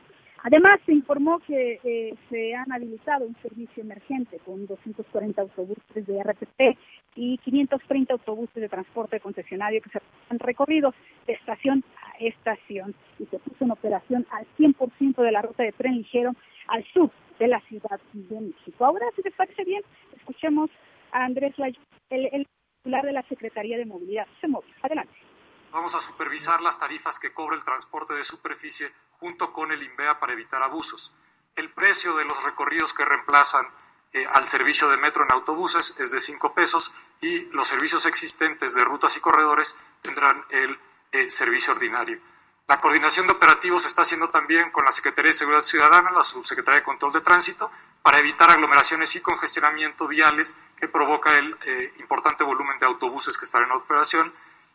Además, 0.44 0.78
se 0.86 0.92
informó 0.92 1.40
que 1.40 1.80
eh, 1.82 2.14
se 2.30 2.54
han 2.54 2.70
habilitado 2.70 3.26
un 3.26 3.34
servicio 3.42 3.82
emergente 3.82 4.38
con 4.44 4.66
240 4.66 5.42
autobuses 5.42 6.06
de 6.06 6.22
RTP 6.22 6.78
y 7.16 7.38
530 7.38 8.12
autobuses 8.12 8.54
de 8.54 8.68
transporte 8.68 9.18
concesionario 9.18 9.82
que 9.82 9.90
se 9.90 9.98
han 10.30 10.38
recorrido 10.38 10.94
de 11.26 11.32
estación 11.32 11.82
a 12.04 12.24
estación 12.24 12.94
y 13.18 13.26
se 13.26 13.38
puso 13.40 13.64
en 13.64 13.72
operación 13.72 14.26
al 14.30 14.46
100% 14.58 15.22
de 15.22 15.32
la 15.32 15.42
ruta 15.42 15.64
de 15.64 15.72
tren 15.72 15.96
ligero 15.96 16.32
al 16.68 16.84
sur 16.92 17.10
de 17.40 17.48
la 17.48 17.60
Ciudad 17.62 18.00
de 18.12 18.40
México. 18.40 18.84
Ahora, 18.84 19.06
si 19.16 19.22
les 19.22 19.34
parece 19.34 19.64
bien, 19.64 19.82
escuchemos 20.16 20.70
Andrés 21.12 21.56
Lay, 21.58 21.78
el, 22.10 22.46
titular 22.78 23.04
de 23.04 23.12
la 23.12 23.22
Secretaría 23.28 23.76
de 23.76 23.86
Movilidad. 23.86 24.26
Se 24.40 24.46
Adelante. 24.82 25.14
Vamos 25.70 25.94
a 25.94 26.00
supervisar 26.00 26.62
las 26.62 26.78
tarifas 26.78 27.18
que 27.18 27.32
cobra 27.32 27.56
el 27.56 27.64
transporte 27.64 28.14
de 28.14 28.24
superficie 28.24 28.90
junto 29.18 29.52
con 29.52 29.72
el 29.72 29.82
INVEA 29.82 30.18
para 30.18 30.32
evitar 30.32 30.62
abusos. 30.62 31.14
El 31.56 31.70
precio 31.70 32.16
de 32.16 32.24
los 32.24 32.42
recorridos 32.44 32.94
que 32.94 33.04
reemplazan 33.04 33.66
eh, 34.12 34.24
al 34.32 34.46
servicio 34.46 34.88
de 34.88 34.96
metro 34.96 35.24
en 35.24 35.32
autobuses 35.32 35.96
es 35.98 36.10
de 36.10 36.20
5 36.20 36.54
pesos 36.54 36.94
y 37.20 37.46
los 37.52 37.68
servicios 37.68 38.06
existentes 38.06 38.74
de 38.74 38.84
rutas 38.84 39.16
y 39.16 39.20
corredores 39.20 39.78
tendrán 40.00 40.44
el 40.50 40.78
eh, 41.12 41.28
servicio 41.28 41.74
ordinario. 41.74 42.20
La 42.68 42.80
coordinación 42.80 43.26
de 43.26 43.32
operativos 43.32 43.82
se 43.82 43.88
está 43.88 44.02
haciendo 44.02 44.28
también 44.28 44.70
con 44.70 44.84
la 44.84 44.90
Secretaría 44.90 45.30
de 45.30 45.38
Seguridad 45.38 45.62
Ciudadana, 45.62 46.10
la 46.10 46.22
Subsecretaría 46.22 46.80
de 46.80 46.84
Control 46.84 47.12
de 47.12 47.22
Tránsito, 47.22 47.70
para 48.02 48.18
evitar 48.18 48.50
aglomeraciones 48.50 49.16
y 49.16 49.22
congestionamiento 49.22 50.06
viales 50.06 50.60
que 50.80 50.88
provoca 50.88 51.36
el 51.36 51.56
eh, 51.66 51.92
importante 51.98 52.44
volumen 52.44 52.78
de 52.78 52.86
autobuses 52.86 53.36
que 53.36 53.44
están 53.44 53.64
en 53.64 53.72
operación. 53.72 54.32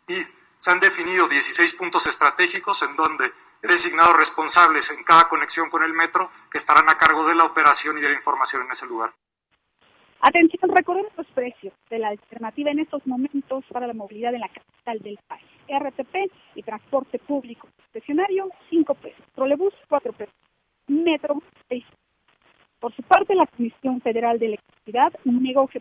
Y 0.08 0.16
se 0.56 0.70
han 0.70 0.80
definido 0.80 1.28
16 1.28 1.74
puntos 1.74 2.06
estratégicos 2.06 2.82
en 2.82 2.96
donde 2.96 3.32
He 3.64 3.66
designado 3.66 4.12
responsables 4.12 4.90
en 4.90 5.02
cada 5.04 5.26
conexión 5.26 5.70
con 5.70 5.82
el 5.82 5.94
metro 5.94 6.28
que 6.50 6.58
estarán 6.58 6.86
a 6.90 6.98
cargo 6.98 7.26
de 7.26 7.34
la 7.34 7.46
operación 7.46 7.96
y 7.96 8.02
de 8.02 8.10
la 8.10 8.14
información 8.14 8.60
en 8.60 8.70
ese 8.70 8.84
lugar. 8.86 9.14
Atención, 10.20 10.70
recordemos 10.70 11.10
los 11.16 11.26
precios 11.28 11.72
de 11.88 11.98
la 11.98 12.08
alternativa 12.08 12.70
en 12.70 12.80
estos 12.80 13.06
momentos 13.06 13.64
para 13.72 13.86
la 13.86 13.94
movilidad 13.94 14.34
en 14.34 14.40
la 14.40 14.50
capital 14.50 14.98
del 14.98 15.18
país. 15.26 15.48
RTP 15.66 16.30
y 16.56 16.62
transporte 16.62 17.18
público 17.20 17.66
estacionario, 17.86 18.50
5 18.68 18.94
pesos. 18.96 19.24
metro. 20.86 21.40
Por 22.84 22.94
su 22.94 23.02
parte, 23.02 23.34
la 23.34 23.46
Comisión 23.46 23.98
Federal 24.02 24.38
de 24.38 24.44
Electricidad 24.44 25.10
negó 25.24 25.66
que 25.68 25.80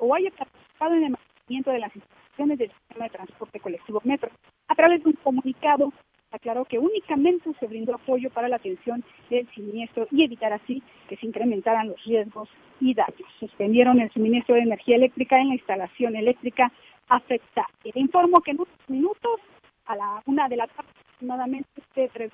o 0.00 0.14
haya 0.14 0.30
participado 0.30 0.94
en 0.94 1.04
el 1.04 1.10
mantenimiento 1.10 1.70
de 1.70 1.78
las 1.80 1.94
instituciones 1.94 2.58
del 2.58 2.70
sistema 2.70 3.04
de 3.04 3.10
transporte 3.10 3.60
colectivo 3.60 4.00
metro. 4.04 4.30
A 4.68 4.74
través 4.74 5.02
de 5.02 5.10
un 5.10 5.16
comunicado, 5.22 5.92
aclaró 6.30 6.64
que 6.64 6.78
únicamente 6.78 7.52
se 7.60 7.66
brindó 7.66 7.94
apoyo 7.94 8.30
para 8.30 8.48
la 8.48 8.56
atención 8.56 9.04
del 9.28 9.46
siniestro 9.50 10.08
y 10.10 10.24
evitar 10.24 10.54
así 10.54 10.82
que 11.10 11.18
se 11.18 11.26
incrementaran 11.26 11.88
los 11.88 12.02
riesgos 12.04 12.48
y 12.80 12.94
daños. 12.94 13.28
Suspendieron 13.38 14.00
el 14.00 14.10
suministro 14.10 14.54
de 14.54 14.62
energía 14.62 14.96
eléctrica 14.96 15.38
en 15.38 15.48
la 15.48 15.56
instalación 15.56 16.16
eléctrica 16.16 16.72
afectada. 17.08 17.68
Informo 17.94 18.40
que 18.40 18.52
en 18.52 18.60
unos 18.60 18.88
minutos, 18.88 19.40
a 19.84 19.94
la 19.94 20.22
una 20.24 20.48
de 20.48 20.56
la 20.56 20.66
tarde 20.68 20.88
aproximadamente, 21.02 21.82
se 21.94 22.30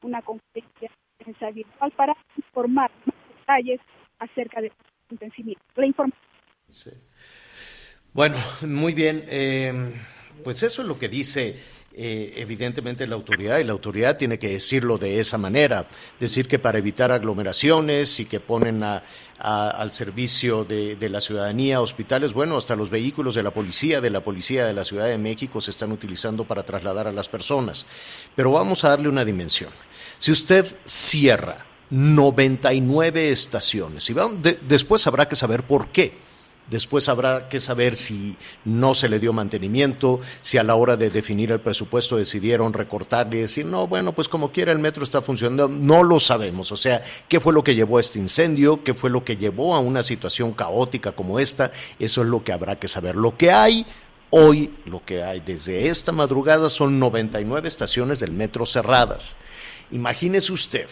una 0.00 0.22
conferencia 0.22 1.50
virtual 1.52 1.90
para 1.90 2.16
informar 2.38 2.90
acerca 4.18 4.60
de 4.60 4.72
intensificación. 5.10 5.62
La 5.76 5.86
información. 5.86 6.30
Bueno, 8.12 8.36
muy 8.62 8.94
bien. 8.94 9.24
Eh, 9.28 9.94
pues 10.42 10.62
eso 10.62 10.82
es 10.82 10.88
lo 10.88 10.98
que 10.98 11.08
dice 11.08 11.56
eh, 11.92 12.34
evidentemente 12.36 13.04
la 13.06 13.16
autoridad, 13.16 13.58
y 13.58 13.64
la 13.64 13.72
autoridad 13.72 14.16
tiene 14.16 14.38
que 14.38 14.48
decirlo 14.48 14.96
de 14.96 15.18
esa 15.18 15.38
manera, 15.38 15.88
decir 16.20 16.46
que 16.46 16.60
para 16.60 16.78
evitar 16.78 17.10
aglomeraciones 17.10 18.20
y 18.20 18.26
que 18.26 18.38
ponen 18.38 18.82
al 18.82 19.92
servicio 19.92 20.64
de, 20.64 20.96
la 21.08 21.20
ciudadanía 21.20 21.80
hospitales, 21.80 22.32
bueno, 22.32 22.56
hasta 22.56 22.76
los 22.76 22.90
vehículos 22.90 23.34
de 23.34 23.42
la 23.42 23.52
policía, 23.52 24.00
de 24.00 24.10
la 24.10 24.22
policía 24.22 24.66
de 24.66 24.72
la 24.72 24.84
Ciudad 24.84 25.06
de 25.06 25.18
México 25.18 25.60
se 25.60 25.72
están 25.72 25.90
utilizando 25.90 26.44
para 26.44 26.62
trasladar 26.62 27.08
a 27.08 27.12
las 27.12 27.28
personas. 27.28 27.88
Pero 28.36 28.52
vamos 28.52 28.84
a 28.84 28.90
darle 28.90 29.08
una 29.08 29.24
dimensión. 29.24 29.70
Si 30.18 30.30
usted 30.30 30.66
cierra 30.84 31.66
99 31.90 33.30
estaciones, 33.30 34.08
y 34.10 34.14
después 34.68 35.06
habrá 35.06 35.28
que 35.28 35.36
saber 35.36 35.64
por 35.64 35.88
qué 35.88 36.30
Después 36.70 37.08
habrá 37.08 37.48
que 37.48 37.58
saber 37.58 37.96
si 37.96 38.36
no 38.64 38.94
se 38.94 39.08
le 39.08 39.18
dio 39.18 39.32
mantenimiento, 39.32 40.20
si 40.40 40.56
a 40.56 40.62
la 40.62 40.76
hora 40.76 40.96
de 40.96 41.10
definir 41.10 41.50
el 41.50 41.60
presupuesto 41.60 42.16
decidieron 42.16 42.72
recortarle 42.72 43.38
y 43.38 43.40
decir, 43.40 43.66
no, 43.66 43.88
bueno, 43.88 44.14
pues 44.14 44.28
como 44.28 44.52
quiera 44.52 44.70
el 44.70 44.78
metro 44.78 45.02
está 45.02 45.20
funcionando. 45.20 45.68
No 45.68 46.04
lo 46.04 46.20
sabemos. 46.20 46.70
O 46.70 46.76
sea, 46.76 47.02
¿qué 47.28 47.40
fue 47.40 47.52
lo 47.52 47.64
que 47.64 47.74
llevó 47.74 47.96
a 47.96 48.00
este 48.00 48.20
incendio? 48.20 48.84
¿Qué 48.84 48.94
fue 48.94 49.10
lo 49.10 49.24
que 49.24 49.36
llevó 49.36 49.74
a 49.74 49.80
una 49.80 50.04
situación 50.04 50.52
caótica 50.52 51.10
como 51.10 51.40
esta? 51.40 51.72
Eso 51.98 52.22
es 52.22 52.28
lo 52.28 52.44
que 52.44 52.52
habrá 52.52 52.78
que 52.78 52.86
saber. 52.86 53.16
Lo 53.16 53.36
que 53.36 53.50
hay 53.50 53.84
hoy, 54.30 54.72
lo 54.84 55.04
que 55.04 55.24
hay 55.24 55.40
desde 55.40 55.88
esta 55.88 56.12
madrugada 56.12 56.70
son 56.70 57.00
99 57.00 57.66
estaciones 57.66 58.20
del 58.20 58.30
metro 58.30 58.64
cerradas. 58.64 59.36
Imagínese 59.90 60.52
usted 60.52 60.86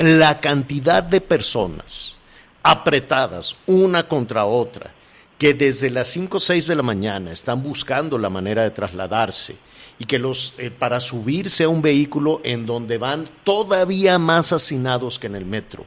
la 0.00 0.40
cantidad 0.40 1.02
de 1.02 1.20
personas 1.20 2.18
apretadas 2.62 3.56
una 3.66 4.08
contra 4.08 4.46
otra 4.46 4.94
que 5.36 5.52
desde 5.52 5.90
las 5.90 6.08
5 6.08 6.38
o 6.38 6.40
6 6.40 6.68
de 6.68 6.76
la 6.76 6.82
mañana 6.82 7.32
están 7.32 7.62
buscando 7.62 8.16
la 8.16 8.30
manera 8.30 8.62
de 8.62 8.70
trasladarse 8.70 9.56
y 9.98 10.06
que 10.06 10.18
los 10.18 10.54
eh, 10.56 10.70
para 10.70 11.00
subirse 11.00 11.64
a 11.64 11.68
un 11.68 11.82
vehículo 11.82 12.40
en 12.44 12.64
donde 12.64 12.96
van 12.96 13.28
todavía 13.44 14.18
más 14.18 14.54
hacinados 14.54 15.18
que 15.18 15.26
en 15.26 15.36
el 15.36 15.44
metro. 15.44 15.84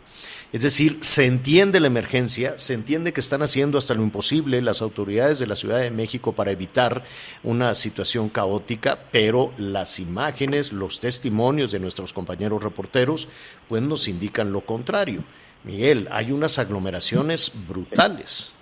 Es 0.53 0.61
decir, 0.61 0.97
se 1.01 1.25
entiende 1.25 1.79
la 1.79 1.87
emergencia, 1.87 2.59
se 2.59 2.75
entiende 2.75 3.11
que 3.11 3.21
están 3.21 3.41
haciendo 3.41 3.79
hasta 3.79 3.95
lo 3.95 4.03
imposible 4.03 4.61
las 4.61 4.83
autoridades 4.83 5.39
de 5.39 5.47
la 5.47 5.55
Ciudad 5.55 5.79
de 5.79 5.89
México 5.89 6.33
para 6.33 6.51
evitar 6.51 7.01
una 7.41 7.73
situación 7.73 8.29
caótica, 8.29 8.99
pero 9.11 9.51
las 9.57 9.99
imágenes, 9.99 10.71
los 10.71 10.99
testimonios 10.99 11.71
de 11.71 11.79
nuestros 11.79 12.13
compañeros 12.13 12.63
reporteros, 12.63 13.29
pues 13.67 13.81
nos 13.81 14.07
indican 14.07 14.51
lo 14.51 14.61
contrario. 14.61 15.23
Miguel, 15.63 16.07
hay 16.11 16.31
unas 16.31 16.59
aglomeraciones 16.59 17.51
brutales. 17.67 18.55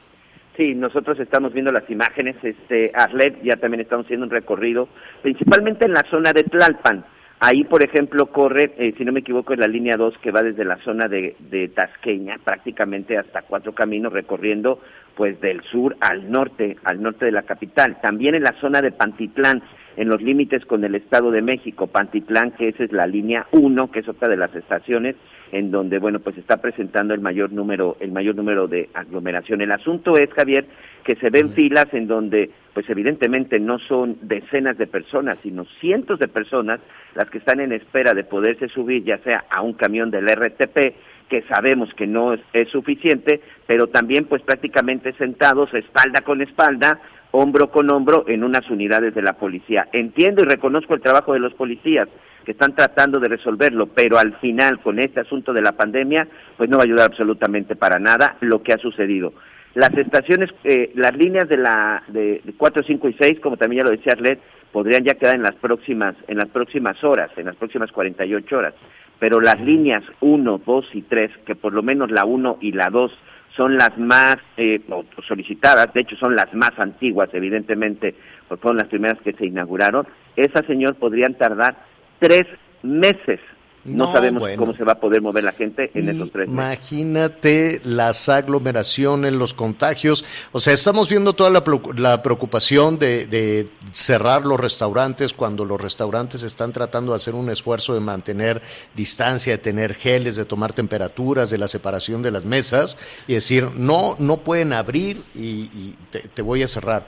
Sí, 0.56 0.74
nosotros 0.74 1.20
estamos 1.20 1.52
viendo 1.52 1.74
las 1.74 1.90
imágenes, 1.90 2.38
este, 2.42 2.94
Arlet, 2.94 3.44
ya 3.44 3.58
también 3.58 3.82
estamos 3.82 4.06
haciendo 4.06 4.28
un 4.28 4.32
recorrido, 4.32 4.88
principalmente 5.22 5.88
en 5.88 5.92
la 5.92 6.06
zona 6.10 6.32
de 6.32 6.46
Tlalpan. 6.46 7.04
Ahí, 7.44 7.64
por 7.64 7.84
ejemplo, 7.84 8.28
corre, 8.28 8.72
eh, 8.78 8.94
si 8.96 9.04
no 9.04 9.12
me 9.12 9.22
equivoco, 9.22 9.54
en 9.54 9.62
la 9.62 9.68
línea 9.68 9.96
2 9.98 10.16
que 10.20 10.30
va 10.30 10.44
desde 10.44 10.64
la 10.64 10.78
zona 10.78 11.08
de, 11.08 11.36
de 11.40 11.70
Tasqueña, 11.70 12.38
prácticamente 12.44 13.18
hasta 13.18 13.42
cuatro 13.42 13.74
caminos 13.74 14.14
recorriendo 14.14 14.80
pues 15.16 15.42
del 15.42 15.64
sur 15.64 15.98
al 16.02 16.30
norte, 16.32 16.78
al 16.84 17.02
norte 17.02 17.26
de 17.26 17.32
la 17.32 17.42
capital. 17.42 17.98
También 18.00 18.36
en 18.36 18.44
la 18.44 18.54
zona 18.62 18.80
de 18.80 18.92
Pantitlán, 18.92 19.64
en 19.98 20.10
los 20.10 20.22
límites 20.22 20.66
con 20.66 20.84
el 20.84 20.96
Estado 20.96 21.32
de 21.32 21.42
México, 21.42 21.88
Pantitlán, 21.88 22.52
que 22.52 22.70
esa 22.70 22.84
es 22.84 22.92
la 22.92 23.08
línea 23.08 23.48
1, 23.52 23.92
que 23.92 24.00
es 24.00 24.08
otra 24.08 24.30
de 24.30 24.38
las 24.38 24.56
estaciones 24.56 25.16
en 25.52 25.70
donde 25.70 26.00
bueno, 26.00 26.20
pues 26.20 26.38
está 26.38 26.58
presentando 26.58 27.14
el 27.14 27.20
mayor 27.20 27.52
número 27.52 27.98
el 28.00 28.12
mayor 28.12 28.36
número 28.36 28.68
de 28.68 28.90
aglomeración. 28.94 29.62
El 29.62 29.72
asunto 29.72 30.18
es, 30.18 30.30
Javier, 30.32 30.66
que 31.04 31.16
se 31.16 31.30
ven 31.30 31.54
filas 31.54 31.88
en 31.94 32.08
donde 32.08 32.50
pues 32.74 32.90
evidentemente 32.90 33.60
no 33.60 33.80
son 33.80 34.18
decenas 34.22 34.78
de 34.78 34.88
personas, 34.88 35.38
sino 35.44 35.66
cientos 35.82 36.20
de 36.20 36.30
personas 36.30 36.80
las 37.16 37.30
que 37.30 37.40
están 37.40 37.60
en 37.60 37.74
espera 37.74 38.14
de 38.14 38.24
poderse 38.24 38.70
subir 38.70 39.04
ya 39.04 39.18
sea 39.20 39.44
a 39.50 39.62
un 39.62 39.74
camión 39.74 40.10
del 40.10 40.28
RTP 40.28 40.96
que 41.32 41.44
sabemos 41.44 41.94
que 41.94 42.08
no 42.08 42.34
es, 42.34 42.70
suficiente, 42.70 43.42
pero 43.66 43.88
también 43.88 44.26
pues 44.26 44.42
prácticamente 44.42 45.14
sentados 45.14 45.74
espalda 45.74 46.22
con 46.22 46.42
espalda 46.42 47.00
hombro 47.32 47.72
con 47.72 47.90
hombro 47.90 48.26
en 48.28 48.44
unas 48.44 48.70
unidades 48.70 49.16
de 49.16 49.22
la 49.22 49.34
policía. 49.34 49.88
Entiendo 49.92 50.44
y 50.44 50.46
reconozco 50.46 50.94
el 50.94 51.02
trabajo 51.02 51.34
de 51.34 51.40
los 51.40 51.54
policías 51.54 52.08
que 52.46 52.52
están 52.52 52.76
tratando 52.76 53.20
de 53.20 53.30
resolverlo, 53.30 53.88
pero 53.88 54.18
al 54.18 54.34
final 54.40 54.80
con 54.80 55.00
este 55.00 55.20
asunto 55.20 55.54
de 55.54 55.62
la 55.62 55.74
pandemia, 55.74 56.28
pues 56.58 56.70
no 56.70 56.78
va 56.78 56.84
a 56.84 56.86
ayudar 56.86 57.08
absolutamente 57.08 57.76
para 57.76 58.00
nada 58.00 58.38
lo 58.42 58.62
que 58.64 58.74
ha 58.74 58.78
sucedido. 58.78 59.34
Las 59.74 59.94
estaciones, 59.94 60.50
eh, 60.64 60.92
las 60.96 61.16
líneas 61.16 61.48
de 61.48 61.58
la 61.58 62.04
de 62.08 62.42
4, 62.58 62.84
5 62.86 63.10
y 63.10 63.14
6, 63.14 63.40
como 63.40 63.58
también 63.58 63.84
ya 63.84 63.90
lo 63.90 63.96
decía 63.96 64.14
Arlet, 64.14 64.40
podrían 64.72 65.04
ya 65.04 65.16
quedar 65.16 65.36
en 65.36 65.44
las 65.44 65.56
próximas 65.56 66.16
en 66.28 66.38
las 66.38 66.50
próximas 66.50 67.02
horas, 67.04 67.32
en 67.38 67.46
las 67.46 67.56
próximas 67.56 67.92
48 67.92 68.58
horas. 68.58 68.74
Pero 69.20 69.40
las 69.40 69.62
líneas 69.62 70.04
1, 70.20 70.62
2 70.66 70.86
y 70.94 71.04
3, 71.04 71.32
que 71.46 71.56
por 71.56 71.74
lo 71.74 71.84
menos 71.84 72.12
la 72.12 72.26
1 72.26 72.58
y 72.60 72.72
la 72.72 72.90
2 72.90 73.12
son 73.56 73.76
las 73.76 73.98
más 73.98 74.38
eh, 74.58 74.82
solicitadas, 75.28 75.94
de 75.94 76.02
hecho 76.02 76.16
son 76.16 76.36
las 76.36 76.54
más 76.54 76.72
antiguas, 76.78 77.30
evidentemente, 77.34 78.16
porque 78.48 78.62
fueron 78.62 78.78
las 78.78 78.88
primeras 78.88 79.20
que 79.22 79.34
se 79.34 79.46
inauguraron, 79.46 80.08
esas, 80.36 80.66
señor, 80.66 80.96
podrían 80.96 81.36
tardar 81.36 81.76
tres 82.20 82.44
meses 82.84 83.40
no, 83.84 84.12
sabemos 84.12 84.44
cómo 84.58 84.76
se 84.76 84.84
va 84.84 84.94
a 84.94 85.00
poder 85.00 85.22
mover 85.22 85.44
la 85.44 85.54
gente 85.54 85.90
en 85.96 86.08
esos 86.08 86.32
tres 86.32 86.48
meses. 86.48 86.92
Imagínate 86.92 87.82
las 87.84 88.30
aglomeraciones, 88.30 89.34
los 89.34 89.56
contagios. 89.56 90.24
O 90.52 90.60
sea, 90.60 90.74
estamos 90.74 91.10
viendo 91.10 91.34
toda 91.34 91.50
la, 91.50 92.22
preocupación 92.22 93.00
de, 93.00 93.26
de, 93.26 93.70
cerrar 93.92 94.46
los 94.46 94.60
restaurantes 94.60 95.34
cuando 95.34 95.66
los 95.66 95.82
restaurantes 95.82 96.44
están 96.44 96.72
tratando 96.72 97.14
de 97.14 97.16
hacer 97.16 97.34
un 97.34 97.50
esfuerzo 97.50 97.96
de 97.96 98.02
mantener 98.02 98.62
distancia, 98.94 99.54
de 99.54 99.58
tener 99.58 99.96
geles, 99.96 100.36
de 100.36 100.46
tomar 100.46 100.74
temperaturas, 100.74 101.50
de 101.50 101.58
la 101.58 101.68
separación 101.68 102.22
de 102.22 102.32
las 102.32 102.46
mesas 102.46 103.00
y 103.28 103.34
decir, 103.34 103.70
no, 103.76 104.16
no 104.20 104.38
pueden 104.38 104.74
abrir 104.74 105.24
y, 105.34 105.96
te 106.34 106.42
voy 106.42 106.62
a 106.62 106.68
cerrar. 106.68 107.08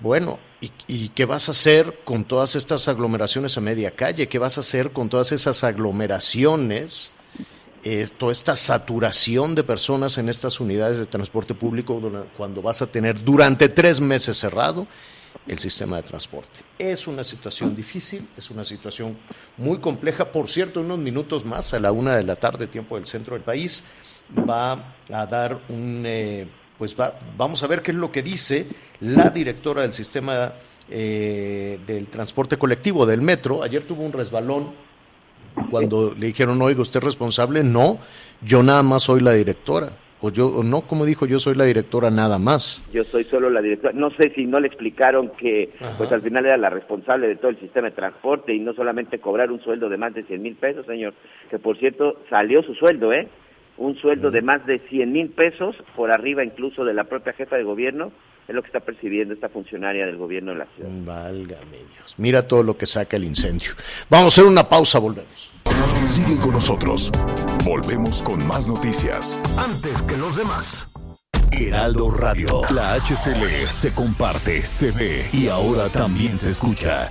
Bueno, 0.00 0.38
¿y, 0.60 1.08
qué 1.10 1.24
vas 1.24 1.48
a 1.48 1.52
hacer 1.52 2.00
con 2.04 2.24
todas 2.24 2.56
estas 2.56 2.88
aglomeraciones 2.88 3.56
a 3.56 3.60
media 3.60 3.92
calle? 3.92 4.28
¿Qué 4.28 4.38
vas 4.38 4.56
a 4.56 4.60
hacer 4.60 4.92
con 4.92 5.08
todas 5.08 5.32
esas 5.32 5.64
aglomeraciones? 5.64 7.12
toda 8.18 8.32
esta 8.32 8.54
saturación 8.54 9.54
de 9.54 9.64
personas 9.64 10.18
en 10.18 10.28
estas 10.28 10.60
unidades 10.60 10.98
de 10.98 11.06
transporte 11.06 11.54
público 11.54 12.02
cuando 12.36 12.60
vas 12.60 12.82
a 12.82 12.86
tener 12.86 13.24
durante 13.24 13.70
tres 13.70 13.98
meses 13.98 14.36
cerrado 14.36 14.86
el 15.46 15.58
sistema 15.58 15.96
de 15.96 16.02
transporte. 16.02 16.60
Es 16.78 17.06
una 17.06 17.24
situación 17.24 17.74
difícil, 17.74 18.28
es 18.36 18.50
una 18.50 18.64
situación 18.64 19.16
muy 19.56 19.78
compleja. 19.78 20.30
Por 20.30 20.50
cierto, 20.50 20.82
unos 20.82 20.98
minutos 20.98 21.44
más, 21.44 21.72
a 21.72 21.80
la 21.80 21.90
una 21.90 22.16
de 22.16 22.24
la 22.24 22.36
tarde, 22.36 22.66
tiempo 22.66 22.96
del 22.96 23.06
centro 23.06 23.34
del 23.34 23.42
país, 23.42 23.84
va 24.48 24.94
a 25.10 25.26
dar 25.26 25.58
un... 25.68 26.02
Eh, 26.06 26.46
pues 26.78 26.96
vamos 27.36 27.62
a 27.62 27.66
ver 27.66 27.82
qué 27.82 27.90
es 27.90 27.96
lo 27.96 28.10
que 28.10 28.22
dice 28.22 28.66
la 29.00 29.30
directora 29.30 29.82
del 29.82 29.92
sistema 29.92 30.52
eh, 30.88 31.78
del 31.86 32.06
transporte 32.06 32.56
colectivo 32.56 33.04
del 33.04 33.20
metro. 33.20 33.62
Ayer 33.62 33.82
tuvo 33.82 34.04
un 34.04 34.12
resbalón 34.12 34.70
cuando 35.70 36.14
le 36.14 36.26
dijeron, 36.26 36.62
oiga, 36.62 36.80
¿usted 36.80 37.00
es 37.00 37.04
responsable? 37.04 37.64
No, 37.64 37.98
yo 38.42 38.62
nada 38.62 38.82
más 38.82 39.02
soy 39.02 39.20
la 39.20 39.32
directora. 39.32 39.90
O 40.20 40.30
yo, 40.30 40.48
o 40.48 40.64
no, 40.64 40.80
como 40.80 41.04
dijo, 41.04 41.26
yo 41.26 41.38
soy 41.38 41.54
la 41.54 41.64
directora 41.64 42.10
nada 42.10 42.40
más. 42.40 42.84
Yo 42.92 43.04
soy 43.04 43.22
solo 43.24 43.50
la 43.50 43.60
directora. 43.60 43.92
No 43.94 44.10
sé 44.10 44.32
si 44.34 44.46
no 44.46 44.58
le 44.58 44.66
explicaron 44.66 45.30
que, 45.38 45.70
pues 45.96 46.10
al 46.10 46.22
final 46.22 46.44
era 46.44 46.56
la 46.56 46.70
responsable 46.70 47.28
de 47.28 47.36
todo 47.36 47.52
el 47.52 47.60
sistema 47.60 47.88
de 47.88 47.94
transporte 47.94 48.52
y 48.52 48.58
no 48.58 48.72
solamente 48.72 49.20
cobrar 49.20 49.52
un 49.52 49.60
sueldo 49.62 49.88
de 49.88 49.96
más 49.96 50.14
de 50.14 50.24
100 50.24 50.42
mil 50.42 50.56
pesos, 50.56 50.86
señor. 50.86 51.14
Que 51.50 51.60
por 51.60 51.78
cierto, 51.78 52.20
salió 52.30 52.62
su 52.64 52.74
sueldo, 52.74 53.12
¿eh? 53.12 53.28
Un 53.78 53.96
sueldo 53.96 54.30
de 54.30 54.42
más 54.42 54.64
de 54.66 54.80
100 54.88 55.12
mil 55.12 55.30
pesos, 55.30 55.76
por 55.96 56.10
arriba 56.10 56.44
incluso 56.44 56.84
de 56.84 56.94
la 56.94 57.04
propia 57.04 57.32
jefa 57.32 57.56
de 57.56 57.62
gobierno, 57.62 58.12
es 58.46 58.54
lo 58.54 58.62
que 58.62 58.68
está 58.68 58.80
percibiendo 58.80 59.34
esta 59.34 59.48
funcionaria 59.48 60.06
del 60.06 60.16
gobierno 60.16 60.52
de 60.52 60.58
la 60.58 60.66
ciudad. 60.74 60.90
Válgame 61.04 61.78
Dios, 61.94 62.14
mira 62.18 62.46
todo 62.46 62.62
lo 62.62 62.76
que 62.76 62.86
saca 62.86 63.16
el 63.16 63.24
incendio. 63.24 63.72
Vamos 64.08 64.38
a 64.38 64.40
hacer 64.40 64.50
una 64.50 64.68
pausa, 64.68 64.98
volvemos. 64.98 65.52
Sigue 66.06 66.38
con 66.38 66.52
nosotros. 66.52 67.10
Volvemos 67.66 68.22
con 68.22 68.46
más 68.46 68.66
noticias. 68.66 69.38
Antes 69.58 70.00
que 70.02 70.16
los 70.16 70.36
demás. 70.36 70.88
Heraldo 71.52 72.10
Radio. 72.10 72.62
La 72.74 72.94
HCL 72.94 73.66
se 73.66 73.94
comparte, 73.94 74.62
se 74.62 74.90
ve 74.90 75.28
y 75.32 75.48
ahora 75.48 75.90
también 75.90 76.38
se 76.38 76.48
escucha. 76.48 77.10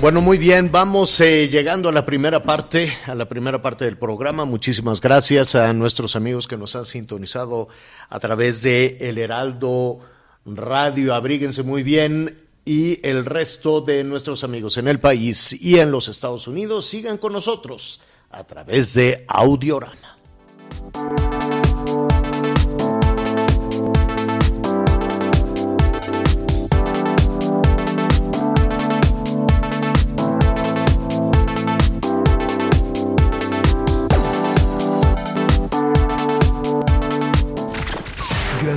Bueno, 0.00 0.22
muy 0.22 0.38
bien, 0.38 0.72
vamos 0.72 1.20
eh, 1.20 1.48
llegando 1.48 1.90
a 1.90 1.92
la 1.92 2.06
primera 2.06 2.42
parte, 2.42 2.90
a 3.06 3.14
la 3.14 3.28
primera 3.28 3.60
parte 3.60 3.84
del 3.84 3.98
programa. 3.98 4.46
Muchísimas 4.46 4.98
gracias 4.98 5.54
a 5.54 5.74
nuestros 5.74 6.16
amigos 6.16 6.48
que 6.48 6.56
nos 6.56 6.74
han 6.74 6.86
sintonizado 6.86 7.68
a 8.08 8.18
través 8.18 8.62
de 8.62 8.96
El 8.98 9.18
Heraldo 9.18 10.00
Radio. 10.46 11.14
Abríguense 11.14 11.62
muy 11.62 11.82
bien 11.82 12.40
y 12.64 13.06
el 13.06 13.26
resto 13.26 13.82
de 13.82 14.02
nuestros 14.02 14.42
amigos 14.42 14.78
en 14.78 14.88
el 14.88 15.00
país 15.00 15.52
y 15.60 15.80
en 15.80 15.90
los 15.90 16.08
Estados 16.08 16.48
Unidos 16.48 16.86
sigan 16.86 17.18
con 17.18 17.34
nosotros 17.34 18.00
a 18.30 18.44
través 18.44 18.94
de 18.94 19.26
Audiorama. 19.28 20.16